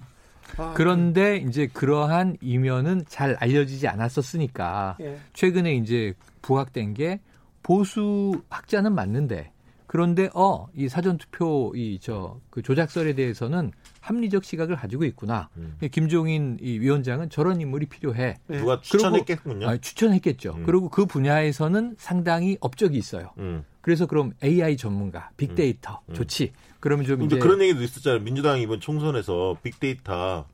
아, 0.57 0.73
그런데 0.77 1.37
이제 1.37 1.69
그러한 1.73 2.37
이면은 2.41 3.05
잘 3.09 3.37
알려지지 3.39 3.87
않았었으니까 3.87 4.97
예. 5.01 5.19
최근에 5.33 5.75
이제 5.75 6.13
부각된 6.43 6.95
게 6.95 7.21
보수 7.63 8.43
학자는 8.51 8.95
맞는데 8.95 9.53
그런데 9.87 10.29
어 10.35 10.67
이 10.77 10.89
사전 10.89 11.19
투표 11.19 11.73
이 11.77 11.99
저 12.01 12.41
그 12.51 12.63
조작설에 12.63 13.15
대해서는 13.15 13.71
합리적 14.01 14.45
시각을 14.45 14.77
가지고 14.77 15.05
있구나. 15.05 15.51
음. 15.57 15.77
김종인 15.93 16.57
이 16.61 16.79
위원장은 16.79 17.29
저런 17.31 17.61
인물이 17.61 17.87
필요해. 17.87 18.37
네. 18.47 18.59
누가 18.59 18.81
추천했겠군요. 18.81 19.69
아, 19.69 19.77
추천했겠죠. 19.77 20.55
음. 20.57 20.63
그리고 20.65 20.89
그 20.89 21.07
분야에서는 21.07 21.95
상당히 21.99 22.57
업적이 22.61 22.99
있어요. 22.99 23.31
음. 23.39 23.63
그래서 23.81 24.07
그럼 24.07 24.33
AI 24.43 24.77
전문가, 24.77 25.31
빅데이터 25.37 26.01
음. 26.09 26.15
좋지. 26.15 26.53
그러면 26.81 27.07
좀 27.07 27.23
이제 27.23 27.39
그런 27.39 27.61
얘기도 27.61 27.83
있었잖아요. 27.83 28.21
민주당이 28.21 28.63
이번 28.63 28.81
총선에서 28.81 29.59
빅데이터를 29.63 30.45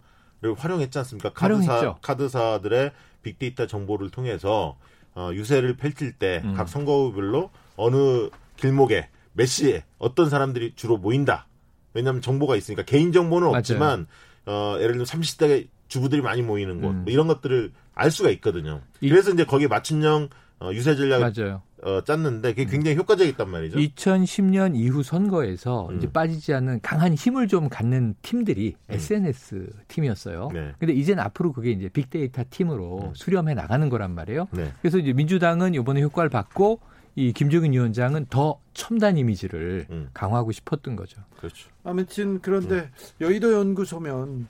활용했지 0.56 0.98
않습니까? 0.98 1.32
카드사 1.32 1.72
활용했죠. 1.72 1.98
카드사들의 2.02 2.92
빅데이터 3.22 3.66
정보를 3.66 4.10
통해서 4.10 4.76
어, 5.14 5.30
유세를 5.32 5.76
펼칠 5.76 6.12
때각 6.12 6.60
음. 6.60 6.66
선거구별로 6.66 7.50
어느 7.76 8.28
길목에 8.56 9.08
몇 9.32 9.46
시에 9.46 9.84
어떤 9.98 10.28
사람들이 10.28 10.72
주로 10.76 10.96
모인다. 10.96 11.46
왜냐하면 11.94 12.20
정보가 12.20 12.56
있으니까 12.56 12.82
개인 12.82 13.12
정보는 13.12 13.48
없지만 13.48 14.06
어, 14.44 14.76
예를 14.76 14.92
들면 14.92 15.06
30대 15.06 15.68
주부들이 15.88 16.20
많이 16.20 16.42
모이는 16.42 16.80
곳 16.80 16.88
음. 16.88 17.02
뭐 17.04 17.12
이런 17.12 17.26
것들을 17.26 17.72
알 17.94 18.10
수가 18.10 18.30
있거든요. 18.30 18.82
그래서 19.00 19.30
이제 19.30 19.44
거기에 19.44 19.68
맞춤형 19.68 20.28
어, 20.60 20.70
유세 20.72 20.96
전략을 20.96 21.32
맞아요. 21.32 21.62
어, 21.82 22.00
짰는데 22.02 22.54
그게 22.54 22.64
굉장히 22.64 22.96
효과적이었단 22.96 23.50
말이죠. 23.50 23.78
2010년 23.78 24.74
이후 24.76 25.02
선거에서 25.02 25.88
음. 25.90 25.98
이제 25.98 26.10
빠지지 26.10 26.54
않는 26.54 26.80
강한 26.80 27.14
힘을 27.14 27.48
좀 27.48 27.68
갖는 27.68 28.14
팀들이 28.22 28.76
음. 28.88 28.94
SNS 28.94 29.70
팀이었어요. 29.88 30.50
네. 30.52 30.72
근데 30.78 30.94
이제는 30.94 31.22
앞으로 31.22 31.52
그게 31.52 31.70
이제 31.70 31.88
빅데이터 31.88 32.44
팀으로 32.48 33.08
음. 33.08 33.14
수렴해 33.14 33.54
나가는 33.54 33.88
거란 33.88 34.14
말이에요. 34.14 34.48
네. 34.52 34.72
그래서 34.80 34.98
이제 34.98 35.12
민주당은 35.12 35.74
이번에 35.74 36.00
효과를 36.02 36.30
받고 36.30 36.80
이 37.14 37.32
김종인 37.32 37.72
위원장은 37.72 38.26
더 38.26 38.60
첨단 38.74 39.16
이미지를 39.16 39.86
음. 39.90 40.08
강화하고 40.12 40.52
싶었던 40.52 40.96
거죠. 40.96 41.22
그렇죠. 41.38 41.68
아무튼 41.84 42.40
그런데 42.40 42.74
음. 42.74 42.90
여의도 43.22 43.52
연구소면 43.52 44.48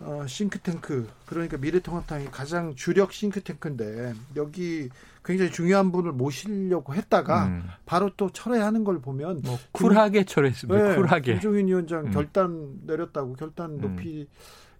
어, 0.00 0.24
싱크탱크 0.26 1.08
그러니까 1.26 1.56
미래통합당이 1.58 2.26
가장 2.26 2.74
주력 2.74 3.12
싱크탱크인데 3.12 4.14
여기 4.36 4.88
굉장히 5.24 5.50
중요한 5.52 5.92
분을 5.92 6.12
모시려고 6.12 6.94
했다가 6.94 7.46
음. 7.46 7.62
바로 7.86 8.10
또 8.16 8.30
철회하는 8.30 8.84
걸 8.84 9.00
보면 9.00 9.42
뭐 9.44 9.58
쿨하게 9.72 10.24
철회했습니다. 10.24 10.88
네, 10.88 10.96
쿨하게. 10.96 11.32
김종인 11.34 11.68
위원장 11.68 12.06
음. 12.06 12.10
결단 12.10 12.74
내렸다고 12.86 13.34
결단 13.34 13.70
음. 13.72 13.80
높이 13.80 14.26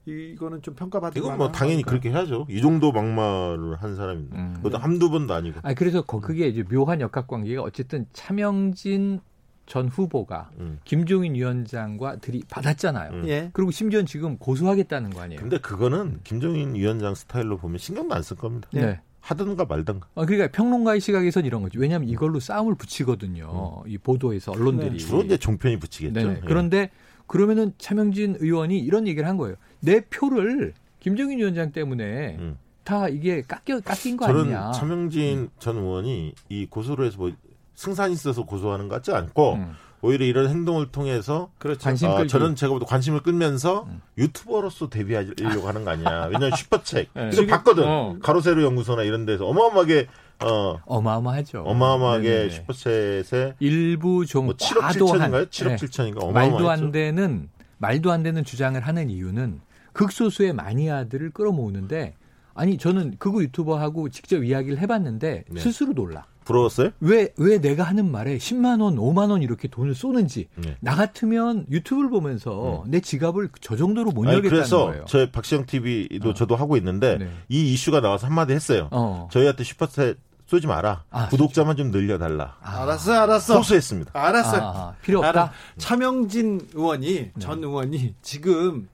이거는 0.04 0.62
좀 0.62 0.74
평가받을 0.74 1.16
이건 1.22 1.38
뭐 1.38 1.52
당연히 1.52 1.82
그렇게 1.84 2.10
해야죠. 2.10 2.46
이 2.50 2.60
정도 2.60 2.90
막말을 2.90 3.76
한 3.76 3.94
사람인데 3.94 4.36
음. 4.36 4.54
그것도 4.56 4.78
한두 4.78 5.10
번도 5.10 5.32
아니고. 5.32 5.60
아 5.62 5.74
그래서 5.74 6.02
그게 6.02 6.48
이제 6.48 6.64
묘한 6.64 7.00
역학 7.00 7.28
관계가 7.28 7.62
어쨌든 7.62 8.06
차명진 8.12 9.20
전 9.66 9.86
후보가 9.86 10.50
음. 10.58 10.80
김종인 10.84 11.36
위원장과 11.36 12.16
들이 12.16 12.42
받았잖아요. 12.50 13.10
음. 13.12 13.28
예. 13.28 13.50
그리고 13.52 13.70
심지어 13.70 14.02
지금 14.02 14.36
고소하겠다는 14.38 15.10
거 15.10 15.20
아니에요. 15.20 15.40
근데 15.40 15.58
그거는 15.58 16.18
김종인 16.24 16.74
위원장 16.74 17.14
스타일로 17.14 17.58
보면 17.58 17.78
신경도 17.78 18.12
안 18.12 18.22
쓸 18.24 18.36
겁니다. 18.36 18.68
네. 18.72 19.00
하든가 19.22 19.64
말든가. 19.64 20.08
아, 20.16 20.26
그러니까 20.26 20.50
평론가의 20.50 21.00
시각에선 21.00 21.46
이런 21.46 21.62
거죠. 21.62 21.78
왜냐하면 21.78 22.08
이걸로 22.08 22.40
싸움을 22.40 22.74
붙이거든요. 22.74 23.82
음. 23.84 23.90
이 23.90 23.96
보도에서 23.96 24.52
언론들이. 24.52 24.90
네. 24.90 24.96
주로 24.98 25.22
이제 25.22 25.38
종편이 25.38 25.78
붙이겠죠. 25.78 26.28
네. 26.28 26.36
예. 26.36 26.40
그런데 26.44 26.90
그러면은 27.26 27.72
차명진 27.78 28.36
의원이 28.40 28.78
이런 28.78 29.06
얘기를 29.06 29.26
한 29.28 29.36
거예요. 29.36 29.56
내 29.80 30.00
표를 30.00 30.74
김정인 31.00 31.38
위원장 31.38 31.72
때문에 31.72 32.36
음. 32.38 32.58
다 32.84 33.08
이게 33.08 33.42
깎여 33.42 33.80
깎인 33.80 34.16
거 34.16 34.26
저는 34.26 34.40
아니냐. 34.42 34.72
차명진 34.72 35.38
음. 35.38 35.48
전 35.58 35.76
의원이 35.76 36.34
이 36.48 36.66
고소를 36.66 37.06
해서 37.06 37.16
뭐 37.18 37.32
승산이 37.76 38.12
있어서 38.12 38.44
고소하는 38.44 38.88
것 38.88 38.96
같지 38.96 39.12
않고 39.12 39.54
음. 39.54 39.72
오히려 40.04 40.26
이런 40.26 40.48
행동을 40.48 40.90
통해서 40.90 41.50
그렇죠. 41.58 41.80
관심 41.80 42.10
어, 42.10 42.26
저는 42.26 42.56
제가 42.56 42.72
보다 42.72 42.86
관심을 42.86 43.20
끌면서 43.22 43.84
음. 43.88 44.00
유튜버로서 44.18 44.88
데뷔하려고 44.90 45.68
하는 45.68 45.84
거 45.84 45.92
아니냐. 45.92 46.24
왜냐하면 46.26 46.56
슈퍼책 46.56 47.08
네. 47.14 47.30
이거 47.32 47.46
봤거든. 47.46 47.84
어. 47.86 48.16
가로세로 48.20 48.62
연구소나 48.64 49.04
이런 49.04 49.24
데서 49.26 49.46
어마어마하게 49.46 50.08
어 50.44 50.80
어마어마하죠. 50.86 51.62
어마어마하게 51.62 52.28
네네. 52.48 52.64
슈퍼챗에 52.66 53.54
일부 53.60 54.26
좀 54.26 54.46
뭐 54.46 54.54
7억 54.54 54.80
7천인가요? 54.90 55.48
7억 55.48 55.68
네. 55.68 55.76
7천인가 55.76 56.16
어마어마했죠. 56.24 56.52
말도 56.54 56.70
안 56.70 56.90
되는 56.90 57.48
말도 57.78 58.10
안 58.10 58.22
되는 58.24 58.42
주장을 58.44 58.80
하는 58.80 59.08
이유는 59.08 59.60
극소수의 59.92 60.52
마니아들을 60.54 61.30
끌어모으는데 61.30 62.14
아니 62.54 62.76
저는 62.76 63.14
그거 63.18 63.40
유튜버하고 63.40 64.08
직접 64.08 64.42
이야기를 64.42 64.78
해봤는데 64.78 65.44
네. 65.48 65.60
스스로 65.60 65.92
놀라. 65.92 66.26
부러웠어요? 66.44 66.90
왜, 67.00 67.32
왜 67.36 67.60
내가 67.60 67.84
하는 67.84 68.10
말에 68.10 68.38
10만원, 68.38 68.96
5만원 68.96 69.42
이렇게 69.42 69.68
돈을 69.68 69.94
쏘는지. 69.94 70.48
네. 70.56 70.76
나 70.80 70.94
같으면 70.94 71.66
유튜브를 71.70 72.10
보면서 72.10 72.82
음. 72.84 72.90
내 72.90 73.00
지갑을 73.00 73.50
저 73.60 73.76
정도로 73.76 74.10
못 74.10 74.26
열겠다는 74.26 74.50
그래서 74.50 74.86
거예요. 74.86 75.04
저희 75.06 75.30
박시영 75.30 75.66
TV도 75.66 76.30
어. 76.30 76.34
저도 76.34 76.56
하고 76.56 76.76
있는데 76.76 77.18
네. 77.18 77.30
이 77.48 77.72
이슈가 77.72 78.00
나와서 78.00 78.26
한마디 78.26 78.52
했어요. 78.52 78.88
어. 78.90 79.28
저희한테 79.30 79.62
슈퍼챗 79.64 80.16
쏘지 80.46 80.66
마라. 80.66 81.04
아, 81.10 81.28
구독자만 81.28 81.76
좀 81.76 81.90
늘려달라. 81.90 82.56
아. 82.62 82.82
알았어, 82.82 83.12
알았어. 83.12 83.56
호소했습니다. 83.58 84.10
알았어. 84.14 84.56
아, 84.60 84.94
필요 85.02 85.20
없다. 85.20 85.30
알아. 85.30 85.52
차명진 85.78 86.68
의원이 86.74 87.06
네. 87.14 87.32
전 87.38 87.62
의원이 87.64 88.14
지금 88.20 88.88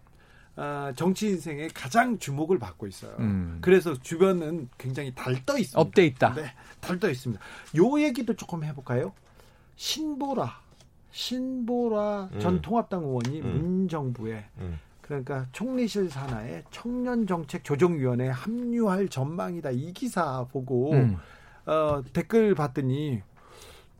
아, 0.60 0.92
정치 0.96 1.28
인생에 1.28 1.68
가장 1.68 2.18
주목을 2.18 2.58
받고 2.58 2.88
있어요. 2.88 3.14
음. 3.20 3.58
그래서 3.60 3.94
주변은 3.94 4.68
굉장히 4.76 5.14
달떠 5.14 5.56
있습니다. 5.56 5.80
업돼 5.80 6.04
있다. 6.04 6.34
네, 6.34 6.52
달떠 6.80 7.08
있습니다. 7.10 7.40
요 7.76 8.00
얘기도 8.00 8.34
조금 8.34 8.64
해볼까요? 8.64 9.12
신보라, 9.76 10.60
신보라 11.12 12.30
음. 12.32 12.40
전 12.40 12.60
통합당 12.60 13.04
의원이 13.04 13.40
음. 13.42 13.52
문정부에 13.52 14.46
음. 14.58 14.80
그러니까 15.00 15.46
총리실 15.52 16.10
산하에 16.10 16.64
청년 16.72 17.26
정책 17.26 17.62
조정위원회에 17.62 18.28
합류할 18.28 19.08
전망이다 19.08 19.70
이 19.70 19.92
기사 19.92 20.44
보고 20.50 20.92
음. 20.92 21.16
어, 21.66 22.02
댓글 22.12 22.56
봤더니 22.56 23.22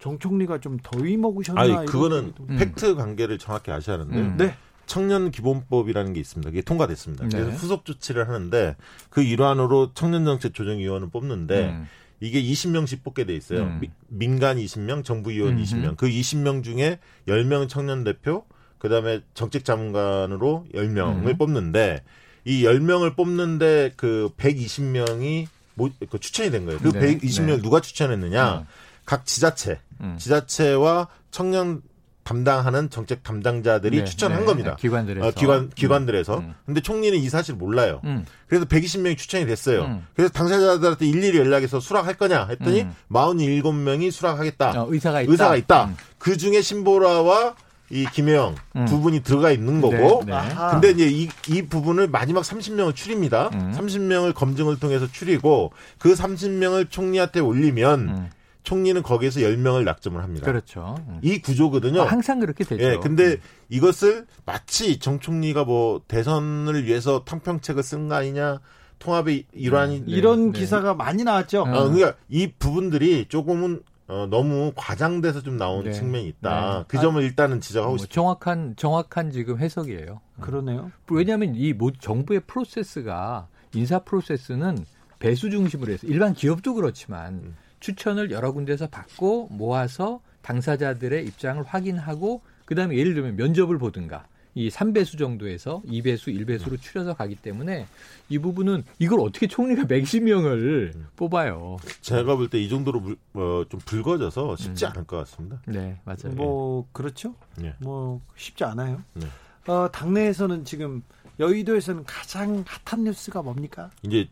정 0.00 0.18
총리가 0.18 0.58
좀 0.58 0.76
더위 0.82 1.16
먹으셨나? 1.16 1.60
아니 1.60 1.86
그거는 1.86 2.34
팩트 2.58 2.96
관계를 2.96 3.38
정확히 3.38 3.70
아셔야 3.70 4.00
하는데. 4.00 4.18
음. 4.18 4.36
네. 4.36 4.56
청년 4.88 5.30
기본법이라는 5.30 6.14
게 6.14 6.20
있습니다. 6.20 6.50
그게 6.50 6.62
통과됐습니다. 6.62 7.28
네. 7.28 7.30
그래서 7.30 7.50
후속 7.50 7.84
조치를 7.84 8.26
하는데 8.26 8.74
그 9.10 9.22
일환으로 9.22 9.92
청년정책 9.94 10.54
조정위원을 10.54 11.10
뽑는데 11.10 11.68
음. 11.68 11.86
이게 12.20 12.42
20명씩 12.42 13.04
뽑게 13.04 13.24
돼 13.24 13.36
있어요. 13.36 13.60
음. 13.60 13.80
민간 14.08 14.56
20명, 14.56 15.04
정부 15.04 15.30
위원 15.30 15.52
음흠. 15.52 15.62
20명. 15.62 15.96
그 15.96 16.08
20명 16.08 16.64
중에 16.64 16.98
10명 17.28 17.68
청년 17.68 18.02
대표, 18.02 18.44
그다음에 18.78 19.20
정책 19.34 19.64
자문관으로 19.64 20.66
10명을 20.74 21.26
음. 21.28 21.38
뽑는데 21.38 22.02
이 22.44 22.64
10명을 22.64 23.14
뽑는데 23.14 23.92
그 23.96 24.30
120명이 24.36 25.46
뭐, 25.74 25.90
그 26.10 26.18
추천이 26.18 26.50
된 26.50 26.64
거예요. 26.64 26.80
그 26.80 26.90
네. 26.90 27.18
120명 27.18 27.46
네. 27.46 27.62
누가 27.62 27.80
추천했느냐? 27.80 28.60
음. 28.60 28.66
각 29.04 29.26
지자체, 29.26 29.80
음. 30.00 30.16
지자체와 30.18 31.08
청년 31.30 31.82
담당하는 32.28 32.90
정책 32.90 33.22
담당자들이 33.22 33.98
네, 34.00 34.04
추천한 34.04 34.40
네, 34.40 34.44
겁니다. 34.44 34.76
기관들에서. 34.76 35.26
어, 35.26 35.30
기관, 35.30 35.70
기관들에서. 35.70 36.38
음. 36.38 36.54
근데 36.66 36.82
총리는 36.82 37.18
이 37.18 37.28
사실 37.30 37.54
몰라요. 37.54 38.02
음. 38.04 38.26
그래서 38.46 38.66
120명이 38.66 39.16
추천이 39.16 39.46
됐어요. 39.46 39.84
음. 39.84 40.06
그래서 40.14 40.30
당사자들한테 40.34 41.06
일일이 41.06 41.38
연락해서 41.38 41.80
수락할 41.80 42.16
거냐 42.16 42.48
했더니 42.50 42.82
음. 42.82 42.94
47명이 43.10 44.10
수락하겠다. 44.10 44.82
어, 44.82 44.86
의사가 44.90 45.22
있다. 45.22 45.32
의사가 45.32 45.56
있다. 45.56 45.84
음. 45.86 45.96
그 46.18 46.36
중에 46.36 46.60
신보라와 46.60 47.54
이 47.90 48.04
김혜영 48.12 48.56
음. 48.76 48.84
두 48.84 49.00
분이 49.00 49.22
들어가 49.22 49.50
있는 49.50 49.80
거고. 49.80 50.22
네, 50.26 50.32
네. 50.32 50.54
근데 50.70 50.90
이제 50.90 51.06
이, 51.06 51.30
이 51.48 51.62
부분을 51.62 52.08
마지막 52.08 52.42
30명을 52.42 52.94
추립니다. 52.94 53.48
음. 53.54 53.72
30명을 53.74 54.34
검증을 54.34 54.78
통해서 54.78 55.06
추리고 55.10 55.72
그 55.98 56.12
30명을 56.12 56.90
총리한테 56.90 57.40
올리면 57.40 58.00
음. 58.00 58.30
총리는 58.62 59.02
거기에서 59.02 59.40
10명을 59.40 59.84
낙점을 59.84 60.22
합니다. 60.22 60.44
그렇죠. 60.44 60.96
음. 61.08 61.20
이 61.22 61.40
구조거든요. 61.40 62.02
아, 62.02 62.04
항상 62.04 62.40
그렇게 62.40 62.64
되죠. 62.64 62.82
예, 62.82 62.98
근데 62.98 63.32
음. 63.32 63.40
이것을 63.68 64.26
마치 64.44 64.98
정 64.98 65.20
총리가 65.20 65.64
뭐 65.64 66.02
대선을 66.06 66.84
위해서 66.84 67.24
탕평책을 67.24 67.82
쓴 67.82 68.08
거 68.08 68.16
아니냐. 68.16 68.60
통합의 68.98 69.46
일환이 69.52 70.00
네, 70.00 70.04
이런 70.08 70.52
네. 70.52 70.58
기사가 70.58 70.94
많이 70.94 71.24
나왔죠. 71.24 71.62
어, 71.62 71.88
그러니까 71.88 72.14
이 72.28 72.50
부분들이 72.58 73.26
조금은 73.28 73.82
어, 74.08 74.26
너무 74.28 74.72
과장돼서 74.74 75.42
좀 75.42 75.56
나온 75.56 75.84
네. 75.84 75.92
측면이 75.92 76.26
있다. 76.28 76.78
네. 76.78 76.84
그 76.88 76.98
점을 76.98 77.20
아, 77.20 77.24
일단은 77.24 77.60
지적하고 77.60 77.92
뭐 77.92 77.98
싶습니다. 77.98 78.14
정확한 78.14 78.74
정확한 78.76 79.30
지금 79.30 79.58
해석이에요. 79.58 80.20
그러네요. 80.40 80.90
왜냐하면 81.10 81.54
이 81.54 81.74
정부의 82.00 82.40
프로세스가 82.46 83.48
인사 83.74 83.98
프로세스는 84.00 84.84
배수 85.18 85.50
중심으로 85.50 85.92
해서 85.92 86.06
일반 86.06 86.32
기업도 86.32 86.74
그렇지만 86.74 87.34
음. 87.34 87.56
추천을 87.80 88.30
여러 88.30 88.52
군데서 88.52 88.88
받고 88.88 89.48
모아서 89.50 90.20
당사자들의 90.42 91.24
입장을 91.26 91.62
확인하고 91.62 92.42
그다음에 92.64 92.96
예를 92.96 93.14
들면 93.14 93.36
면접을 93.36 93.78
보든가 93.78 94.26
이 94.54 94.70
3배수 94.70 95.18
정도에서 95.18 95.82
2배수, 95.86 96.34
1배수로 96.34 96.80
추려서 96.80 97.14
가기 97.14 97.36
때문에 97.36 97.86
이 98.28 98.38
부분은 98.38 98.82
이걸 98.98 99.20
어떻게 99.20 99.46
총리가 99.46 99.84
맥시명을 99.88 100.94
뽑아요. 101.16 101.76
제가 102.00 102.34
볼 102.36 102.48
때 102.48 102.58
이 102.58 102.68
정도로 102.68 102.98
물, 103.00 103.16
어, 103.34 103.62
좀 103.68 103.78
붉어져서 103.84 104.56
쉽지 104.56 104.84
음. 104.86 104.90
않을 104.90 105.04
것 105.04 105.16
같습니다. 105.18 105.60
네, 105.66 106.00
맞아요. 106.04 106.34
뭐 106.34 106.88
그렇죠. 106.92 107.34
네. 107.56 107.72
뭐 107.78 108.20
쉽지 108.36 108.64
않아요. 108.64 109.00
네. 109.14 109.26
어, 109.72 109.88
당내에서는 109.92 110.64
지금 110.64 111.02
여의도에서는 111.38 112.04
가장 112.04 112.64
핫한 112.84 113.04
뉴스가 113.04 113.42
뭡니까? 113.42 113.90
이제 114.02 114.28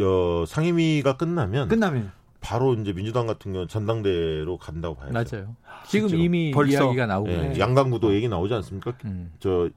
어, 0.00 0.44
상임위가 0.48 1.16
끝나면 1.16 1.68
끝나면 1.68 2.10
바로 2.40 2.74
이제 2.74 2.92
민주당 2.92 3.26
같은 3.26 3.52
경우는 3.52 3.68
전당대회로 3.68 4.56
간다고 4.56 4.94
봐야죠. 4.96 5.12
맞아요. 5.12 5.56
지금 5.86 6.08
실제로. 6.08 6.22
이미 6.22 6.50
벌써 6.52 6.84
이야기가 6.84 7.06
나오고 7.06 7.28
네, 7.28 7.58
양강구도 7.58 8.14
얘기 8.14 8.28
나오지 8.28 8.54
않습니까? 8.54 8.92
음. 9.04 9.32
저 9.40 9.68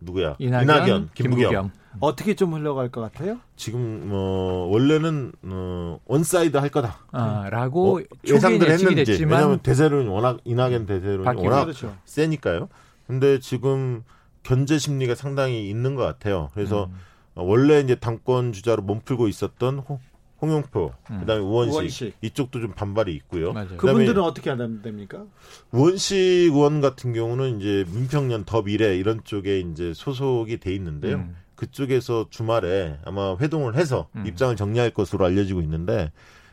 누구야? 0.00 0.36
이낙연, 0.38 0.62
이낙연 0.64 1.10
김부겸. 1.14 1.38
김부겸. 1.50 1.70
어떻게 2.00 2.34
좀 2.34 2.54
흘러갈 2.54 2.90
것 2.90 3.00
같아요? 3.00 3.38
지금 3.56 4.08
뭐 4.08 4.66
원래는 4.68 5.32
어, 5.42 5.98
one 6.06 6.27
side 6.27 6.56
할 6.56 6.68
거다라고 6.68 7.98
아, 7.98 8.00
어, 8.00 8.04
예상들 8.26 8.70
했는지 8.70 9.24
왜냐하면 9.24 9.58
대세론이 9.60 10.08
워낙 10.08 10.38
이낙연 10.44 10.86
대세론이 10.86 11.24
워낙 11.42 11.64
그렇죠. 11.64 11.96
세니까요. 12.04 12.68
근데 13.06 13.40
지금 13.40 14.04
견제 14.42 14.78
심리가 14.78 15.14
상당히 15.14 15.68
있는 15.68 15.94
것 15.94 16.02
같아요. 16.04 16.50
그래서 16.54 16.84
음. 16.84 16.98
원래 17.34 17.80
이제 17.80 17.94
당권 17.94 18.52
주자로 18.52 18.82
몸풀고 18.82 19.28
있었던 19.28 19.78
홍, 19.78 19.98
홍영표, 20.40 20.92
음. 21.10 21.20
그다음에 21.20 21.42
우원식, 21.42 21.74
우원식, 21.74 22.14
이쪽도 22.22 22.60
좀 22.60 22.72
반발이 22.72 23.12
있고요. 23.14 23.52
그분들은 23.76 24.22
어떻게 24.22 24.50
하면 24.50 24.82
됩니까? 24.82 25.24
우원식 25.72 26.16
의원 26.16 26.80
같은 26.80 27.12
경우는 27.12 27.60
이제 27.60 27.84
민평년 27.92 28.44
더 28.44 28.62
미래 28.62 28.96
이런 28.96 29.20
쪽에 29.24 29.60
이제 29.60 29.92
소속이 29.94 30.58
돼 30.58 30.74
있는데요. 30.74 31.16
음. 31.16 31.36
그쪽에서 31.56 32.26
주말에 32.30 32.98
아마 33.04 33.36
회동을 33.36 33.74
해서 33.74 34.08
음. 34.14 34.24
입장을 34.26 34.54
정리할 34.54 34.90
것으로 34.90 35.24
알려지고 35.24 35.60
있는데 35.62 36.12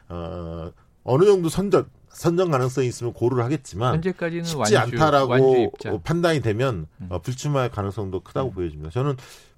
어, 0.10 0.72
어느 1.04 1.26
정도 1.26 1.48
선전 1.48 1.86
선정 2.10 2.50
가능성이 2.50 2.88
있으면 2.88 3.14
고를 3.14 3.44
하겠지만 3.44 3.96
현재까지는 3.96 4.46
쉽지 4.46 4.76
완주, 4.76 4.80
않다라고 4.80 5.32
완주 5.32 5.70
판단이 6.04 6.42
되면 6.42 6.88
음. 7.02 7.08
어, 7.10 7.20
불출마할 7.20 7.70
가능성도 7.70 8.22
크다고 8.22 8.50
음. 8.50 8.54
보여집니다. 8.54 8.90
저는 8.90 9.16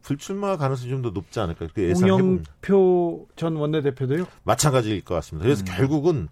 불출마 0.08 0.56
가능성이 0.56 0.90
좀 0.90 1.02
더 1.02 1.10
높지 1.10 1.40
않을까 1.40 1.60
그렇게 1.60 1.90
예상해봅니다. 1.90 2.52
홍영표 2.64 3.28
전 3.36 3.56
원내대표도요? 3.58 4.26
마찬가지일 4.44 5.04
것 5.04 5.16
같습니다. 5.16 5.44
그래서 5.44 5.64
음. 5.64 5.66
결국은 5.66 6.28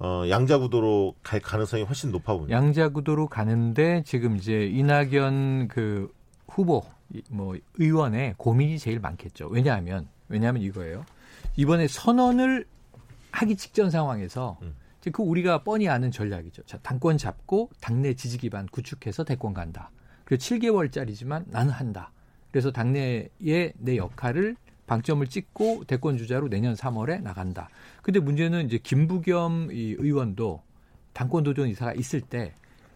어, 0.00 0.24
양자 0.28 0.58
구도로 0.58 1.14
갈 1.22 1.38
가능성이 1.38 1.84
훨씬 1.84 2.10
높아 2.10 2.34
보입니다. 2.34 2.56
양자 2.56 2.88
구도로 2.88 3.28
가는데 3.28 4.02
지금 4.04 4.36
이제 4.36 4.66
이낙연 4.66 5.68
그 5.68 6.12
후보 6.48 6.82
뭐 7.30 7.56
의원의 7.78 8.34
고민이 8.38 8.78
제일 8.80 8.98
많겠죠. 8.98 9.46
왜냐하면 9.48 10.08
왜냐하면 10.28 10.62
이거예요. 10.62 11.04
이번에 11.56 11.86
선언을 11.86 12.66
하기 13.30 13.56
직전 13.56 13.90
상황에서 13.90 14.58
음. 14.62 14.74
그 15.12 15.22
우리가 15.22 15.62
뻔히 15.62 15.88
아는 15.88 16.10
전략이죠. 16.10 16.62
자, 16.64 16.78
당권 16.82 17.18
잡고 17.18 17.70
당내 17.80 18.14
지지 18.14 18.38
기반 18.38 18.66
구축해서 18.66 19.24
대권 19.24 19.54
간다. 19.54 19.90
그리고 20.24 20.42
7개월짜리지만 20.42 21.44
나는 21.46 21.72
한다. 21.72 22.10
그래서 22.52 22.70
당내에 22.70 23.28
내 23.78 23.96
역할을 23.96 24.56
방점을 24.86 25.26
찍고 25.26 25.84
대권 25.86 26.18
주자로 26.18 26.48
내년 26.48 26.74
3월에 26.74 27.22
나간다. 27.22 27.70
근데 28.02 28.20
문제는 28.20 28.66
이제 28.66 28.78
김부겸 28.78 29.70
이 29.72 29.96
의원도 29.98 30.62
당권 31.14 31.44
도전 31.44 31.68
이사가 31.68 31.94
있을 31.94 32.20
때 32.20 32.52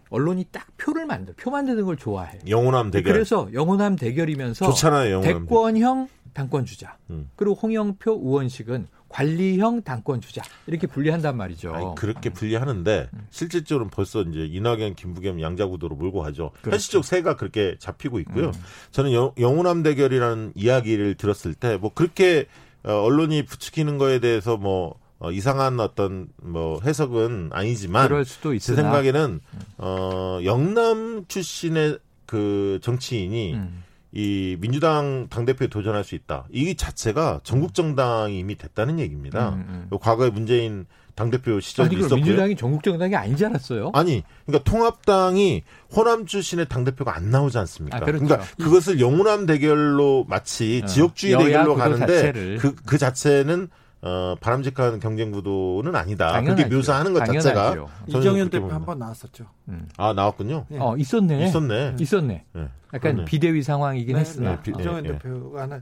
언론이 0.09 0.45
딱 0.51 0.67
표를 0.77 1.05
만들, 1.05 1.33
표 1.35 1.51
만드는 1.51 1.85
걸 1.85 1.97
좋아해. 1.97 2.39
영호남 2.47 2.91
대결. 2.91 3.13
그래서 3.13 3.49
영호남 3.53 3.95
대결이면서 3.95 4.65
좋잖아요, 4.65 5.11
영호남 5.15 5.45
대권형 5.47 6.07
당권 6.33 6.65
주자. 6.65 6.97
음. 7.09 7.29
그리고 7.35 7.55
홍영표 7.55 8.11
우원식은 8.13 8.87
관리형 9.09 9.83
당권 9.83 10.19
주자 10.21 10.41
이렇게 10.67 10.85
분리한단 10.85 11.35
말이죠. 11.37 11.73
아니, 11.73 11.95
그렇게 11.95 12.29
분리하는데 12.29 13.09
음. 13.13 13.27
실질적으로는 13.31 13.89
벌써 13.89 14.21
이제 14.21 14.45
이낙연, 14.45 14.95
김부겸 14.95 15.41
양자구도로 15.41 15.95
몰고 15.95 16.19
가죠. 16.21 16.51
그렇죠. 16.61 16.71
현실적 16.71 17.05
세가 17.05 17.37
그렇게 17.37 17.77
잡히고 17.79 18.19
있고요. 18.19 18.47
음. 18.47 18.53
저는 18.91 19.13
영, 19.13 19.31
영호남 19.39 19.81
대결이라는 19.83 20.51
이야기를 20.55 21.15
들었을 21.15 21.53
때 21.53 21.77
뭐 21.77 21.91
그렇게 21.93 22.45
어, 22.83 22.91
언론이 23.01 23.45
부추기는 23.45 23.97
거에 23.97 24.19
대해서 24.19 24.57
뭐 24.57 24.95
어, 25.19 25.31
이상한 25.31 25.79
어떤 25.79 26.27
뭐 26.41 26.79
해석은 26.83 27.49
아니지만 27.51 28.07
그럴 28.07 28.25
수도 28.25 28.53
있으나. 28.53 28.75
제 28.75 28.81
생각에는 28.81 29.39
어, 29.77 30.39
영남 30.43 31.25
출신의 31.27 31.99
그 32.25 32.79
정치인이 32.83 33.53
음. 33.55 33.83
이 34.11 34.57
민주당 34.59 35.27
당대표에 35.29 35.67
도전할 35.67 36.03
수 36.03 36.15
있다. 36.15 36.45
이 36.51 36.75
자체가 36.75 37.41
전국 37.43 37.73
정당이 37.73 38.37
이미 38.37 38.57
됐다는 38.57 38.99
얘기입니다. 38.99 39.49
음, 39.49 39.87
음. 39.91 39.97
과거에 39.99 40.29
문재인 40.29 40.85
당대표 41.15 41.59
시절도 41.59 41.95
아니, 41.95 41.99
있었고요. 41.99 42.23
민주당이 42.23 42.55
전국 42.55 42.83
정당이 42.83 43.15
아니지 43.15 43.43
않았어요? 43.45 43.91
아니, 43.95 44.23
그러니까 44.45 44.69
통합당이 44.69 45.63
호남 45.95 46.27
출신의 46.27 46.67
당대표가 46.69 47.15
안 47.15 47.31
나오지 47.31 47.57
않습니까? 47.57 47.97
아, 47.97 47.99
그렇죠. 48.01 48.23
그러니까 48.23 48.47
그것을 48.57 48.99
영호남 48.99 49.47
대결로 49.47 50.25
마치 50.29 50.81
어, 50.83 50.85
지역주의 50.85 51.35
대결로 51.37 51.75
가는데 51.75 52.57
그, 52.59 52.75
그 52.75 52.97
자체는 52.99 53.69
어, 54.01 54.35
바람직한 54.39 54.99
경쟁 54.99 55.31
구도는 55.31 55.95
아니다. 55.95 56.31
당연하죠. 56.31 56.55
그렇게 56.55 56.75
묘사하는 56.75 57.13
것 57.13 57.25
자체가 57.25 57.75
이정현 58.07 58.49
대표 58.49 58.69
한 58.69 58.85
번 58.85 58.99
나왔었죠. 58.99 59.45
음. 59.69 59.89
아 59.97 60.13
나왔군요. 60.13 60.65
네. 60.69 60.77
어 60.79 60.95
있었네. 60.97 61.45
있었네. 61.47 61.95
있었네. 61.99 62.45
네. 62.53 62.61
약간 62.93 62.99
그러네. 62.99 63.25
비대위 63.25 63.63
상황이긴 63.63 64.13
네, 64.15 64.19
했으나 64.21 64.51
네, 64.55 64.61
비, 64.61 64.71
이정현 64.71 65.03
네, 65.03 65.11
대표가 65.13 65.63
하나. 65.63 65.81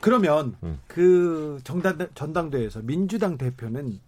그러면 0.00 0.56
음. 0.62 0.78
그 0.86 1.58
정당 1.64 1.98
전당대회에서 2.14 2.80
민주당 2.82 3.36
대표는 3.36 3.98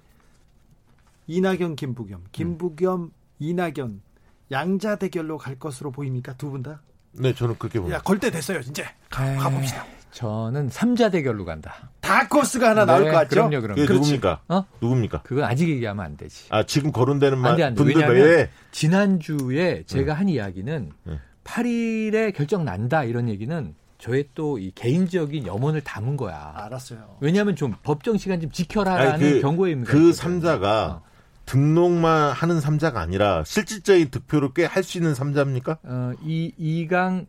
이낙연, 1.26 1.76
김부겸, 1.76 2.24
김부겸, 2.32 3.00
음. 3.02 3.10
이낙연 3.38 4.02
양자 4.50 4.96
대결로 4.96 5.36
갈 5.36 5.58
것으로 5.58 5.90
보입니까 5.90 6.34
두 6.36 6.50
분 6.50 6.62
다? 6.62 6.80
네, 7.12 7.34
저는 7.34 7.56
그렇게 7.58 7.78
봅니다. 7.80 7.98
야, 7.98 8.02
걸때 8.02 8.30
됐어요, 8.30 8.60
이제. 8.60 8.84
가, 9.10 9.24
가봅시다. 9.36 9.84
저는 10.10 10.70
3자 10.70 11.12
대결로 11.12 11.44
간다. 11.44 11.90
다코스가 12.00 12.70
하나 12.70 12.84
네, 12.84 12.92
나올 12.92 13.04
것 13.04 13.10
같죠? 13.12 13.28
그럼요, 13.28 13.60
그럼요. 13.60 13.80
그게 13.82 13.92
누굽니까? 13.92 14.40
어? 14.48 14.64
누굽니까? 14.80 15.22
그건 15.22 15.44
아직 15.44 15.68
얘기하면 15.68 16.04
안 16.04 16.16
되지. 16.16 16.46
아, 16.50 16.62
지금 16.64 16.92
거론되는 16.92 17.38
말, 17.38 17.52
안 17.52 17.56
돼, 17.56 17.62
안 17.64 17.74
돼. 17.74 17.82
분들 17.84 18.08
외에? 18.08 18.48
지난주에 18.72 19.84
제가 19.86 20.14
한 20.14 20.28
이야기는 20.28 20.92
네. 21.04 21.18
8일에 21.44 22.34
결정 22.34 22.64
난다 22.64 23.04
이런 23.04 23.28
얘기는 23.28 23.74
저의 23.98 24.28
또 24.34 24.58
이 24.58 24.70
개인적인 24.74 25.46
염원을 25.46 25.80
담은 25.82 26.16
거야. 26.16 26.52
알았어요. 26.56 27.16
왜냐하면 27.20 27.56
좀 27.56 27.74
법정 27.82 28.16
시간 28.16 28.40
좀 28.40 28.50
지켜라라는 28.50 29.12
아니, 29.12 29.22
그, 29.34 29.40
경고입니다. 29.40 29.90
그 29.92 30.10
3자가 30.10 30.64
어. 30.64 31.02
등록만 31.46 32.32
하는 32.32 32.58
3자가 32.60 32.96
아니라 32.96 33.42
실질적인 33.44 34.10
득표를 34.10 34.52
꽤 34.54 34.66
할 34.66 34.84
수 34.84 34.98
있는 34.98 35.14
3자입니까? 35.14 35.78
어, 35.82 36.12
이, 36.22 36.52
이강 36.58 37.26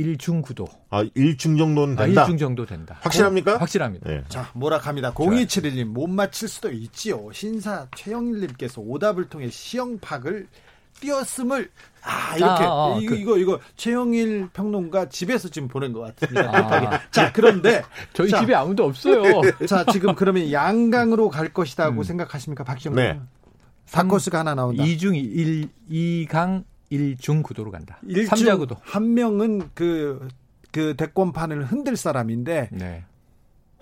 일중 0.00 0.42
구도. 0.42 0.66
아, 0.88 1.04
일중 1.14 1.56
정도는 1.56 1.96
된다. 1.96 2.22
아, 2.22 2.24
일중 2.24 2.38
정도 2.38 2.64
된다. 2.64 2.98
확실합니까? 3.02 3.54
고, 3.54 3.58
확실합니다. 3.58 4.08
네. 4.08 4.24
자, 4.28 4.50
뭐라 4.54 4.78
합니다. 4.78 5.12
0271님 5.12 5.84
못 5.84 6.08
맞힐 6.08 6.48
수도 6.48 6.70
있지요. 6.70 7.30
신사 7.32 7.86
최영일님께서 7.96 8.80
오답을 8.80 9.28
통해 9.28 9.50
시영팍을 9.50 10.48
띄었음을 11.00 11.70
아 12.02 12.36
이렇게 12.36 12.64
아, 12.64 12.94
아, 12.94 12.98
이 13.00 13.06
거, 13.06 13.14
그, 13.14 13.20
이거 13.20 13.38
이거 13.38 13.60
최영일 13.76 14.48
평론가 14.52 15.08
집에서 15.08 15.48
지금 15.48 15.68
보낸 15.68 15.92
것 15.92 16.00
같습니다. 16.00 16.50
아, 16.50 17.00
자 17.10 17.32
그런데 17.32 17.82
저희 18.12 18.28
자, 18.28 18.40
집에 18.40 18.54
아무도 18.54 18.84
없어요. 18.84 19.40
자 19.66 19.84
지금 19.92 20.14
그러면 20.14 20.50
양강으로 20.52 21.28
갈 21.30 21.52
것이라고 21.52 22.00
음. 22.00 22.02
생각하십니까, 22.02 22.64
박시영? 22.64 22.94
네. 22.94 23.20
4코스가 23.86 24.34
하나 24.34 24.54
나온다. 24.54 24.84
2중 24.84 25.16
1, 25.16 25.68
2강 25.90 26.64
1중 26.90 27.42
구도로 27.42 27.70
간다. 27.70 27.98
3자 28.04 28.58
구도. 28.58 28.76
한 28.82 29.14
명은 29.14 29.70
그, 29.74 30.28
그 30.72 30.94
대권판을 30.96 31.64
흔들 31.64 31.96
사람인데 31.96 32.70
네. 32.72 33.04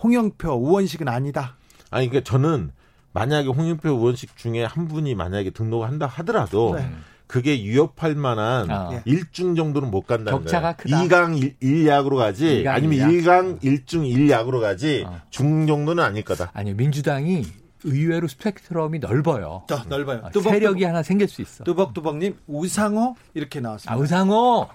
홍영표, 0.02 0.52
우원식은 0.52 1.08
아니다. 1.08 1.56
아니, 1.90 2.08
그러니까 2.08 2.30
저는 2.30 2.70
만약에 3.12 3.48
홍영표, 3.48 3.90
우원식 3.90 4.36
중에 4.36 4.64
한 4.64 4.86
분이 4.88 5.14
만약에 5.14 5.50
등록한다 5.50 6.06
하더라도 6.06 6.76
네. 6.76 6.90
그게 7.26 7.52
위협할 7.52 8.14
만한 8.14 8.70
어. 8.70 9.02
1중 9.06 9.54
정도는 9.56 9.90
못 9.90 10.06
간다는 10.06 10.38
격차가 10.40 10.74
거예요. 10.74 11.02
크다. 11.02 11.02
2강 11.04 11.52
1, 11.60 11.86
약으로 11.86 12.16
가지 12.16 12.62
2강 12.64 12.68
아니면 12.68 12.98
1약. 12.98 13.22
1강 13.22 13.60
1중 13.62 14.10
1약으로 14.10 14.60
가지 14.60 15.04
어. 15.06 15.20
중 15.30 15.66
정도는 15.66 16.02
아닐 16.02 16.22
거다. 16.24 16.50
아니요. 16.54 16.74
민주당이 16.76 17.44
의외로 17.84 18.26
스펙트럼이 18.28 18.98
넓어요. 18.98 19.64
더 19.68 19.82
넓어요. 19.88 20.20
아, 20.24 20.30
뚜벅, 20.30 20.52
세력이 20.52 20.84
하나 20.84 21.02
생길 21.02 21.28
수 21.28 21.42
있어. 21.42 21.64
뚜벅뚜벅님 21.64 22.36
우상호 22.46 23.16
이렇게 23.34 23.60
나왔습니다. 23.60 23.94
아, 23.94 23.96
우상호 23.98 24.68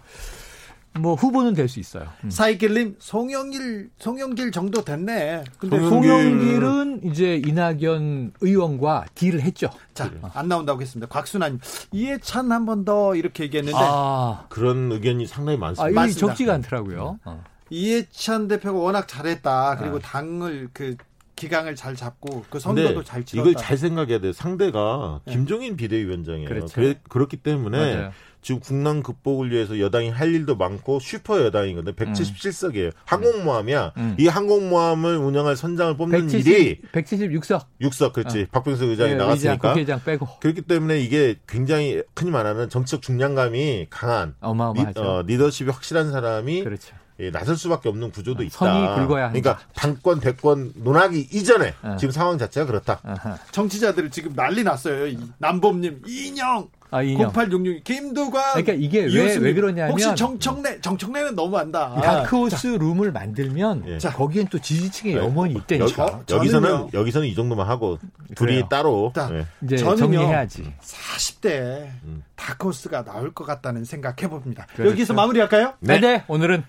뭐 1.00 1.16
후보는 1.16 1.56
될 1.56 1.68
수 1.68 1.80
있어요. 1.80 2.08
음. 2.24 2.30
사이길님 2.30 2.98
송영길 3.00 3.90
송영길 3.98 4.52
정도 4.52 4.84
됐네. 4.86 5.44
근데 5.58 5.80
송영길... 5.80 6.64
은 6.64 7.02
이제 7.04 7.42
이낙연 7.44 8.34
의원과 8.42 9.06
딜을 9.16 9.42
했죠. 9.42 9.70
자안 9.96 10.48
나온다고 10.48 10.82
했습니다. 10.82 11.08
곽순환 11.12 11.60
이해찬 11.92 12.52
한 12.52 12.66
번 12.68 12.86
더 12.86 13.16
이렇게 13.16 13.46
얘기했는데 13.46 13.78
아, 13.82 14.46
그런 14.50 14.92
의견이 14.92 15.26
상당히 15.26 15.58
많습니다. 15.58 16.00
아, 16.02 16.06
이 16.06 16.14
적지가 16.14 16.54
않더라고요. 16.54 17.20
어. 17.26 17.44
이해찬 17.72 18.48
대표가 18.48 18.78
워낙 18.78 19.08
잘했다. 19.08 19.78
그리고 19.78 19.98
아. 19.98 20.00
당을 20.00 20.70
그 20.74 20.96
기강을 21.44 21.76
잘 21.76 21.96
잡고 21.96 22.46
그 22.50 22.60
선거도 22.60 23.04
잘 23.04 23.26
치렀다. 23.26 23.50
이걸 23.50 23.62
잘 23.62 23.78
생각해야 23.78 24.20
돼요. 24.20 24.32
상대가 24.32 25.20
네. 25.26 25.34
김종인 25.34 25.76
비대위원장이에요. 25.76 26.48
그렇죠. 26.48 26.74
그래, 26.76 26.96
그렇기 27.10 27.38
때문에 27.38 27.78
맞아요. 27.78 28.12
지금 28.42 28.60
국난 28.60 29.02
극복을 29.04 29.52
위해서 29.52 29.80
여당이 29.80 30.10
할 30.10 30.34
일도 30.34 30.56
많고 30.58 31.00
슈퍼 31.00 31.42
여당이거든. 31.44 31.94
177석이에요. 31.94 32.88
음. 32.88 32.92
항공모함이야. 33.06 33.94
음. 33.98 34.16
이 34.20 34.28
항공모함을 34.28 35.18
운영할 35.18 35.56
선장을 35.56 35.96
뽑는 35.96 36.28
170, 36.28 36.48
일이 36.48 36.82
176석. 36.92 37.66
6석 37.82 38.14
그렇지. 38.14 38.42
어. 38.42 38.46
박병석 38.52 38.90
의장이 38.90 39.12
네, 39.12 39.16
나갔으니까. 39.18 39.74
의장, 39.78 40.02
빼고. 40.04 40.28
그렇기 40.42 40.64
때문에 40.64 41.00
이게 41.00 41.36
굉장히 41.48 42.04
흔히 42.18 42.32
말하는 42.32 42.70
정치적 42.70 43.02
중량감이 43.02 43.88
강한 43.90 44.36
어마어마하죠. 44.42 45.02
리, 45.02 45.08
어, 45.08 45.24
리더십이 45.26 45.72
확실한 45.72 46.12
사람이 46.12 46.64
그렇죠. 46.64 46.96
예, 47.20 47.32
나설 47.32 47.56
수밖에 47.56 47.90
없는 47.90 48.12
구조도 48.12 48.42
아, 48.42 48.44
있다. 48.44 48.58
선이 48.58 49.06
굵어야 49.06 49.26
한다. 49.26 49.40
그러니까 49.40 49.60
당권 49.76 50.20
대권 50.20 50.74
논하기 50.76 51.30
이전에 51.32 51.74
어. 51.84 51.96
지금 52.00 52.12
상황 52.12 52.38
자체가 52.38 52.66
그렇다. 52.66 53.00
어허. 53.04 53.38
정치자들 53.52 54.10
지금 54.10 54.34
난리 54.36 54.64
났어요. 54.64 55.16
남범님 55.38 56.04
이인영 56.08 56.70
아, 56.94 57.02
0866 57.02 57.84
김두관. 57.84 58.54
그러니까 58.54 58.74
이게 58.74 59.02
왜, 59.06 59.36
왜 59.38 59.54
그러냐면 59.56 59.92
혹시 59.92 60.14
정청래 60.16 60.80
정청래는 60.80 61.34
너무한다. 61.34 61.96
다크호스 61.96 62.68
룸을 62.68 63.12
만들면 63.12 63.84
예. 63.88 63.98
자, 63.98 64.12
거기엔 64.14 64.48
또 64.48 64.60
지지층의 64.60 65.16
네. 65.16 65.22
염원이 65.22 65.56
있다니까. 65.56 66.22
여기, 66.30 66.50
서는 66.50 66.90
여기서는 66.94 67.28
이 67.28 67.34
정도만 67.34 67.68
하고 67.68 67.98
둘이 68.36 68.54
그래요. 68.54 68.68
따로 68.70 69.12
자, 69.16 69.28
네. 69.28 69.46
이제 69.64 69.78
정리해야지. 69.78 70.72
40대 70.82 71.90
음. 72.04 72.24
다크호스가 72.36 73.04
나올 73.04 73.34
것 73.34 73.46
같다는 73.46 73.86
생각해 73.86 74.30
봅니다. 74.30 74.68
그렇죠. 74.76 74.92
여기서 74.92 75.16
마무리할까요? 75.16 75.74
네. 75.80 76.00
네. 76.00 76.24
오늘은 76.28 76.64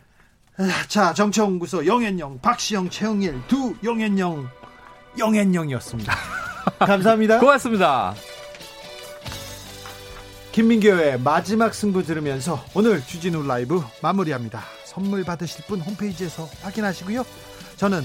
자 0.86 1.12
정치연구소 1.12 1.84
영앤영 1.84 2.38
박시영 2.40 2.88
최영일 2.88 3.42
두 3.48 3.74
영앤영 3.82 4.48
영앤영이었습니다. 5.18 6.14
감사합니다. 6.78 7.40
고맙습니다. 7.40 8.14
김민교의 10.52 11.18
마지막 11.18 11.74
승부 11.74 12.04
들으면서 12.04 12.64
오늘 12.74 13.04
주진우 13.04 13.44
라이브 13.44 13.82
마무리합니다. 14.00 14.62
선물 14.84 15.24
받으실 15.24 15.64
분 15.66 15.80
홈페이지에서 15.80 16.48
확인하시고요. 16.62 17.24
저는 17.76 18.02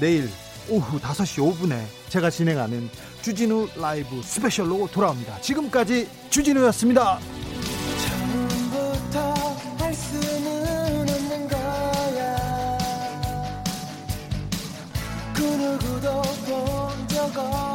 내일 0.00 0.30
오후 0.70 0.98
5시 0.98 1.54
5분에 1.54 1.84
제가 2.08 2.30
진행하는 2.30 2.88
주진우 3.20 3.68
라이브 3.76 4.22
스페셜로 4.22 4.88
돌아옵니다. 4.90 5.38
지금까지 5.42 6.08
주진우였습니다. 6.30 7.18
그 15.40 15.46
누구도 15.46 16.20
본 16.44 17.08
적 17.08 17.38
없 17.38 17.69